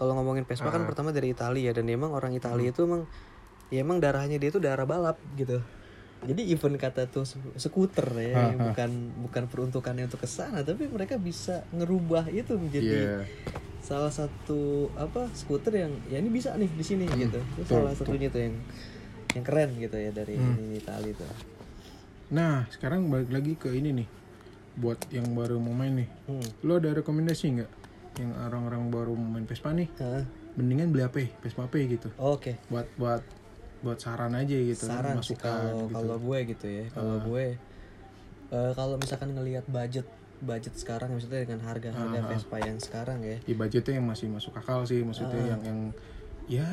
kalau 0.00 0.16
ngomongin 0.16 0.48
Vespa 0.48 0.72
kan 0.72 0.80
Ah. 0.80 0.88
pertama 0.88 1.12
dari 1.12 1.36
Italia 1.36 1.76
dan 1.76 1.84
emang 1.92 2.16
orang 2.16 2.32
Italia 2.32 2.72
itu 2.72 2.88
emang 2.88 3.04
ya 3.68 3.84
emang 3.84 4.00
darahnya 4.00 4.40
dia 4.40 4.48
itu 4.48 4.60
darah 4.64 4.88
balap 4.88 5.20
gitu 5.36 5.60
jadi 6.24 6.42
even 6.48 6.74
kata 6.74 7.04
tuh 7.06 7.28
skuter 7.54 8.08
ya 8.16 8.50
yang 8.50 8.72
bukan 8.72 8.90
bukan 9.20 9.42
peruntukannya 9.46 10.08
untuk 10.08 10.24
ke 10.24 10.28
sana 10.28 10.64
tapi 10.64 10.88
mereka 10.88 11.20
bisa 11.20 11.66
ngerubah 11.70 12.32
itu 12.32 12.56
menjadi 12.56 12.88
Iya. 12.88 13.18
salah 13.84 14.10
satu 14.10 14.88
apa 14.96 15.28
skuter 15.30 15.84
yang 15.84 15.92
ya 16.08 16.18
ini 16.18 16.32
bisa 16.32 16.56
nih 16.56 16.72
di 16.72 16.82
sini 16.82 17.04
gitu 17.10 17.36
itu 17.36 17.62
betul, 17.62 17.84
salah 17.84 17.92
satunya 17.94 18.32
tuh 18.32 18.40
yang 18.42 18.54
yang 19.36 19.44
keren 19.44 19.70
gitu 19.76 19.96
ya 19.96 20.10
dari 20.10 20.34
Hmm. 20.34 20.56
ini 20.56 20.80
Itali 20.80 21.12
tuh 21.12 21.28
Nah, 22.26 22.66
sekarang 22.74 23.06
balik 23.06 23.30
lagi 23.30 23.54
ke 23.54 23.70
ini 23.70 24.02
nih. 24.02 24.08
Buat 24.74 25.14
yang 25.14 25.30
baru 25.30 25.62
mau 25.62 25.70
main 25.70 25.94
nih. 25.94 26.10
hmm. 26.26 26.66
Lo 26.66 26.82
ada 26.82 26.90
rekomendasi 26.90 27.54
nggak? 27.54 27.70
Yang 28.18 28.30
orang-orang 28.50 28.82
baru 28.90 29.12
mau 29.14 29.30
main 29.30 29.46
Vespa 29.46 29.70
nih, 29.70 29.86
mendingan 30.58 30.90
beli 30.90 31.06
apa? 31.06 31.22
Vespa 31.38 31.70
apa 31.70 31.78
gitu. 31.78 32.10
oke 32.18 32.58
Buat 32.66 32.90
buat 32.98 33.22
buat 33.78 33.98
saran 33.98 34.32
aja 34.32 34.56
gitu, 34.56 34.84
saran 34.84 35.18
sih 35.18 35.34
masukan 35.34 35.42
kalau 35.42 35.78
gitu. 35.82 35.94
kalau 35.94 36.16
gue 36.18 36.38
gitu 36.48 36.66
ya 36.66 36.84
kalau 36.90 37.14
Ah. 37.14 37.22
gue 37.22 37.46
eh, 38.48 38.72
kalau 38.72 38.94
misalkan 38.96 39.30
ngelihat 39.32 39.64
budget 39.66 40.06
budget 40.38 40.74
sekarang 40.74 41.10
maksudnya 41.10 41.42
dengan 41.42 41.60
harga 41.62 41.90
harga 41.90 42.18
ah. 42.18 42.26
Vespa 42.26 42.56
yang 42.58 42.76
sekarang 42.76 43.18
ya 43.20 43.36
Ya 43.42 43.54
budgetnya 43.54 43.94
yang 43.94 44.06
masih 44.06 44.26
masuk 44.26 44.52
akal 44.52 44.82
sih, 44.82 45.00
maksudnya 45.00 45.36
Ah. 45.36 45.48
yang 45.50 45.60
yang 45.62 45.80
ya 46.46 46.68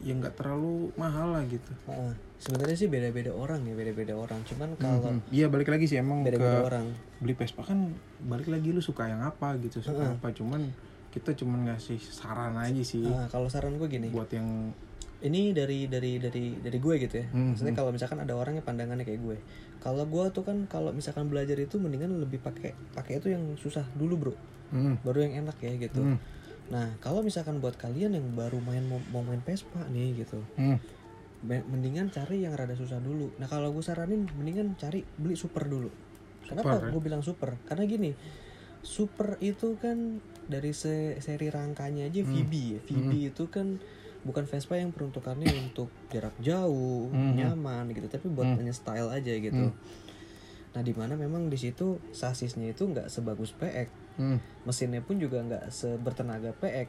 yang 0.00 0.20
nggak 0.20 0.36
terlalu 0.36 0.92
mahal 0.94 1.32
lah 1.32 1.44
gitu. 1.44 1.72
Heeh. 1.86 2.12
sebenarnya 2.36 2.76
sih 2.76 2.88
beda-beda 2.88 3.32
orang 3.32 3.64
ya 3.64 3.72
beda-beda 3.72 4.12
orang 4.12 4.36
cuman 4.44 4.76
kalau 4.76 5.00
Mhm. 5.08 5.32
Iya 5.32 5.48
balik 5.48 5.64
lagi 5.66 5.88
sih 5.88 5.96
emang 5.96 6.20
beda-beda 6.20 6.60
ke 6.60 6.66
orang 6.66 6.86
beli 7.16 7.32
Vespa 7.32 7.64
kan 7.64 7.88
balik 8.20 8.46
lagi 8.46 8.68
lu 8.68 8.78
suka 8.78 9.08
yang 9.08 9.22
apa 9.22 9.56
gitu 9.58 9.80
suka 9.80 10.04
Heeh. 10.04 10.12
apa 10.12 10.28
cuman 10.30 10.60
kita 11.08 11.32
cuman 11.32 11.64
ngasih 11.64 11.96
saran 11.96 12.52
aja 12.54 12.84
sih 12.84 13.00
Nah, 13.00 13.24
kalau 13.28 13.48
saran 13.48 13.72
gue 13.74 13.88
gini 13.88 14.12
buat 14.12 14.28
yang 14.28 14.76
ini 15.24 15.50
dari 15.50 15.88
dari 15.88 16.20
dari 16.20 16.60
dari 16.60 16.78
gue 16.78 16.94
gitu 17.00 17.14
ya. 17.16 17.26
Hmm, 17.32 17.52
maksudnya 17.52 17.72
kalau 17.72 17.90
misalkan 17.90 18.20
ada 18.20 18.36
orang 18.36 18.54
yang 18.54 18.66
pandangannya 18.66 19.02
kayak 19.02 19.20
gue. 19.20 19.36
Kalau 19.80 20.04
gue 20.04 20.24
tuh 20.30 20.44
kan 20.44 20.68
kalau 20.68 20.92
misalkan 20.92 21.26
belajar 21.26 21.56
itu 21.56 21.80
mendingan 21.80 22.12
lebih 22.14 22.38
pakai 22.38 22.76
pakai 22.92 23.18
itu 23.18 23.32
yang 23.32 23.56
susah 23.56 23.88
dulu 23.96 24.14
bro. 24.20 24.34
Hmm, 24.68 25.00
baru 25.00 25.24
yang 25.24 25.44
enak 25.44 25.56
ya 25.58 25.72
gitu. 25.80 26.04
Hmm, 26.04 26.20
nah 26.68 26.92
kalau 27.00 27.24
misalkan 27.24 27.58
buat 27.58 27.74
kalian 27.74 28.12
yang 28.12 28.26
baru 28.32 28.60
main 28.60 28.84
mau, 28.84 29.00
mau 29.10 29.24
main 29.24 29.40
Vespa 29.40 29.80
nih 29.88 30.20
gitu. 30.20 30.44
Hmm. 30.54 30.76
me- 31.44 31.60
mendingan 31.68 32.08
cari 32.08 32.40
yang 32.40 32.52
rada 32.52 32.72
susah 32.72 33.00
dulu. 33.00 33.28
Nah 33.36 33.44
kalau 33.44 33.68
gue 33.68 33.80
saranin 33.80 34.24
mendingan 34.32 34.76
cari 34.76 35.04
beli 35.16 35.36
super 35.36 35.64
dulu. 35.64 35.92
Kenapa 36.44 36.76
Super, 36.76 36.80
ya? 36.80 36.90
gue 36.92 37.00
bilang 37.00 37.20
super? 37.20 37.56
Karena 37.64 37.84
gini 37.84 38.12
super 38.80 39.40
itu 39.40 39.76
kan 39.76 40.20
dari 40.44 40.76
se- 40.76 41.16
seri 41.18 41.48
rangkanya 41.48 42.04
aja 42.04 42.20
VB 42.20 42.52
ya. 42.52 42.80
VB 42.80 43.12
itu 43.28 43.44
kan 43.48 43.80
bukan 44.24 44.44
Vespa 44.44 44.74
yang 44.74 44.90
peruntukannya 44.90 45.46
untuk 45.54 45.92
jarak 46.08 46.32
jauh 46.38 47.08
Hmm. 47.08 47.36
nyaman 47.36 47.92
gitu 47.92 48.08
tapi 48.08 48.26
buat 48.26 48.44
Hmm. 48.46 48.58
hanya 48.58 48.72
style 48.72 49.08
aja 49.08 49.32
gitu. 49.32 49.70
Nah 50.74 50.82
di 50.82 50.90
mana 50.90 51.14
memang 51.14 51.46
di 51.46 51.54
situ 51.54 52.02
sasisnya 52.10 52.66
itu 52.66 52.82
nggak 52.82 53.06
sebagus 53.06 53.52
PX 53.52 53.88
Hmm. 54.14 54.38
mesinnya 54.64 55.00
pun 55.00 55.18
juga 55.18 55.38
nggak 55.40 55.68
sebertenaga 55.68 56.50
PX 56.54 56.88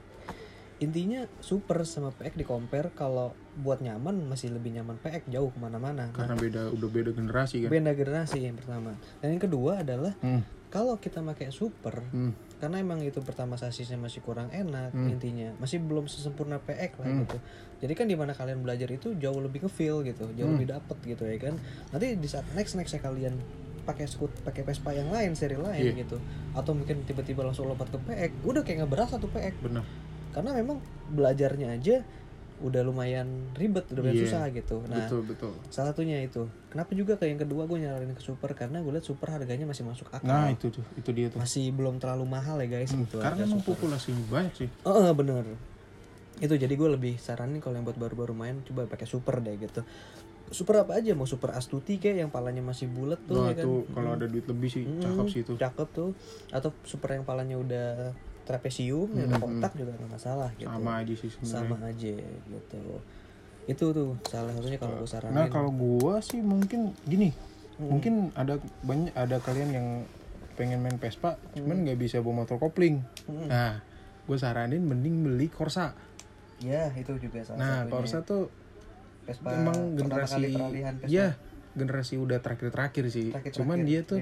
intinya 0.77 1.23
super 1.39 1.87
sama 1.87 2.11
PX 2.11 2.35
di 2.35 2.43
compare 2.43 2.91
kalau 2.91 3.31
buat 3.55 3.79
nyaman 3.79 4.27
masih 4.27 4.51
lebih 4.51 4.75
nyaman 4.75 4.99
PX 4.99 5.23
jauh 5.29 5.47
ke 5.47 5.55
mana-mana. 5.55 6.07
Nah, 6.07 6.11
karena 6.11 6.35
beda 6.35 6.61
udah 6.67 6.89
beda 6.91 7.15
generasi 7.15 7.63
kan? 7.63 7.71
Beda 7.71 7.95
generasi 7.95 8.43
yang 8.43 8.59
pertama. 8.59 8.91
Dan 9.23 9.39
yang 9.39 9.41
kedua 9.41 9.79
adalah 9.79 10.19
hmm, 10.19 10.43
kalau 10.67 10.95
kita 10.95 11.21
pakai 11.21 11.49
super 11.49 12.03
hmm, 12.05 12.57
karena 12.57 12.79
emang 12.79 12.99
itu 12.99 13.19
pertama 13.19 13.55
sasisnya 13.55 13.95
masih 13.95 14.19
kurang 14.19 14.47
enak 14.49 14.89
Hmm. 14.89 15.09
intinya 15.09 15.51
masih 15.57 15.79
belum 15.79 16.05
sesempurna 16.05 16.57
PX 16.59 16.91
lah 16.97 17.07
Hmm. 17.07 17.21
gitu 17.23 17.37
jadi 17.79 17.93
kan 17.93 18.05
di 18.05 18.15
mana 18.15 18.31
kalian 18.31 18.59
belajar 18.59 18.87
itu 18.87 19.13
jauh 19.15 19.37
lebih 19.37 19.63
ke 19.63 19.69
feel 19.69 20.01
gitu 20.01 20.25
jauh 20.31 20.45
Hmm. 20.45 20.55
lebih 20.55 20.71
dapet 20.71 20.97
gitu 21.05 21.23
ya 21.23 21.37
kan 21.37 21.55
nanti 21.89 22.15
di 22.15 22.27
saat 22.27 22.43
next 22.51 22.73
nextnya 22.73 22.99
kalian 22.99 23.35
pakai 23.83 24.05
skut 24.05 24.33
pakai 24.41 24.63
Vespa 24.63 24.89
yang 24.91 25.09
lain 25.09 25.33
seri 25.33 25.53
lain 25.55 25.93
Iya. 25.93 26.01
gitu 26.01 26.17
atau 26.51 26.73
mungkin 26.73 27.05
tiba-tiba 27.05 27.41
langsung 27.41 27.65
lompat 27.65 27.87
ke 27.87 27.99
PX 28.01 28.31
udah 28.41 28.61
kayak 28.61 28.77
nggak 28.81 28.91
berasa 28.91 29.15
tuh 29.15 29.29
PX 29.29 29.61
benar 29.61 29.85
karena 30.31 30.51
memang 30.51 30.81
belajarnya 31.07 31.69
aja 31.71 32.01
udah 32.57 32.81
lumayan 32.81 33.27
ribet 33.53 33.83
udah 33.87 33.99
lumayan 33.99 34.15
Iya, 34.15 34.23
susah 34.25 34.43
gitu. 34.49 34.77
Nah 34.85 35.03
betul 35.03 35.21
betul. 35.23 35.51
salah 35.67 35.91
satunya 35.91 36.19
itu. 36.19 36.47
Kenapa 36.67 36.91
juga 36.91 37.15
ke 37.15 37.25
yang 37.25 37.35
kedua 37.37 37.63
gue 37.63 37.77
nyaranin 37.77 38.11
ke 38.11 38.21
super? 38.21 38.47
Karena 38.51 38.79
gue 38.79 38.91
lihat 38.91 39.03
super 39.03 39.27
harganya 39.27 39.63
masih 39.63 39.83
masuk 39.83 40.07
akal. 40.07 40.23
Nah 40.23 40.47
itu 40.47 40.67
tuh 40.69 40.85
itu 40.93 41.09
dia 41.11 41.27
tuh. 41.27 41.37
Masih 41.37 41.69
belum 41.69 41.97
terlalu 41.97 42.23
mahal 42.25 42.55
ya 42.59 42.71
guys 42.73 42.89
Hmm, 42.89 43.03
gitu. 43.03 43.19
karena 43.19 43.43
emang 43.43 43.59
super. 43.59 43.75
populasinya 43.75 44.23
banyak 44.25 44.53
sih. 44.55 44.69
Oh, 44.81 45.11
bener. 45.11 45.43
Itu 46.37 46.53
jadi 46.53 46.71
gue 46.71 46.89
lebih 46.89 47.15
saranin 47.15 47.59
kalau 47.59 47.75
yang 47.75 47.83
buat 47.83 47.95
baru-baru 47.97 48.31
main 48.31 48.59
coba 48.61 48.83
pakai 48.85 49.03
super 49.03 49.39
deh 49.39 49.55
gitu. 49.57 49.83
Super 50.45 50.79
apa 50.81 50.95
aja? 50.95 51.11
Mau 51.11 51.23
super 51.23 51.51
astuti 51.51 51.97
kayak 51.97 52.17
yang 52.17 52.29
palanya 52.29 52.61
masih 52.61 52.85
bulat 52.85 53.17
tuh 53.21 53.39
Nah 53.41 53.49
ya 53.49 53.57
kan. 53.57 53.63
itu 53.63 53.71
kalau 53.89 54.09
ada 54.13 54.25
duit 54.25 54.45
lebih 54.45 54.69
sih 54.69 54.83
cakep 54.95 55.25
sih 55.27 55.41
itu. 55.41 55.53
Cakep 55.55 55.87
tuh. 55.89 56.11
Atau 56.49 56.71
super 56.83 57.11
yang 57.11 57.23
palanya 57.23 57.57
udah 57.57 57.89
trapesium 58.45 59.09
yang 59.11 59.27
udah 59.27 59.37
Mm, 59.37 59.45
kotak 59.57 59.73
juga 59.73 59.91
nggak 59.91 60.11
masalah 60.11 60.49
gitu. 60.53 60.69
sama 60.69 60.91
aja 60.95 61.13
sih 61.13 61.29
sebenarnya 61.29 61.57
Sama 61.59 61.77
aja 61.83 62.13
gitu. 62.45 62.81
Itu 63.65 63.85
tuh 63.91 64.09
salah 64.23 64.51
satunya 64.51 64.77
kalau 64.77 64.95
gue 64.95 65.09
saranin. 65.09 65.33
Nah 65.33 65.45
kalau 65.49 65.69
gua 65.69 66.21
sih 66.21 66.39
mungkin 66.39 66.93
gini, 67.03 67.33
Hmm. 67.75 67.89
mungkin 67.91 68.13
ada 68.33 68.55
banyak 68.81 69.11
ada 69.11 69.35
kalian 69.37 69.69
yang 69.69 69.87
pengen 70.55 70.79
main 70.79 70.95
Vespa, 70.95 71.35
cuman 71.51 71.83
nggak 71.83 71.97
bisa 71.97 72.21
bawa 72.21 72.41
motor 72.41 72.55
kopling. 72.55 73.03
Hmm. 73.25 73.45
Nah, 73.45 73.83
gue 74.23 74.37
saranin 74.37 74.79
mending 74.79 75.19
beli 75.21 75.49
Corsa. 75.49 75.91
Ya, 76.57 76.87
itu 76.93 77.11
juga 77.19 77.43
salah 77.43 77.57
Nah, 77.57 77.67
satunya. 77.81 77.91
Corsa 77.91 78.17
tuh 78.21 78.47
Vespa 79.25 79.49
emang 79.51 79.97
generasi, 79.97 80.39
kali 80.39 80.49
peralihan 80.53 80.93
Vespa. 80.95 81.11
ya 81.11 81.27
generasi 81.73 82.15
udah 82.15 82.39
terakhir-terakhir 82.39 83.05
sih. 83.09 83.27
Terakhir-terakhir, 83.33 83.59
Cuman 83.59 83.77
dia 83.83 83.99
tuh. 84.01 84.21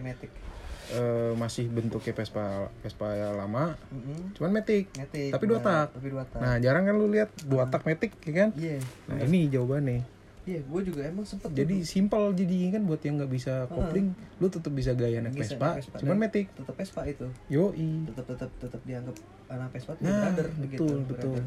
Eh, 0.89 1.31
masih 1.33 1.65
bentuknya 1.65 2.11
Vespa 2.11 2.43
Vespa 2.77 3.07
lama, 3.31 3.73
Mm-mm. 3.87 4.33
cuman 4.33 4.51
metik. 4.53 4.91
Tapi 4.91 5.43
dua 5.45 5.59
tak. 5.59 5.93
Tapi 5.93 6.07
dua 6.09 6.23
tak. 6.23 6.39
Nah, 6.39 6.55
jarang 6.57 6.83
kan 6.83 6.93
lu 6.93 7.07
lihat 7.07 7.31
dua 7.41 7.65
tak 7.65 7.83
metik, 7.83 8.11
ya 8.21 8.33
kan? 8.37 8.49
Iya. 8.53 8.77
Nah, 9.07 9.23
ini 9.23 9.47
jawabannya. 9.47 10.03
Iya, 10.43 10.59
gue 10.59 10.81
juga 10.83 11.07
emang 11.07 11.23
sempet 11.23 11.55
Jadi 11.55 11.87
simpel 11.87 12.35
jadi 12.35 12.75
kan 12.75 12.83
buat 12.83 12.99
yang 12.99 13.15
nggak 13.15 13.31
bisa 13.31 13.63
kopling, 13.65 14.11
lu 14.37 14.47
tetap 14.47 14.69
bisa 14.69 14.91
gaya 14.91 15.23
naik 15.23 15.39
Vespa, 15.39 15.79
Vespa. 15.79 15.95
cuman 15.97 16.19
metik. 16.19 16.51
tetap 16.51 16.75
Vespa 16.75 17.01
itu 17.05 17.31
Yoi. 17.47 18.11
tetap 18.11 18.27
tetap 18.27 18.51
tetap 18.53 18.81
dianggap 18.83 19.15
anak 19.47 19.71
Vespa 19.71 19.95
tuh 19.95 20.03
Nah, 20.03 20.19
brother 20.27 20.47
betul, 20.51 20.59
begitu 20.59 20.83
betul. 21.07 21.35
brother. 21.39 21.43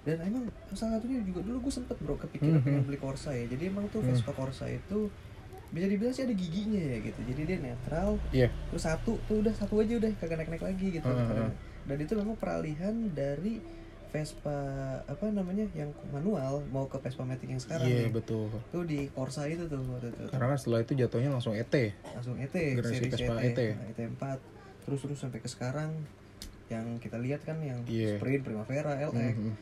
dan 0.00 0.16
emang 0.24 0.44
salah 0.72 0.96
satunya 0.96 1.20
juga 1.20 1.44
dulu 1.44 1.68
gue 1.68 1.74
sempet 1.74 1.96
bro 2.00 2.16
kepikiran 2.16 2.56
Mhm. 2.56 2.64
pengen 2.64 2.82
beli 2.88 2.96
Corsa 2.96 3.30
ya 3.30 3.44
jadi 3.44 3.68
emang 3.68 3.84
tuh 3.86 4.00
Hmm. 4.00 4.08
Vespa 4.08 4.32
Corsa 4.32 4.64
itu 4.66 5.12
bisa 5.70 5.86
dibilang 5.86 6.10
sih 6.10 6.24
ada 6.24 6.34
giginya 6.34 6.82
ya 6.82 6.98
gitu 7.00 7.20
jadi 7.24 7.40
dia 7.44 7.58
netral 7.60 8.18
Iya. 8.30 8.48
terus 8.68 8.82
satu 8.82 9.22
tuh 9.24 9.38
udah 9.38 9.54
satu 9.54 9.78
aja 9.78 9.94
udah 9.96 10.10
kagak 10.16 10.36
naik 10.36 10.50
naik 10.50 10.64
lagi 10.64 10.86
gitu 10.92 11.06
Heeh, 11.06 11.26
heeh. 11.28 11.50
dan 11.86 11.96
itu 11.96 12.12
memang 12.12 12.34
peralihan 12.34 12.94
dari 13.08 13.62
Vespa 14.10 14.58
apa 15.06 15.30
namanya 15.30 15.70
yang 15.70 15.94
manual 16.10 16.66
mau 16.66 16.82
ke 16.84 16.98
Vespa 16.98 17.22
Matic 17.22 17.46
yang 17.46 17.62
sekarang 17.62 17.86
Iya 17.86 18.02
nih. 18.04 18.12
betul. 18.12 18.50
tuh 18.66 18.82
di 18.82 19.06
Corsa 19.08 19.46
itu 19.46 19.64
tuh 19.64 19.78
waktu 19.86 20.10
itu 20.10 20.26
Karena 20.28 20.58
setelah 20.58 20.82
itu 20.82 20.92
jatuhnya 20.96 21.30
langsung 21.30 21.54
ET. 21.54 21.70
langsung 22.10 22.34
ET 22.34 22.50
Generasi 22.50 23.06
Vespa 23.06 23.34
ET, 23.38 23.54
ET. 23.54 23.60
Nah, 23.70 23.86
ET4 23.88 24.22
terus 24.82 24.98
terus 25.00 25.14
sampai 25.16 25.38
ke 25.38 25.46
sekarang 25.46 25.94
yang 26.66 26.98
kita 26.98 27.14
lihat 27.16 27.46
kan 27.46 27.58
yang 27.60 27.86
Iya. 27.86 28.18
Sprint 28.18 28.42
Primavera 28.42 28.98
LX 29.00 29.34
Mhm. 29.38 29.52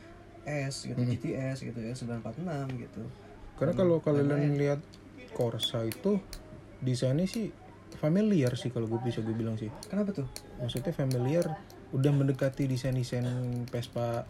S 0.65 0.75
gitu 0.83 0.97
Mhm. 0.97 1.09
GTS 1.11 1.57
gitu 1.61 1.79
ya 1.79 1.93
946 1.93 2.65
gitu 2.79 3.05
Karena 3.53 3.71
Hmm, 3.71 3.81
kalau 3.83 3.97
kalian 3.99 4.55
lihat 4.55 4.81
Corsa 5.31 5.83
itu 5.83 6.19
desainnya 6.79 7.25
sih 7.25 7.51
familiar 7.95 8.53
sih 8.53 8.69
kalau 8.69 8.85
gue 8.85 8.99
bisa 9.01 9.19
gue 9.19 9.33
bilang 9.33 9.55
sih. 9.55 9.67
kenapa 9.85 10.13
tuh 10.13 10.27
Maksudnya 10.57 10.91
familiar 10.91 11.45
udah 11.89 12.11
mendekati 12.11 12.65
desain-desain 12.65 13.25
Vespa 13.65 14.23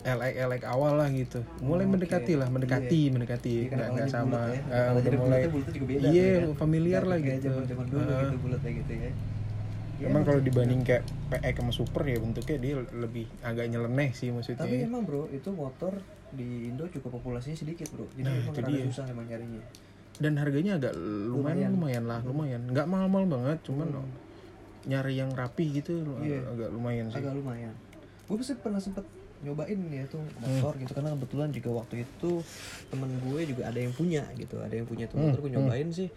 LX 0.00 0.62
awal 0.64 0.96
lah 0.96 1.10
gitu. 1.10 1.42
Mulai 1.60 1.84
Oke. 1.84 1.92
mendekati 1.92 2.32
lah, 2.32 2.48
mendekati, 2.48 3.10
mendekati. 3.10 3.66
Iya, 3.66 3.74
Nggak 3.76 3.88
nggak 3.92 4.08
sama. 4.08 4.30
bulat 4.40 4.48
ya. 4.48 4.62
Ah, 4.62 4.62
Kalau 4.62 4.70
udah 4.94 5.02
jadi 5.02 5.16
mulai. 5.18 5.28
bulatnya 5.28 5.50
bulatnya 5.50 5.72
juga 5.74 5.86
beda 5.86 6.06
Iya, 6.08 6.22
ya 6.24 6.38
kan. 6.38 6.54
familiar 6.56 7.02
Nggak 7.02 7.10
lah 7.10 7.18
gitu. 7.28 7.44
zaman-zaman 7.44 7.86
dulu 7.86 8.00
Ah. 8.00 8.20
gitu 8.22 8.36
bulatnya 8.38 8.72
gitu 8.74 8.92
ya 8.94 9.10
Ya, 9.98 10.06
Emang 10.06 10.22
kalau 10.22 10.38
emang- 10.38 10.46
dibanding 10.46 10.80
kayak 10.80 11.02
PX 11.28 11.54
sama 11.58 11.72
Super 11.74 12.02
ya 12.06 12.16
bentuknya 12.16 12.56
dia 12.56 12.74
lebih 12.94 13.26
agak 13.42 13.66
nyeleneh 13.66 14.10
sih 14.12 14.30
maksudnya. 14.30 14.62
tapi 14.62 14.78
emang 14.80 15.02
bro 15.02 15.26
itu 15.28 15.50
motor 15.50 15.90
di 16.30 16.70
Indo 16.70 16.86
cukup 16.86 17.18
populasinya 17.18 17.58
sedikit 17.58 17.90
bro 17.90 18.06
jadi 18.14 18.22
Nah, 18.22 18.38
emang 18.38 18.54
itu 18.54 18.62
dia. 18.64 18.86
susah 18.86 19.10
emang 19.10 19.26
nyarinya 19.26 19.58
dan 20.18 20.34
harganya 20.34 20.76
agak 20.76 20.94
lumayan 20.98 21.70
lumayan, 21.72 22.04
lah 22.04 22.20
lumayan. 22.22 22.60
Nggak 22.64 22.86
mahal-mahal 22.86 23.26
banget 23.28 23.58
cuman 23.62 23.88
Hmm. 23.92 24.10
nyari 24.84 25.14
yang 25.14 25.30
rapi 25.30 25.70
gitu 25.74 26.02
Iya. 26.18 26.42
agak 26.48 26.70
lumayan 26.70 27.06
sih. 27.08 27.18
Agak 27.18 27.34
lumayan. 27.34 27.74
Gue 28.24 28.36
pasti 28.36 28.54
pernah 28.54 28.78
sempet 28.78 29.04
nyobain 29.38 29.78
ya 29.88 30.02
tuh 30.04 30.18
motor 30.36 30.74
Hmm. 30.74 30.80
gitu. 30.82 30.92
Karena 30.92 31.10
kebetulan 31.14 31.48
juga 31.50 31.70
waktu 31.76 32.02
itu 32.02 32.30
temen 32.88 33.10
gue 33.22 33.40
juga 33.46 33.62
ada 33.64 33.78
yang 33.78 33.92
punya 33.92 34.26
gitu 34.34 34.58
ada 34.58 34.72
yang 34.72 34.84
punya 34.84 35.06
tuh 35.06 35.16
Hmm, 35.16 35.30
motor 35.30 35.40
gue 35.40 35.52
nyobain 35.54 35.88
sih. 35.88 36.10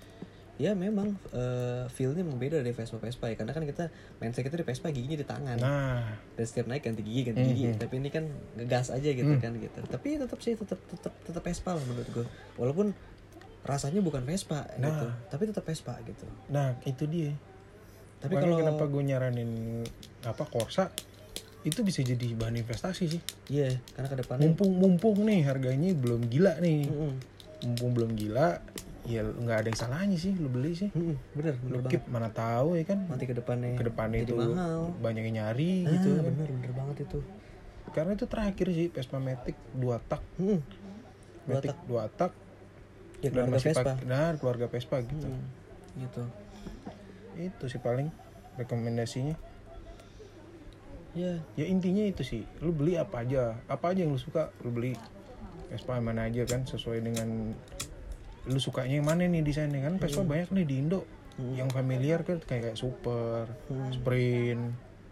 Ya 0.57 0.73
memang 0.73 1.17
eh, 1.31 1.85
feelnya 1.87 2.21
memang 2.21 2.37
beda 2.37 2.61
dari 2.61 2.69
Vespa 2.71 2.97
Vespa 2.97 3.25
ya. 3.27 3.35
Karena 3.35 3.49
kan 3.51 3.63
kita 3.63 3.89
mindset 4.17 4.41
kita 4.43 4.55
di 4.55 4.63
Vespa 4.63 4.89
giginya 4.89 5.17
di 5.17 5.25
tangan. 5.25 5.57
Nah. 5.57 6.05
Dan 6.31 6.45
setiap 6.45 6.65
naik 6.65 6.81
ganti 6.83 7.01
gigi 7.01 7.21
ganti 7.23 7.39
Hmm, 7.39 7.49
gigi. 7.51 7.65
Hmm. 7.67 7.77
tapi 7.77 7.93
ini 7.97 8.09
kan 8.09 8.23
ngegas 8.55 8.89
aja 8.89 9.09
gitu 9.09 9.25
Hmm. 9.27 9.41
kan 9.41 9.53
gitu. 9.53 9.79
Tapi 9.83 10.07
tetap 10.15 10.39
sih 10.39 10.53
tetap 10.53 10.77
tetap 10.87 11.13
tetap 11.19 11.41
Vespa 11.41 11.71
lah 11.73 11.83
menurut 11.83 12.09
gue 12.09 12.25
walaupun 12.55 12.93
rasanya 13.61 14.01
bukan 14.01 14.25
Vespa 14.25 14.65
gitu. 14.73 14.81
Nah. 14.81 15.13
tapi 15.29 15.45
tetap 15.45 15.63
Vespa 15.65 15.93
gitu. 16.01 16.25
Nah 16.49 16.73
itu 16.83 17.05
dia. 17.05 17.31
Tapi 18.21 18.37
kalau 18.37 18.57
kenapa 18.57 18.83
gue 18.85 19.01
nyaranin 19.01 19.51
apa 20.25 20.45
Corsa 20.45 20.89
itu 21.61 21.85
bisa 21.85 22.01
jadi 22.01 22.33
bahan 22.33 22.57
investasi 22.57 23.03
sih. 23.05 23.21
Iya 23.49 23.77
karena 23.93 24.07
ke 24.09 24.17
depannya 24.17 24.49
mumpung 24.49 24.71
mumpung 24.77 25.17
nih 25.25 25.45
harganya 25.45 25.93
belum 25.93 26.25
gila 26.25 26.57
nih. 26.57 26.89
Mm-mm. 26.89 27.13
mumpung 27.61 27.93
belum 27.93 28.11
gila 28.17 28.57
ya 29.05 29.21
nggak 29.25 29.57
ada 29.65 29.67
yang 29.69 29.77
salahnya 29.77 30.17
sih 30.17 30.33
lu 30.37 30.49
beli 30.49 30.73
sih. 30.73 30.89
Hmm, 30.93 31.17
bener 31.37 31.57
lu 31.65 31.81
bener 31.81 31.89
keep 31.89 32.01
banget 32.05 32.13
mana 32.13 32.29
tahu 32.33 32.77
ya 32.77 32.83
kan? 32.85 33.05
Nanti 33.05 33.25
ke 33.29 33.33
depannya 33.37 33.77
ke 33.77 33.85
depannya 33.85 34.19
itu 34.25 34.33
mahal. 34.37 34.89
banyak 34.97 35.23
yang 35.29 35.35
nyari 35.41 35.85
Ah, 35.85 35.93
gitu. 35.93 36.09
bener 36.17 36.49
bener 36.49 36.71
banget 36.73 36.97
itu. 37.05 37.19
Karena 37.93 38.17
itu 38.17 38.25
terakhir 38.25 38.67
sih 38.73 38.87
Vespa 38.89 39.17
Matic 39.21 39.57
dua 39.77 40.01
tak. 40.01 40.21
Hmm. 40.41 40.61
Dua 41.45 41.57
Matic 41.57 41.69
tak. 41.73 41.79
dua 41.85 42.03
tak 42.09 42.31
ya 43.21 43.29
keluarga 43.29 43.53
masih 43.55 43.69
Vespa. 43.73 43.93
nah 44.03 44.33
keluarga 44.37 44.65
Vespa 44.67 44.97
gitu. 45.01 45.27
Hmm, 45.29 45.45
gitu. 45.97 46.23
Itu 47.37 47.65
sih 47.69 47.79
paling 47.79 48.09
rekomendasinya. 48.57 49.37
Ya. 51.11 51.43
Ya 51.59 51.65
intinya 51.67 52.03
itu 52.07 52.23
sih. 52.23 52.43
Lu 52.63 52.71
beli 52.71 52.95
apa 52.95 53.21
aja. 53.23 53.59
Apa 53.67 53.91
aja 53.91 54.03
yang 54.07 54.15
lu 54.15 54.21
suka 54.21 54.49
lu 54.63 54.71
beli. 54.71 54.95
Vespa 55.67 55.95
yang 55.99 56.07
mana 56.07 56.27
aja 56.27 56.43
kan 56.43 56.67
sesuai 56.67 56.99
dengan 56.99 57.55
lu 58.41 58.59
sukanya 58.59 58.99
yang 58.99 59.07
mana 59.07 59.27
nih 59.27 59.43
desainnya 59.43 59.83
kan. 59.83 59.99
Vespa 59.99 60.23
banyak 60.23 60.49
nih 60.51 60.65
di 60.67 60.75
Indo. 60.79 61.01
Hmm. 61.31 61.55
yang 61.55 61.71
familiar 61.71 62.27
kan 62.27 62.43
kayak 62.43 62.61
kayak 62.69 62.77
Super, 62.77 63.47
Hmm. 63.71 63.87
Sprint, 63.95 64.63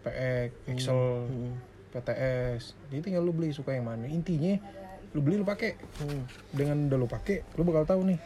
PX, 0.04 0.50
Excel, 0.68 1.00
Hmm. 1.26 1.56
PTS. 1.90 2.76
Jadi 2.92 3.00
tinggal 3.00 3.24
lu 3.24 3.32
beli 3.32 3.56
suka 3.56 3.72
yang 3.72 3.88
mana. 3.88 4.04
Intinya 4.04 4.60
lu 5.10 5.20
beli 5.20 5.36
lu 5.38 5.46
pakai. 5.46 5.74
Hmm. 5.98 6.22
Dengan 6.50 6.86
udah 6.86 6.98
lu 6.98 7.08
pakai, 7.10 7.42
lu 7.58 7.62
bakal 7.66 7.84
tahu 7.86 8.00
nih. 8.10 8.18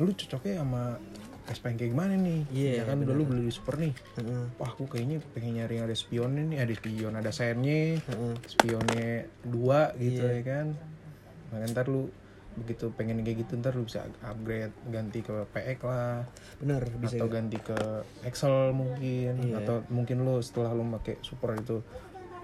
Lu 0.00 0.10
cocoknya 0.12 0.60
sama 0.60 0.96
Vespa 1.42 1.68
yang 1.68 1.78
kayak 1.80 1.90
gimana 1.90 2.14
nih. 2.14 2.40
Iya, 2.54 2.70
ya 2.80 2.82
kan 2.86 2.96
udah 3.02 3.14
lu 3.14 3.24
beli 3.26 3.42
di 3.48 3.52
Super 3.52 3.76
nih. 3.82 3.92
Heeh. 4.16 4.44
Wah, 4.56 4.70
aku 4.70 4.86
kayaknya 4.86 5.18
pengen 5.34 5.58
nyari 5.58 5.82
yang 5.82 5.86
ada 5.90 5.96
spionnya 5.98 6.42
nih, 6.46 6.58
ada 6.62 6.72
spion, 6.72 7.12
ada 7.18 7.30
sennya, 7.34 7.98
Heeh. 7.98 8.34
spionnya 8.46 9.26
dua 9.42 9.90
gitu 9.98 10.22
Iya. 10.22 10.38
ya 10.38 10.42
kan. 10.46 10.66
Nah, 11.52 11.66
ntar 11.68 11.90
lu 11.90 12.08
begitu 12.52 12.92
pengen 12.92 13.24
kayak 13.24 13.48
gitu 13.48 13.56
ntar 13.56 13.72
lu 13.72 13.88
bisa 13.88 14.04
upgrade 14.20 14.76
ganti 14.92 15.24
ke 15.24 15.32
PX 15.56 15.88
lah 15.88 16.20
bener 16.60 16.84
bisa 17.00 17.16
atau 17.16 17.32
ganti 17.32 17.56
ke 17.56 17.78
Excel 18.28 18.76
mungkin 18.76 19.40
Iya. 19.40 19.64
atau 19.64 19.80
mungkin 19.88 20.20
lu 20.20 20.36
setelah 20.44 20.76
lu 20.76 20.84
pakai 21.00 21.16
super 21.24 21.56
itu 21.56 21.80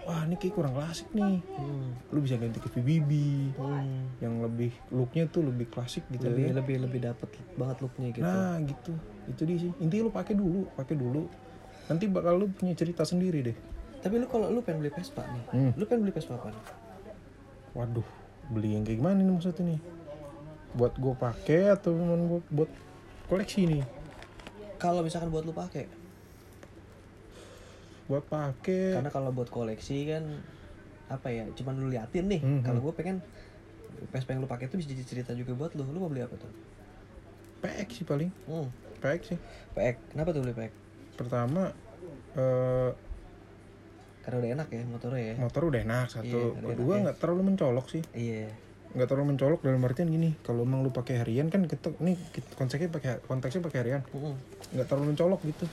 wah 0.08 0.24
ini 0.24 0.34
kayak 0.34 0.54
kurang 0.54 0.72
klasik 0.72 1.04
nih 1.12 1.44
Hmm. 1.52 1.92
lu 2.08 2.18
bisa 2.18 2.34
ganti 2.34 2.56
ke 2.56 2.68
VBB 2.70 3.10
Hmm. 3.54 4.08
yang 4.18 4.40
lebih 4.40 4.72
looknya 4.88 5.28
tuh 5.28 5.44
lebih 5.44 5.68
klasik 5.68 6.08
gitu 6.08 6.24
lebih 6.24 6.48
ya. 6.48 6.54
lebih 6.56 6.76
lebih 6.80 7.00
dapet 7.04 7.28
banget 7.54 7.76
looknya 7.78 8.08
gitu 8.10 8.24
nah 8.24 8.56
gitu 8.58 8.92
itu 9.26 9.42
dia 9.44 9.58
sih 9.60 9.72
intinya 9.76 10.02
lu 10.02 10.12
pakai 10.14 10.32
dulu 10.32 10.64
pakai 10.72 10.96
dulu 10.96 11.28
nanti 11.86 12.04
bakal 12.04 12.36
lu 12.36 12.48
punya 12.48 12.72
cerita 12.72 13.04
sendiri 13.04 13.44
deh 13.44 13.56
tapi 13.98 14.16
lu 14.16 14.24
kalau 14.24 14.48
lu 14.48 14.60
pengen 14.60 14.80
beli 14.80 14.90
Vespa 14.90 15.20
nih 15.22 15.44
Hmm. 15.50 15.72
lu 15.74 15.84
pengen 15.84 16.02
beli 16.02 16.12
Vespa 16.12 16.34
apa 16.34 16.48
nih? 16.48 16.64
waduh 17.74 18.08
beli 18.48 18.72
yang 18.72 18.82
kayak 18.82 18.96
gimana 18.96 19.20
nih 19.20 19.28
maksudnya 19.30 19.64
nih 19.68 19.80
buat 20.70 20.92
gue 20.94 21.14
pakai 21.14 21.68
atau 21.70 21.92
gua 21.92 22.40
buat 22.48 22.70
koleksi 23.26 23.68
nih 23.68 23.84
kalau 24.76 25.02
misalkan 25.02 25.28
buat 25.28 25.42
lu 25.42 25.52
pakai 25.52 25.84
buat 28.08 28.24
pakai 28.24 28.96
karena 28.96 29.12
kalau 29.12 29.30
buat 29.36 29.52
koleksi 29.52 30.08
kan 30.08 30.24
apa 31.12 31.28
ya 31.28 31.44
cuman 31.56 31.74
lu 31.76 31.88
liatin 31.92 32.28
nih. 32.28 32.40
Mhm. 32.40 32.64
kalau 32.64 32.80
gue 32.84 32.92
pengen 32.96 33.20
Vespa 34.08 34.30
yang 34.30 34.46
lu 34.46 34.48
pakai 34.48 34.70
itu 34.70 34.78
bisa 34.78 34.88
jadi 34.94 35.04
cerita 35.04 35.30
juga 35.34 35.52
buat 35.58 35.72
lu. 35.74 35.82
Lu 35.90 35.98
mau 35.98 36.08
beli 36.08 36.22
apa 36.22 36.38
tuh? 36.38 36.48
PX 37.58 37.88
sih 37.90 38.06
paling. 38.06 38.30
Hmm. 38.46 38.70
PX 39.02 39.34
sih. 39.34 39.38
PX 39.74 39.96
kenapa 40.14 40.30
tuh 40.30 40.40
beli 40.46 40.54
PX 40.54 40.72
pertama 41.18 41.74
eh, 42.38 42.90
karena 44.22 44.36
udah 44.38 44.50
enak 44.60 44.68
ya 44.70 44.82
motornya 44.86 45.22
ya. 45.24 45.34
motor 45.40 45.62
udah 45.66 45.80
enak 45.82 46.06
satu. 46.12 46.54
Iya, 46.54 46.72
kedua 46.76 46.94
ya. 46.94 47.00
nggak 47.08 47.16
terlalu 47.18 47.42
mencolok 47.52 47.86
sih. 47.90 48.02
Iya. 48.14 48.52
Nggak 48.94 49.08
terlalu 49.10 49.26
mencolok 49.34 49.60
dalam 49.66 49.82
artian 49.84 50.08
gini 50.08 50.32
kalau 50.46 50.62
emang 50.62 50.80
lu 50.86 50.94
pakai 50.94 51.20
harian 51.20 51.50
kan 51.50 51.66
kita 51.66 51.90
nih 51.98 52.16
konteksnya 52.54 52.88
pakai 52.88 53.10
konteksnya 53.26 53.60
pakai 53.64 53.78
harian. 53.82 54.02
Mhm. 54.14 54.34
nggak 54.78 54.86
terlalu 54.86 55.16
mencolok 55.16 55.40
gitu 55.48 55.66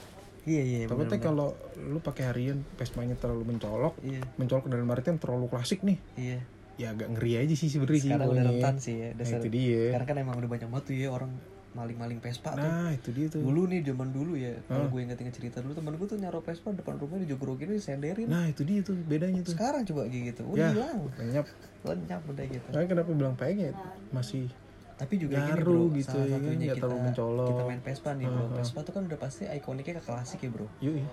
iya 0.46 0.62
iya 0.62 0.78
takutnya 0.86 1.18
bener-bener. 1.18 1.26
kalau 1.26 1.48
lu 1.76 1.98
pakai 1.98 2.24
harian 2.30 2.58
Vespanya 2.78 3.18
terlalu 3.18 3.44
mencolok 3.54 3.98
iya. 4.06 4.22
mencolok 4.38 4.70
dalam 4.70 4.86
artian 4.94 5.18
terlalu 5.18 5.50
klasik 5.50 5.82
nih. 5.82 5.98
Iya. 6.16 6.38
Ya 6.76 6.92
agak 6.92 7.08
ngeri 7.16 7.40
aja 7.40 7.54
sih 7.56 7.68
sebenarnya 7.72 8.00
sih 8.00 8.10
sekarang 8.12 8.28
udah 8.30 8.44
rentan 8.52 8.76
sih 8.78 8.94
ya 9.00 9.08
nah, 9.10 9.24
dasar 9.24 9.38
itu 9.40 9.48
dia. 9.48 9.84
sekarang 9.90 10.08
kan 10.08 10.16
emang 10.20 10.36
udah 10.38 10.50
banyak 10.50 10.68
banget 10.68 10.84
tuh 10.86 10.94
ya 10.94 11.08
orang 11.08 11.32
maling-maling 11.76 12.18
Vespa 12.24 12.56
tuh. 12.56 12.64
Nah 12.64 12.90
itu 12.96 13.08
dia 13.12 13.26
tuh. 13.28 13.44
Dulu 13.44 13.68
nih 13.68 13.84
zaman 13.84 14.08
dulu 14.08 14.32
ya 14.32 14.56
kalau 14.64 14.88
gue 14.88 15.00
inget-inget 15.04 15.34
cerita 15.36 15.60
dulu 15.60 15.76
temen 15.76 15.92
gue 16.00 16.08
tuh 16.08 16.16
nyaro 16.16 16.40
Vespa 16.40 16.72
depan 16.72 16.96
rumahnya 16.96 17.28
dijogrokin 17.28 17.76
disenderin. 17.76 18.26
Nah 18.32 18.48
itu 18.48 18.64
dia 18.64 18.80
tuh 18.80 18.96
bedanya 18.96 19.44
tuh. 19.44 19.52
Sekarang 19.52 19.84
coba 19.84 20.08
kayak 20.08 20.32
gitu 20.32 20.42
ya 20.48 20.48
udah 20.48 20.68
hilang. 20.72 20.98
lenyap. 21.20 21.46
Lenyap 21.84 22.22
udah 22.24 22.44
gitu. 22.48 22.68
Nah, 22.72 22.88
kenapa 22.88 23.10
bilang 23.12 23.36
PX 23.36 23.56
ya 23.60 23.72
masih 24.10 24.48
tapi 24.96 25.14
juga 25.20 25.36
gini 25.36 25.60
Nyaru 25.60 25.64
bro 25.64 25.82
gitu 25.92 26.16
salah 26.16 26.24
ya 26.24 26.36
satunya 26.40 26.66
kita 26.72 26.88
mencolok. 26.88 27.48
kita 27.52 27.62
main 27.68 27.80
Vespa 27.84 28.10
nih 28.16 28.26
bro. 28.32 28.44
Vespa 28.56 28.80
tuh 28.80 28.92
kan 28.96 29.02
udah 29.04 29.18
pasti 29.20 29.42
ikoniknya 29.44 29.94
ke 30.00 30.02
klasik 30.08 30.40
ya 30.40 30.50
bro. 30.50 30.66
Yuk 30.80 31.04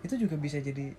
itu 0.00 0.14
juga 0.16 0.36
bisa 0.40 0.56
jadi 0.60 0.96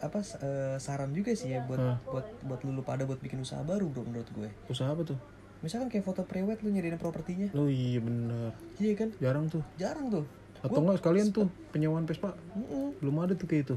apa 0.00 0.18
eh, 0.24 0.76
saran 0.80 1.12
juga 1.12 1.36
sih 1.36 1.52
ya 1.52 1.62
buat 1.68 1.78
buat 2.08 2.26
buat 2.48 2.60
lu 2.64 2.82
pada 2.82 3.04
buat 3.04 3.20
bikin 3.20 3.44
usaha 3.44 3.60
baru 3.62 3.86
bro 3.86 4.02
menurut 4.02 4.28
gue. 4.32 4.48
Usaha 4.66 4.90
apa 4.90 5.04
tuh? 5.04 5.18
Misalkan 5.60 5.92
kayak 5.92 6.08
foto 6.08 6.24
prewed 6.24 6.58
lu 6.64 6.72
nyediain 6.72 6.96
propertinya. 6.96 7.52
Oh 7.52 7.68
iya 7.68 8.00
bener. 8.00 8.56
Iya 8.80 8.94
kan? 8.96 9.08
Jarang 9.20 9.46
tuh. 9.52 9.62
Jarang 9.76 10.08
tuh. 10.08 10.24
Atau 10.64 10.80
enggak 10.80 11.04
sekalian 11.04 11.28
tuh 11.30 11.52
penyewaan 11.72 12.08
Vespa. 12.08 12.32
Mm-mm. 12.56 12.96
belum 12.98 13.16
ada 13.20 13.36
tuh 13.36 13.46
kayak 13.46 13.68
itu. 13.68 13.76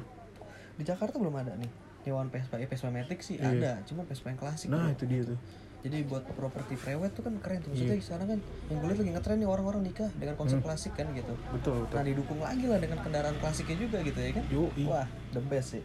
Di 0.80 0.84
Jakarta 0.88 1.20
belum 1.20 1.36
ada 1.36 1.54
nih 1.60 1.70
nyewaan 2.08 2.32
Vespa. 2.32 2.56
Ya 2.56 2.68
Vespa 2.72 2.88
Matic 2.88 3.20
sih 3.20 3.36
ada 3.38 3.84
cuma 3.84 4.08
Vespa 4.08 4.32
yang 4.32 4.40
klasik 4.40 4.72
nah 4.72 4.88
bro. 4.88 4.96
itu 4.96 5.04
dia 5.08 5.22
tuh 5.28 5.40
jadi 5.84 6.08
buat 6.08 6.24
properti 6.40 6.80
prewed 6.80 7.12
tuh 7.12 7.28
kan 7.28 7.36
keren 7.44 7.60
tuh. 7.60 7.76
Maksudnya 7.76 8.00
sekarang 8.00 8.28
kan 8.32 8.40
yang 8.72 8.78
gue 8.80 8.88
lihat 8.88 9.00
lagi 9.04 9.12
ngetren 9.20 9.38
nih 9.44 9.50
orang-orang 9.52 9.82
nikah 9.84 10.10
dengan 10.16 10.36
konsep 10.40 10.64
klasik 10.64 10.96
kan 10.96 11.12
gitu. 11.12 11.36
Betul 11.52 11.84
betul. 11.84 11.96
Nah 12.00 12.04
didukung 12.08 12.40
lagi 12.40 12.66
lah 12.72 12.80
dengan 12.80 13.04
kendaraan 13.04 13.36
klasiknya 13.44 13.78
juga 13.84 13.98
gitu 14.00 14.20
ya 14.24 14.32
kan? 14.32 14.44
Yo 14.48 14.72
wah 14.88 15.04
the 15.36 15.44
best 15.44 15.76
sih. 15.76 15.84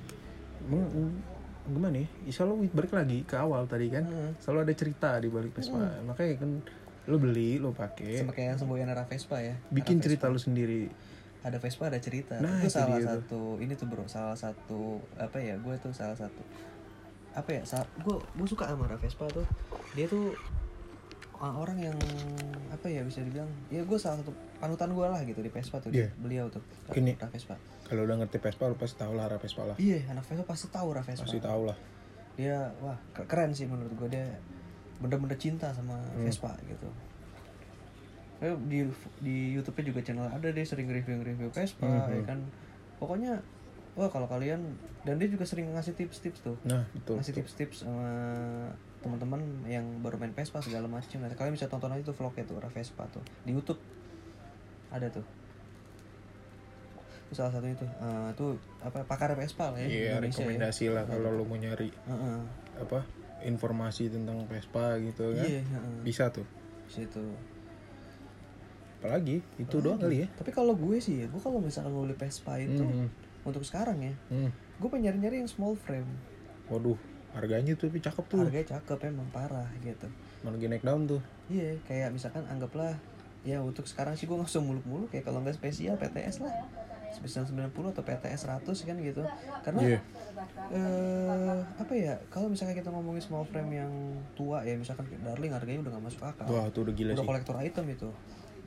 Mm, 0.70 1.18
gimana 1.74 1.96
ya? 1.98 2.06
Selalu 2.30 2.70
balik 2.70 2.92
lagi 2.94 3.18
ke 3.26 3.34
awal 3.34 3.66
tadi 3.66 3.90
kan? 3.90 4.06
Heeh. 4.06 4.30
selalu 4.38 4.58
ada 4.70 4.74
cerita 4.78 5.10
di 5.18 5.28
balik 5.34 5.50
Vespa. 5.58 5.82
Makanya 6.06 6.34
kan 6.46 6.50
lo 7.10 7.16
beli 7.18 7.58
lo 7.58 7.74
pakai. 7.74 8.22
Sama 8.22 8.30
kayak 8.30 8.54
yang 8.54 8.58
semboyan 8.62 8.86
era 8.86 9.02
Vespa 9.02 9.42
ya. 9.42 9.58
Bikin 9.74 9.98
cerita 9.98 10.30
lo 10.30 10.38
sendiri. 10.38 10.86
Ada 11.42 11.58
Vespa 11.58 11.90
ada 11.90 11.98
cerita. 11.98 12.38
Nah, 12.38 12.62
itu 12.62 12.70
itu 12.70 12.78
salah 12.78 13.02
dia 13.02 13.02
tuh. 13.02 13.10
satu 13.18 13.42
ini 13.58 13.72
tuh 13.74 13.86
bro 13.90 14.06
salah 14.06 14.38
satu 14.38 15.02
apa 15.18 15.42
ya 15.42 15.58
gue 15.58 15.74
tuh 15.82 15.90
salah 15.90 16.14
satu 16.14 16.42
apa 17.32 17.50
ya 17.50 17.62
gue 17.98 18.16
gue 18.16 18.46
suka 18.46 18.64
sama 18.66 18.88
Vespa 18.96 19.24
tuh. 19.28 19.46
Dia 19.92 20.06
tuh 20.06 20.32
uh, 21.36 21.54
orang 21.54 21.78
yang 21.80 21.96
apa 22.68 22.86
ya 22.86 23.02
bisa 23.02 23.20
dibilang 23.20 23.48
ya 23.68 23.82
gue 23.82 23.98
salah 23.98 24.20
satu 24.20 24.30
panutan 24.58 24.90
gue 24.90 25.06
lah 25.06 25.22
gitu 25.22 25.38
di 25.38 25.48
Vespa 25.48 25.78
tuh 25.78 25.94
dia, 25.94 26.10
beliau 26.18 26.50
tuh 26.50 26.62
Gini. 26.90 27.14
Vespa. 27.14 27.54
kalau 27.86 28.04
udah 28.04 28.20
ngerti 28.20 28.36
Vespa 28.36 28.66
lo 28.66 28.74
pasti 28.74 28.98
tahu 28.98 29.12
lah 29.14 29.30
Vespa 29.38 29.62
lah. 29.64 29.76
Iya 29.78 30.04
anak 30.08 30.24
Vespa 30.24 30.44
pasti 30.44 30.66
tahu 30.68 30.88
Vespa. 30.92 31.24
Pasti 31.24 31.40
tahu 31.40 31.62
lah. 31.64 31.76
Dia 32.36 32.70
wah 32.78 32.98
ke- 33.12 33.26
keren 33.26 33.50
sih 33.54 33.64
menurut 33.64 33.90
gue 33.94 34.08
dia 34.10 34.26
bener-bener 34.98 35.38
cinta 35.38 35.70
sama 35.72 35.94
Hmm. 35.94 36.26
Vespa 36.26 36.52
gitu. 36.64 36.90
Eh, 38.38 38.54
di 38.70 38.86
di 39.18 39.36
YouTube-nya 39.52 39.84
juga 39.84 40.00
channel 40.00 40.26
ada 40.28 40.46
deh 40.46 40.62
sering 40.62 40.86
review-review 40.86 41.50
Vespa 41.50 41.86
Hmm, 41.86 42.06
ya 42.12 42.22
kan. 42.24 42.38
Pokoknya 42.98 43.42
wah 43.98 44.06
kalau 44.06 44.24
kalian 44.24 44.62
dan 45.02 45.18
dia 45.18 45.26
juga 45.26 45.42
sering 45.42 45.66
ngasih 45.68 45.92
tips-tips 45.92 46.38
tuh. 46.40 46.54
Nah 46.62 46.86
betul 46.88 47.18
ngasih 47.18 47.34
tips-tips 47.34 47.82
sama 47.82 48.06
teman-teman 48.98 49.38
yang 49.64 49.82
baru 49.98 50.16
main 50.16 50.30
Vespa 50.30 50.58
segala 50.58 50.86
macam 50.86 51.18
nah, 51.18 51.28
kalian 51.28 51.52
bisa 51.52 51.66
tonton 51.66 51.86
aja 51.88 52.02
tuh 52.02 52.14
vlognya 52.14 52.42
tuh 52.44 52.56
Ra 52.56 52.66
Vespa 52.68 53.04
tuh 53.08 53.22
di 53.42 53.50
YouTube. 53.50 53.78
Ada 54.88 55.10
tuh. 55.10 55.26
Itu 57.26 57.34
salah 57.36 57.52
satu 57.52 57.66
itu 57.66 57.84
Eh, 57.84 58.30
tuh 58.34 58.54
apa 58.80 59.02
pakar 59.04 59.34
Vespa 59.34 59.68
lah 59.68 59.78
ya 59.78 59.84
iya 59.84 60.00
Indonesia 60.14 60.40
ya. 60.40 60.46
rekomendasi 60.46 60.84
lah 60.88 61.04
kalau 61.04 61.28
lo 61.30 61.42
mau 61.42 61.54
nyari 61.54 61.90
Heeh. 61.90 62.38
apa 62.78 63.04
informasi 63.40 64.08
tentang 64.08 64.46
Vespa 64.46 64.96
gitu 64.98 65.30
kan. 65.32 65.44
Iya 65.44 65.60
heeh. 65.60 65.96
bisa 66.02 66.30
tuh. 66.30 66.46
Situ 66.86 67.22
apalagi 68.98 69.38
itu 69.56 69.76
doang 69.78 69.94
kali 69.96 70.24
ya. 70.24 70.28
Tapi 70.32 70.50
kalau 70.50 70.74
gue 70.74 70.98
sih 70.98 71.22
ya 71.22 71.26
gue 71.26 71.38
kalau 71.38 71.60
misalkan 71.60 71.92
mau 71.92 72.02
beli 72.02 72.14
Vespa 72.14 72.58
itu 72.58 72.82
Mhm. 72.82 73.27
Untuk 73.48 73.64
sekarang 73.64 73.98
ya. 73.98 74.14
Hmm. 74.28 74.50
gue 74.78 74.86
pengen 74.86 75.10
nyari-nyari 75.10 75.42
yang 75.42 75.50
small 75.50 75.74
frame. 75.74 76.06
Waduh 76.68 76.94
harganya 77.28 77.74
tuh 77.74 77.86
tapi 77.86 77.98
cakep 77.98 78.24
tuh. 78.26 78.40
Harganya 78.40 78.66
cakep 78.72 78.98
emang 79.06 79.28
parah 79.28 79.68
gitu. 79.78 80.06
Mau 80.40 80.50
lagi 80.50 80.66
naik 80.66 80.82
daun 80.82 81.04
tuh. 81.04 81.20
Iya 81.46 81.76
kayak 81.84 82.12
misalkan 82.12 82.46
anggaplah 82.46 82.94
ya 83.42 83.58
untuk 83.58 83.84
sekarang 83.84 84.14
sih 84.14 84.24
gue 84.24 84.34
nggak 84.34 84.46
usah 84.46 84.60
muluk-muluk 84.60 85.08
kayak 85.08 85.24
kalau 85.24 85.40
nggak 85.40 85.54
spesial 85.54 85.96
PTS 85.96 86.40
lah. 86.40 86.54
Spesial 87.08 87.42
90 87.44 87.72
atau 87.72 88.02
PTS 88.02 88.46
100 88.46 88.68
kan 88.84 88.96
gitu. 88.98 89.22
Karena 89.62 89.80
Iya. 89.82 89.98
eh 90.68 91.58
apa 91.74 91.92
ya 91.92 92.14
kalau 92.28 92.46
misalkan 92.46 92.76
kita 92.76 92.90
ngomongin 92.90 93.18
small 93.18 93.44
frame 93.44 93.80
yang 93.80 93.92
tua 94.34 94.60
ya 94.62 94.76
misalkan 94.76 95.08
Darling 95.18 95.50
harganya 95.50 95.80
udah 95.82 95.92
nggak 95.96 96.04
masuk 96.06 96.22
akal. 96.22 96.46
Wah 96.46 96.68
tuh 96.70 96.84
udah 96.84 96.94
gila 96.94 97.12
udah 97.12 97.24
sih. 97.24 97.28
kolektor 97.28 97.56
item 97.58 97.86
itu. 97.88 98.08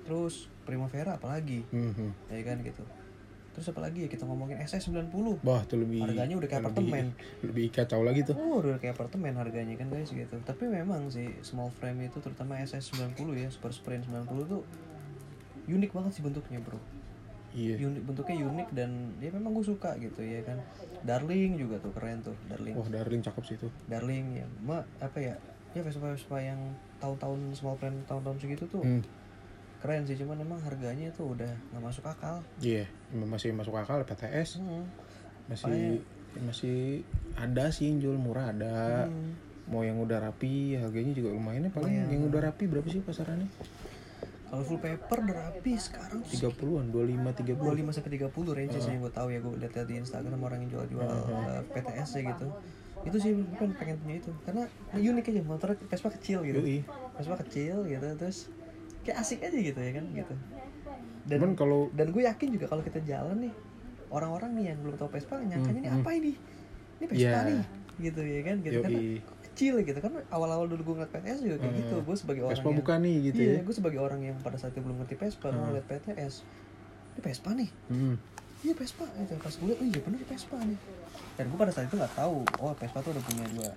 Terus 0.01 0.49
Primavera 0.61 1.15
apalagi? 1.15 1.61
Mhm. 1.69 2.09
ya 2.27 2.41
kan 2.43 2.57
gitu 2.61 2.83
terus 3.51 3.67
apa 3.67 3.79
lagi 3.81 4.03
ya 4.03 4.09
kita 4.09 4.23
ngomongin 4.23 4.57
SS90 4.57 5.11
Wah, 5.41 5.61
itu 5.61 5.75
lebih 5.75 5.99
Harganya 6.01 6.35
udah 6.35 6.47
kayak 6.47 6.63
lebih- 6.63 6.71
apartemen. 6.73 7.05
Lebih 7.41 7.65
kacau 7.69 8.01
lagi 8.01 8.21
tuh. 8.21 8.33
Oh, 8.33 8.59
udah 8.59 8.77
kayak 8.77 8.95
apartemen 8.95 9.33
harganya 9.33 9.75
kan 9.75 9.87
guys 9.87 10.07
gitu. 10.07 10.35
Tapi 10.39 10.63
memang 10.65 11.07
sih 11.07 11.27
small 11.41 11.67
frame 11.69 12.05
itu 12.05 12.17
terutama 12.17 12.55
SS90 12.57 13.11
ya, 13.35 13.47
Super 13.47 13.69
Sprint 13.69 14.07
90 14.07 14.47
tuh 14.47 14.63
unik 15.67 15.91
banget 15.91 16.11
sih 16.13 16.21
bentuknya, 16.21 16.59
Bro. 16.59 16.79
Iya. 17.51 17.83
Unik 17.83 18.03
bentuknya 18.05 18.35
unik 18.41 18.67
dan 18.71 18.89
ya 19.19 19.27
memang 19.29 19.51
gue 19.53 19.65
suka 19.65 19.93
gitu 19.97 20.19
ya 20.19 20.39
kan. 20.41 20.55
Darling 21.01 21.57
juga 21.57 21.75
tuh 21.77 21.91
keren 21.91 22.21
tuh, 22.21 22.35
Darling. 22.47 22.73
Wah, 22.73 22.87
Darling 22.87 23.19
cakep 23.19 23.43
sih 23.43 23.55
itu. 23.57 23.67
Darling 23.85 24.37
ya. 24.37 24.47
Ma, 24.61 24.79
apa 24.97 25.19
ya? 25.19 25.35
Ya 25.71 25.81
Vespa-Vespa 25.81 26.37
yang 26.37 26.59
tahun-tahun 26.97 27.51
small 27.53 27.75
frame 27.75 27.99
tahun-tahun 28.05 28.39
segitu 28.39 28.67
tuh 28.69 28.79
Hmm. 28.79 29.03
Keren 29.81 30.05
sih, 30.05 30.15
cuman 30.15 30.37
memang 30.45 30.61
harganya 30.61 31.09
tuh 31.11 31.33
udah 31.33 31.49
nggak 31.73 31.83
masuk 31.83 32.05
akal. 32.05 32.45
Iya, 32.61 32.85
masih 33.11 33.49
masuk 33.51 33.73
akal 33.75 34.05
PTS. 34.05 34.61
Hmm. 34.61 34.85
Masih 35.49 36.05
masih 36.37 37.03
ada 37.35 37.67
sih 37.73 37.89
yang 37.89 37.97
jual 37.99 38.17
murah 38.21 38.53
ada. 38.53 39.09
Hmm. 39.09 39.33
Mau 39.67 39.81
yang 39.81 39.97
udah 39.97 40.21
rapi 40.21 40.77
harganya 40.77 41.15
juga 41.15 41.31
lumayan 41.33 41.67
ya 41.67 41.71
paling 41.71 41.95
Lumayan. 41.95 42.11
yang 42.11 42.23
udah 42.27 42.39
rapi 42.51 42.63
berapa 42.69 42.87
sih 42.91 43.01
pasarannya? 43.01 43.47
Kalau 44.51 44.67
full 44.67 44.83
paper 44.83 45.17
udah 45.23 45.37
rapi 45.47 45.79
sekarang 45.79 46.27
30-an, 46.27 46.91
25 46.91 47.55
30. 47.55 47.55
25 47.55 47.95
sampai 47.95 48.11
30 48.19 48.51
range 48.51 48.75
sih 48.83 48.99
gue 48.99 49.11
tahu 49.15 49.27
ya 49.31 49.39
gue 49.39 49.53
lihat 49.63 49.87
di 49.87 49.95
Instagram 49.95 50.39
orang 50.43 50.67
yang 50.67 50.75
jual-jual 50.75 51.07
uh, 51.07 51.63
PTS 51.71 52.19
ya 52.19 52.21
gitu. 52.35 52.47
Itu 53.07 53.17
sih 53.23 53.31
gue 53.31 53.67
pengen, 53.79 53.95
punya 54.03 54.19
itu 54.19 54.31
karena 54.43 54.67
unik 54.91 55.25
aja 55.31 55.41
motornya 55.47 55.79
Vespa 55.87 56.09
kecil 56.19 56.43
gitu. 56.43 56.59
Vespa 57.15 57.35
kecil 57.47 57.87
gitu 57.87 58.07
terus 58.19 58.51
kayak 59.01 59.17
asik 59.17 59.39
aja 59.41 59.55
gitu 59.55 59.77
ya 59.77 59.91
kan 59.93 60.05
gitu. 60.11 60.33
Dan 61.23 61.37
Cuman 61.37 61.51
kalau 61.53 61.87
dan 61.91 62.09
gue 62.09 62.23
yakin 62.23 62.47
juga 62.51 62.65
kalau 62.65 62.81
kita 62.81 62.99
jalan 63.01 63.37
nih 63.39 63.53
orang-orang 64.07 64.51
nih 64.53 64.65
yang 64.67 64.79
belum 64.79 64.95
tahu 64.95 65.09
Vespa 65.09 65.39
nyangkanya 65.39 65.79
ini 65.79 65.89
apa 65.91 66.09
ini? 66.11 66.31
Ini 66.97 67.05
Vespa 67.07 67.17
Hmm, 67.17 67.47
Iya. 67.47 67.49
nih 67.51 67.61
gitu 68.01 68.21
ya 68.23 68.41
kan 68.41 68.55
gitu 68.59 68.79
karena 68.79 68.97
Yoi. 68.99 69.17
kecil 69.43 69.73
gitu 69.79 69.99
kan 69.99 70.11
awal-awal 70.27 70.65
dulu 70.65 70.81
gue 70.83 70.95
ngeliat 70.95 71.11
PTS 71.11 71.39
juga 71.39 71.55
kayak 71.59 71.73
gitu 71.77 71.95
gue 71.99 72.15
sebagai 72.15 72.41
orang 72.41 72.55
Vespa 72.55 72.65
yang 72.65 72.79
bukan 72.79 72.97
nih 72.99 73.17
gitu 73.21 73.39
iya, 73.39 73.51
ya. 73.51 73.61
gue 73.61 73.75
sebagai 73.75 73.99
orang 73.99 74.19
yang 74.23 74.35
pada 74.37 74.57
saat 74.57 74.71
itu 74.71 74.81
belum 74.81 74.97
ngerti 74.97 75.15
Vespa 75.15 75.47
gue 75.47 75.61
ngeliat 75.61 75.85
PTS 75.85 76.33
ini 77.11 77.19
Vespa 77.21 77.49
nih 77.51 77.69
Hmm. 77.87 78.15
iya 78.59 78.73
Vespa 78.73 79.05
gitu 79.05 79.33
pas 79.35 79.53
gue 79.53 79.67
liat 79.67 79.77
oh 79.77 79.87
iya 79.87 79.99
bener 79.99 80.19
Vespa 80.23 80.57
nih 80.57 80.79
dan 81.31 81.45
gue 81.45 81.57
pada 81.59 81.69
saat 81.69 81.85
itu 81.85 81.95
nggak 81.95 82.15
tahu 82.15 82.37
oh 82.57 82.73
Vespa 82.73 82.97
tuh 82.99 83.11
udah 83.11 83.23
punya 83.23 83.45
dua 83.51 83.69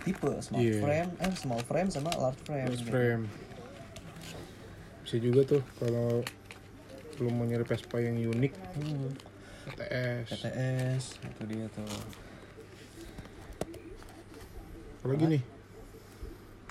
tipe 0.00 0.30
small 0.38 0.60
Iya. 0.60 0.78
frame 0.78 1.10
eh 1.18 1.34
small 1.34 1.62
frame 1.62 1.88
sama 1.88 2.10
large 2.14 2.40
frame 2.40 2.70
gitu. 2.70 2.86
frame. 2.86 3.24
Bisa 5.04 5.16
juga 5.18 5.40
tuh 5.44 5.62
kalau 5.76 6.24
lu 7.14 7.28
mau 7.28 7.44
nyari 7.44 7.62
Vespa 7.62 8.00
yang 8.00 8.16
unik 8.16 8.52
Hmm, 8.74 9.12
PTS. 9.66 10.26
PTS 10.26 11.04
itu 11.22 11.42
dia 11.46 11.66
tuh 11.70 11.86
Apalagi 14.98 15.24
nih? 15.30 15.42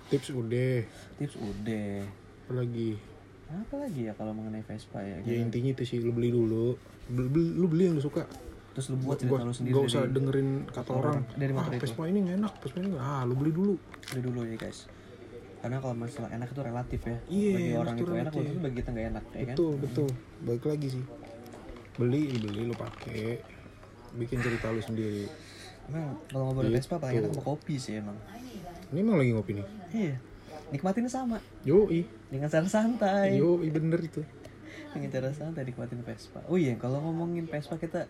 Tips 0.10 0.30
udah. 0.32 0.74
tips 1.16 1.36
udah 1.38 2.04
Apalagi? 2.44 2.98
apa 3.46 3.76
lagi 3.78 4.10
ya 4.10 4.14
kalau 4.14 4.34
mengenai 4.34 4.66
Vespa 4.66 4.98
ya 4.98 5.22
Ya 5.22 5.38
gitu. 5.38 5.46
intinya 5.46 5.70
itu 5.72 5.84
sih 5.86 5.98
lu 6.00 6.10
beli 6.10 6.30
dulu. 6.30 6.74
Beli, 7.06 7.30
beli- 7.30 7.54
lu 7.54 7.66
beli 7.68 7.84
yang 7.86 7.96
lu 7.96 8.04
suka. 8.04 8.26
terus 8.74 8.90
lu 8.90 8.98
buat 8.98 9.22
cerita 9.22 9.38
lu 9.38 9.54
sendiri 9.54 9.70
gak 9.72 9.86
usah 9.86 10.02
dari, 10.02 10.14
dengerin 10.18 10.50
kata 10.66 10.90
orang. 10.92 11.22
dari 11.38 11.54
ah, 11.54 11.56
motor 11.56 11.72
itu. 11.72 11.82
Vespa 11.86 12.04
ini 12.10 12.20
enak, 12.26 12.54
Vespa 12.58 12.78
ini. 12.82 12.98
Ah, 12.98 13.22
lu 13.22 13.38
beli 13.38 13.54
dulu. 13.54 13.78
dari 14.04 14.20
dulu 14.20 14.42
ya 14.44 14.58
guys 14.58 14.90
karena 15.64 15.80
kalau 15.80 15.96
masalah 15.96 16.28
enak 16.30 16.48
itu 16.50 16.60
relatif 16.62 17.00
ya 17.02 17.18
Iya, 17.26 17.52
bagi 17.56 17.72
orang 17.74 17.96
itu 17.96 18.12
enak 18.14 18.34
tentu 18.36 18.60
bagi 18.60 18.76
kita 18.76 18.90
nggak 18.92 19.08
enak 19.10 19.24
ya 19.26 19.40
kan 19.40 19.48
betul, 19.50 19.72
betul. 19.80 20.10
Balik 20.44 20.66
lagi 20.68 20.88
sih. 20.92 21.04
Beli, 21.94 22.22
beli 22.36 22.62
lu 22.66 22.76
pakai. 22.76 23.40
Bikin 24.14 24.38
cerita 24.38 24.68
lu 24.68 24.80
sendiri. 24.80 25.26
emang 25.86 26.20
kalau 26.26 26.44
ngobrol 26.48 26.68
Gitu. 26.68 26.76
Vespa 26.78 26.96
paling 26.98 27.16
enak 27.18 27.32
sama 27.32 27.44
kopi 27.46 27.76
sih 27.76 27.94
emang 27.98 28.16
Ini 28.90 29.00
emang 29.00 29.16
lagi 29.18 29.32
ngopi 29.32 29.52
nih. 29.54 29.68
iya 29.94 30.16
nikmatinnya 30.70 31.08
sama 31.08 31.38
Yoi. 31.62 32.02
dengan 32.28 32.48
cara 32.48 32.66
santai 32.66 33.36
Yoi 33.36 33.68
bener 33.70 34.00
itu. 34.00 34.20
dengan 34.90 35.10
cara 35.10 35.30
santai 35.30 35.64
nikmatin 35.64 36.00
Vespa 36.02 36.40
oh 36.46 36.56
iya 36.56 36.76
kalau 36.76 37.00
ngomongin 37.00 37.46
Vespa 37.46 37.76
kita 37.76 38.08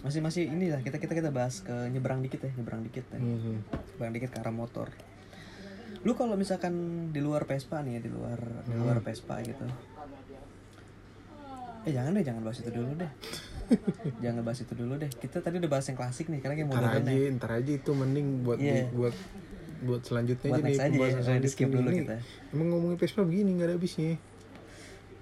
masih 0.00 0.18
masih 0.18 0.42
inilah 0.46 0.78
kita 0.78 0.96
kita 0.96 1.12
kita 1.12 1.30
bahas 1.30 1.58
ke 1.58 1.70
nyebrang 1.88 2.20
dikit 2.20 2.38
ya 2.40 2.50
nyebrang 2.52 2.82
dikit 2.82 3.02
ya. 3.08 3.18
Mhm. 3.18 3.54
nyebrang 3.92 4.12
dikit 4.12 4.30
ke 4.30 4.38
arah 4.38 4.50
motor 4.50 4.88
lu 6.02 6.12
kalau 6.12 6.34
misalkan 6.34 6.74
di 7.08 7.18
luar 7.18 7.44
Vespa 7.44 7.78
nih 7.78 7.96
ya 7.96 8.00
di 8.00 8.10
luar 8.10 8.38
di 8.64 8.74
luar 8.74 8.98
Vespa 8.98 9.38
gitu 9.40 9.62
eh 11.82 11.90
jangan 11.90 12.10
deh 12.12 12.22
jangan 12.22 12.42
bahas 12.42 12.58
itu 12.58 12.70
dulu 12.70 12.90
deh 12.94 13.10
jangan 14.20 14.42
bahas 14.42 14.60
itu 14.60 14.72
dulu 14.72 14.92
deh 14.96 15.10
kita 15.10 15.38
tadi 15.38 15.58
udah 15.58 15.66
bahas 15.68 15.84
yang 15.84 15.96
klasik 15.96 16.26
nih 16.26 16.38
karena 16.38 16.54
yang 16.56 16.68
Ntar 16.68 16.78
modern 16.80 17.02
aja, 17.02 17.12
ya 17.12 17.28
ntar 17.32 17.50
aja 17.52 17.72
itu 17.72 17.90
mending 17.92 18.26
buat 18.42 18.58
Iya. 18.58 18.74
di- 18.76 18.90
buat 18.92 19.14
buat 19.82 20.02
selanjutnya 20.04 20.48
Buat 20.48 20.58
aja 20.58 20.62
nih 20.62 20.70
next 20.70 20.82
aja 20.84 20.94
ya, 20.94 21.14
udah 21.18 21.36
di 21.36 21.50
skip 21.50 21.66
dulu 21.68 21.88
nih. 21.88 21.98
kita. 22.00 22.14
Emang 22.50 22.66
ngomongin 22.70 22.96
Vespa 22.96 23.22
begini 23.22 23.50
nggak 23.52 23.66
ada 23.66 23.74
habisnya. 23.74 24.14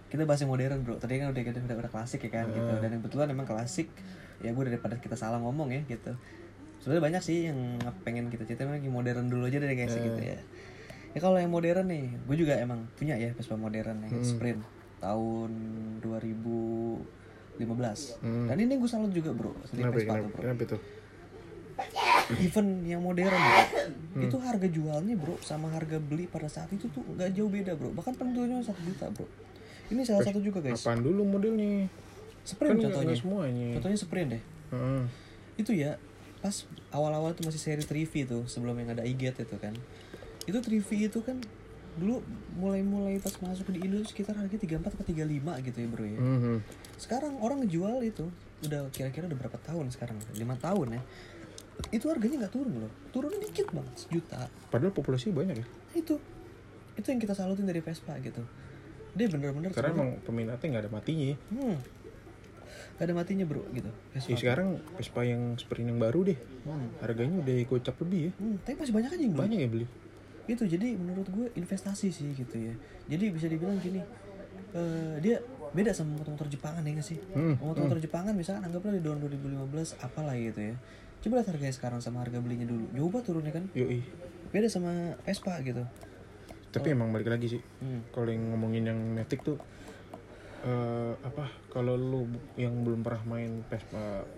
kita 0.06 0.26
bahas 0.26 0.42
yang 0.42 0.50
modern 0.50 0.78
bro 0.82 0.98
tadi 0.98 1.16
kan 1.16 1.30
udah 1.30 1.38
udah, 1.38 1.62
udah, 1.62 1.76
udah 1.78 1.92
klasik 1.92 2.20
ya 2.20 2.30
kan 2.34 2.44
Ah. 2.44 2.50
gitu 2.50 2.72
dan 2.76 2.88
yang 2.90 3.00
kebetulan 3.00 3.28
emang 3.30 3.46
klasik 3.46 3.88
ya 4.38 4.50
gue 4.50 4.64
daripada 4.66 4.98
kita 4.98 5.14
salah 5.14 5.38
ngomong 5.38 5.70
ya 5.70 5.86
gitu 5.86 6.12
sebenarnya 6.76 7.02
banyak 7.06 7.22
sih 7.22 7.46
yang 7.46 7.56
pengen 8.02 8.26
kita 8.26 8.42
cerita 8.42 8.66
yang 8.66 8.90
modern 8.90 9.30
dulu 9.30 9.46
aja 9.46 9.56
deh 9.56 9.70
guys 9.70 9.94
Ah. 9.94 10.02
gitu 10.02 10.18
ya 10.20 10.38
ya 11.10 11.18
kalau 11.18 11.36
yang 11.36 11.48
modern 11.48 11.84
nih 11.84 12.04
gue 12.20 12.36
juga 12.36 12.52
emang 12.56 12.84
punya 12.94 13.14
ya 13.14 13.30
Vespa 13.32 13.54
modern 13.54 14.00
yang 14.00 14.12
Hmm. 14.12 14.22
sprint 14.22 14.60
tahun 14.98 15.50
2015 16.00 18.16
Hmm. 18.18 18.46
dan 18.46 18.56
ini 18.56 18.72
gue 18.74 18.86
salut 18.86 19.10
juga 19.10 19.30
bro 19.30 19.50
Kenapa, 19.66 19.92
Vespa 19.92 20.08
kenapa, 20.08 20.20
tuh, 20.20 20.28
bro 20.30 20.40
kenapa 20.40 20.60
itu? 20.64 20.76
even 22.38 22.84
yang 22.84 23.00
modern 23.00 23.30
bro, 23.32 23.60
Hmm. 24.12 24.20
itu 24.22 24.36
harga 24.38 24.66
jualnya 24.66 25.14
bro 25.14 25.34
sama 25.40 25.66
harga 25.68 25.96
beli 25.98 26.24
pada 26.24 26.46
saat 26.46 26.68
itu 26.68 26.84
tuh 26.86 27.00
nggak 27.08 27.32
jauh 27.32 27.48
beda 27.48 27.72
bro 27.74 27.88
bahkan 27.90 28.12
penjualnya 28.12 28.60
satu 28.60 28.78
juta 28.82 29.06
bro 29.08 29.24
ini 29.88 30.02
salah 30.02 30.22
satu 30.22 30.38
juga 30.38 30.58
guys 30.60 30.78
Apaan 30.78 31.00
dulu 31.00 31.24
modelnya? 31.24 31.86
sprint 32.42 32.78
Kan 32.78 32.82
contohnya 32.86 33.14
semuanya. 33.14 33.66
contohnya 33.74 33.96
sprint 33.96 34.28
deh 34.30 34.42
Heeh. 34.70 35.02
itu 35.56 35.70
ya 35.74 35.96
pas 36.38 36.52
awal-awal 36.90 37.30
itu 37.30 37.42
masih 37.42 37.58
seri 37.58 37.82
3V 37.82 38.12
tuh 38.24 38.42
sebelum 38.46 38.74
yang 38.74 38.90
ada 38.90 39.02
iGet 39.02 39.34
itu 39.36 39.56
kan 39.56 39.72
itu 40.50 40.58
3V 40.58 40.90
itu 41.06 41.18
kan 41.20 41.38
dulu 41.92 42.22
mulai-mulai 42.54 43.18
pas 43.18 43.34
masuk 43.36 43.70
di 43.70 43.82
Indo 43.82 43.98
sekitar 44.02 44.34
harga 44.34 44.54
34 44.54 44.94
atau 44.94 45.04
35 45.04 45.26
gitu 45.62 45.76
ya 45.76 45.88
bro 45.88 46.04
ya 46.04 46.18
Mhm. 46.18 46.56
sekarang 46.96 47.34
orang 47.38 47.62
ngejual 47.62 48.02
itu 48.02 48.26
udah 48.62 48.90
kira-kira 48.90 49.26
udah 49.26 49.38
berapa 49.38 49.58
tahun 49.58 49.88
sekarang 49.88 50.16
lima 50.34 50.54
tahun 50.56 50.96
ya 50.96 51.02
itu 51.90 52.04
harganya 52.06 52.44
nggak 52.44 52.52
turun 52.52 52.74
loh 52.78 52.92
turunnya 53.08 53.40
dikit 53.42 53.72
banget 53.72 53.94
sejuta 53.98 54.46
Padahal 54.68 54.92
populasi 54.92 55.32
banyak 55.32 55.56
ya. 55.56 55.66
Nah, 55.66 55.96
itu 55.96 56.14
itu 56.92 57.06
yang 57.06 57.18
kita 57.18 57.32
salutin 57.32 57.64
dari 57.64 57.80
Vespa 57.80 58.14
gitu 58.20 58.44
dia 59.10 59.26
bener-bener 59.26 59.72
Karena 59.72 59.90
emang 59.90 60.10
peminatnya 60.20 60.66
nggak 60.68 60.84
ada 60.84 60.92
matinya. 60.92 61.34
hmm, 61.50 61.74
gak 62.94 63.06
ada 63.08 63.14
matinya 63.16 63.44
bro 63.44 63.64
gitu 63.72 63.90
Vespa 64.12 64.28
Ya 64.28 64.36
sekarang 64.38 64.68
Vespa 64.94 65.20
yang 65.24 65.56
sprint 65.56 65.88
yang 65.88 65.98
baru 65.98 66.22
deh. 66.22 66.38
Hmm. 66.62 66.86
Harganya 67.00 67.40
udah 67.40 67.54
gocap 67.66 67.96
lebih 68.04 68.20
ya. 68.20 68.30
Hmm, 68.36 68.56
tapi 68.60 68.76
masih 68.76 68.92
banyak 68.92 69.10
aja 69.10 69.18
yang 69.18 69.32
beli 69.32 69.42
Banyak 69.42 69.58
ya 69.58 69.68
beli. 69.68 69.86
Itu 70.48 70.64
jadi 70.64 70.96
menurut 70.96 71.28
gue 71.28 71.46
investasi 71.56 72.08
sih 72.12 72.32
gitu 72.36 72.56
ya. 72.56 72.74
Jadi 73.10 73.24
bisa 73.34 73.46
dibilang 73.50 73.76
gini 73.80 74.00
eh, 74.74 75.14
dia 75.20 75.42
beda 75.70 75.94
sama 75.94 76.18
motor-motor 76.18 76.50
Jepangan 76.50 76.82
ya 76.82 76.90
nggak 76.98 77.06
sih? 77.06 77.18
Hmm, 77.34 77.58
motor-motor 77.60 78.00
Jepangan 78.02 78.34
misalkan 78.34 78.66
anggaplah 78.66 78.94
di 78.96 79.02
tahun 79.02 79.18
2015 79.22 80.04
apalah 80.04 80.34
gitu 80.36 80.60
ya. 80.60 80.74
Coba 81.20 81.32
lihat 81.40 81.48
harganya 81.52 81.74
sekarang 81.74 82.00
sama 82.00 82.24
harga 82.24 82.40
belinya 82.40 82.64
dulu. 82.64 82.88
Nyoba 82.96 83.18
turunnya 83.20 83.52
kan? 83.52 83.68
Yoi. 83.76 84.00
beda 84.50 84.66
sama 84.66 85.14
Vespa 85.22 85.62
gitu. 85.62 85.86
Tapi 86.74 86.86
emang 86.90 87.14
balik 87.14 87.30
lagi 87.30 87.58
sih. 87.58 87.62
hmm. 87.62 88.10
Kalau 88.10 88.30
yang 88.30 88.50
ngomongin 88.50 88.90
yang 88.90 88.98
Matic 89.14 89.46
tuh 89.46 89.58
eh 90.60 91.12
apa 91.24 91.48
kalau 91.72 91.96
lu 91.96 92.28
yang 92.60 92.84
belum 92.84 93.00
pernah 93.00 93.24
main 93.24 93.64
Vespa 93.64 94.28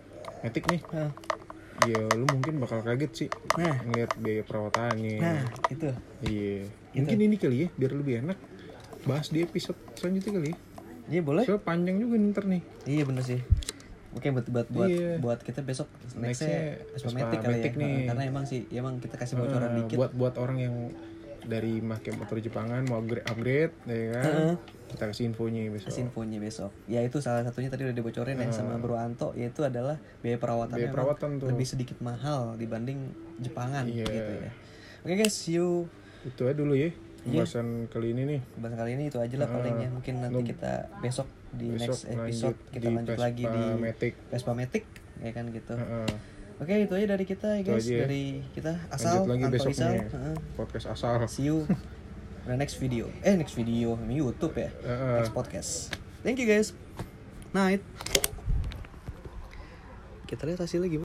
Matic 0.47 0.71
nih 0.71 0.81
nah, 0.95 1.11
ya 1.83 1.99
lu 2.15 2.25
mungkin 2.31 2.63
bakal 2.63 2.79
kaget 2.85 3.13
sih 3.13 3.29
nah. 3.59 3.77
ngeliat 3.83 4.11
biaya 4.21 4.43
perawatannya. 4.47 5.19
Nah 5.19 5.43
itu. 5.69 5.89
Iya. 6.23 6.69
Gitu. 6.69 7.01
mungkin 7.03 7.19
ini 7.25 7.37
kali 7.41 7.57
ya 7.65 7.69
biar 7.75 7.93
lebih 7.97 8.15
enak 8.23 8.39
bahas 9.03 9.33
di 9.33 9.43
episode 9.43 9.79
selanjutnya 9.99 10.33
kali 10.39 10.49
ya. 10.53 10.57
Iya 11.11 11.21
boleh. 11.27 11.43
Soalnya 11.43 11.65
panjang 11.67 11.97
juga 11.99 12.15
nih 12.21 12.29
ntar 12.31 12.45
nih. 12.47 12.63
Iya 12.87 13.03
bener 13.09 13.25
sih. 13.27 13.41
Oke 14.13 14.29
buat 14.29 14.47
buat 14.47 14.69
buat, 14.69 14.89
Iya. 14.93 15.17
buat 15.19 15.41
kita 15.41 15.65
besok 15.65 15.89
Nextnya 16.21 16.85
Vespa 16.93 17.11
Matic 17.17 17.41
kali 17.41 17.59
ya. 17.65 17.73
nih. 17.73 17.97
karena 18.13 18.23
emang 18.29 18.45
sih 18.45 18.69
emang 18.71 19.01
kita 19.01 19.17
kasih 19.17 19.41
bocoran 19.41 19.73
Eh, 19.73 19.77
dikit. 19.83 19.97
buat 19.97 20.13
buat 20.13 20.35
orang 20.37 20.59
yang 20.61 20.75
dari 21.45 21.79
make 21.79 22.11
motor 22.13 22.37
Jepangan 22.37 22.85
mau 22.85 22.99
upgrade, 22.99 23.25
upgrade 23.25 23.73
ya 23.85 24.07
kan 24.13 24.25
Heeh. 24.25 24.55
kita 24.89 25.05
kasih 25.07 25.25
infonya 25.27 25.67
besok 25.69 25.89
kasih 25.89 26.03
infonya 26.05 26.39
besok 26.39 26.71
ya 26.87 27.01
itu 27.01 27.19
salah 27.19 27.43
satunya 27.43 27.67
tadi 27.67 27.83
udah 27.83 27.93
dibocorin 27.93 28.37
ya 28.37 28.47
sama 28.49 28.77
Bro 28.77 28.95
Anto 28.95 29.33
yaitu 29.33 29.63
adalah 29.63 29.99
biaya 30.21 30.37
perawatan 30.37 30.77
Biaya 30.77 30.91
perawatan 30.91 31.31
tuh. 31.37 31.49
lebih 31.49 31.65
sedikit 31.65 31.99
mahal 31.99 32.55
dibanding 32.55 33.11
Jepangan 33.39 33.85
Iya. 33.85 34.05
gitu 34.05 34.33
ya 34.39 34.51
oke 35.01 35.15
guys 35.17 35.35
see 35.35 35.57
you 35.57 35.91
itu 36.23 36.43
aja 36.43 36.55
dulu 36.55 36.73
ya 36.73 36.95
Iya. 37.23 37.47
pembahasan 37.47 37.69
kali 37.87 38.07
ini 38.11 38.23
nih 38.25 38.41
Bahasan 38.57 38.77
kali 38.77 38.91
ini 38.93 39.05
itu 39.07 39.19
aja 39.19 39.37
lah 39.39 39.47
paling 39.49 39.77
ya. 39.79 39.89
Mungkin 39.89 40.15
nanti 40.19 40.35
Lu- 40.37 40.43
kita 40.45 40.73
besok 40.99 41.31
di 41.51 41.71
besok 41.71 41.95
next 41.95 42.11
episode 42.11 42.59
kita 42.69 42.89
lanjut 42.89 43.15
lagi 43.17 43.45
di 43.45 43.63
Matic 43.77 44.15
Vespa 44.27 44.53
Matic 44.53 44.83
ya 45.19 45.31
kan 45.31 45.47
gitu. 45.49 45.71
Heeh. 45.73 46.07
Oke, 46.63 46.87
itu 46.87 46.95
aja 46.95 47.07
dari 47.19 47.25
kita 47.27 47.59
ya 47.59 47.63
guys, 47.67 47.83
aja 47.83 47.91
ya. 47.91 48.01
dari 48.07 48.25
kita 48.55 48.73
asal 48.87 49.27
lanjut 49.27 49.35
lagi 49.35 49.43
Anto 49.51 49.57
besok 49.59 49.75
podcast 50.55 50.87
asal 50.95 51.19
See 51.27 51.51
you 51.51 51.67
the 52.47 52.55
next 52.55 52.79
video. 52.79 53.11
Eh, 53.27 53.35
next 53.35 53.59
video 53.59 53.99
di 53.99 54.23
YouTube 54.23 54.55
ya. 54.55 54.71
Heeh. 54.71 55.27
Next 55.27 55.35
podcast. 55.35 55.91
Thank 56.23 56.39
you 56.39 56.47
guys. 56.47 56.71
Night. 57.51 57.83
Kita 60.31 60.47
lihat 60.47 60.63
hasilnya 60.63 60.87
gimana. 60.87 61.01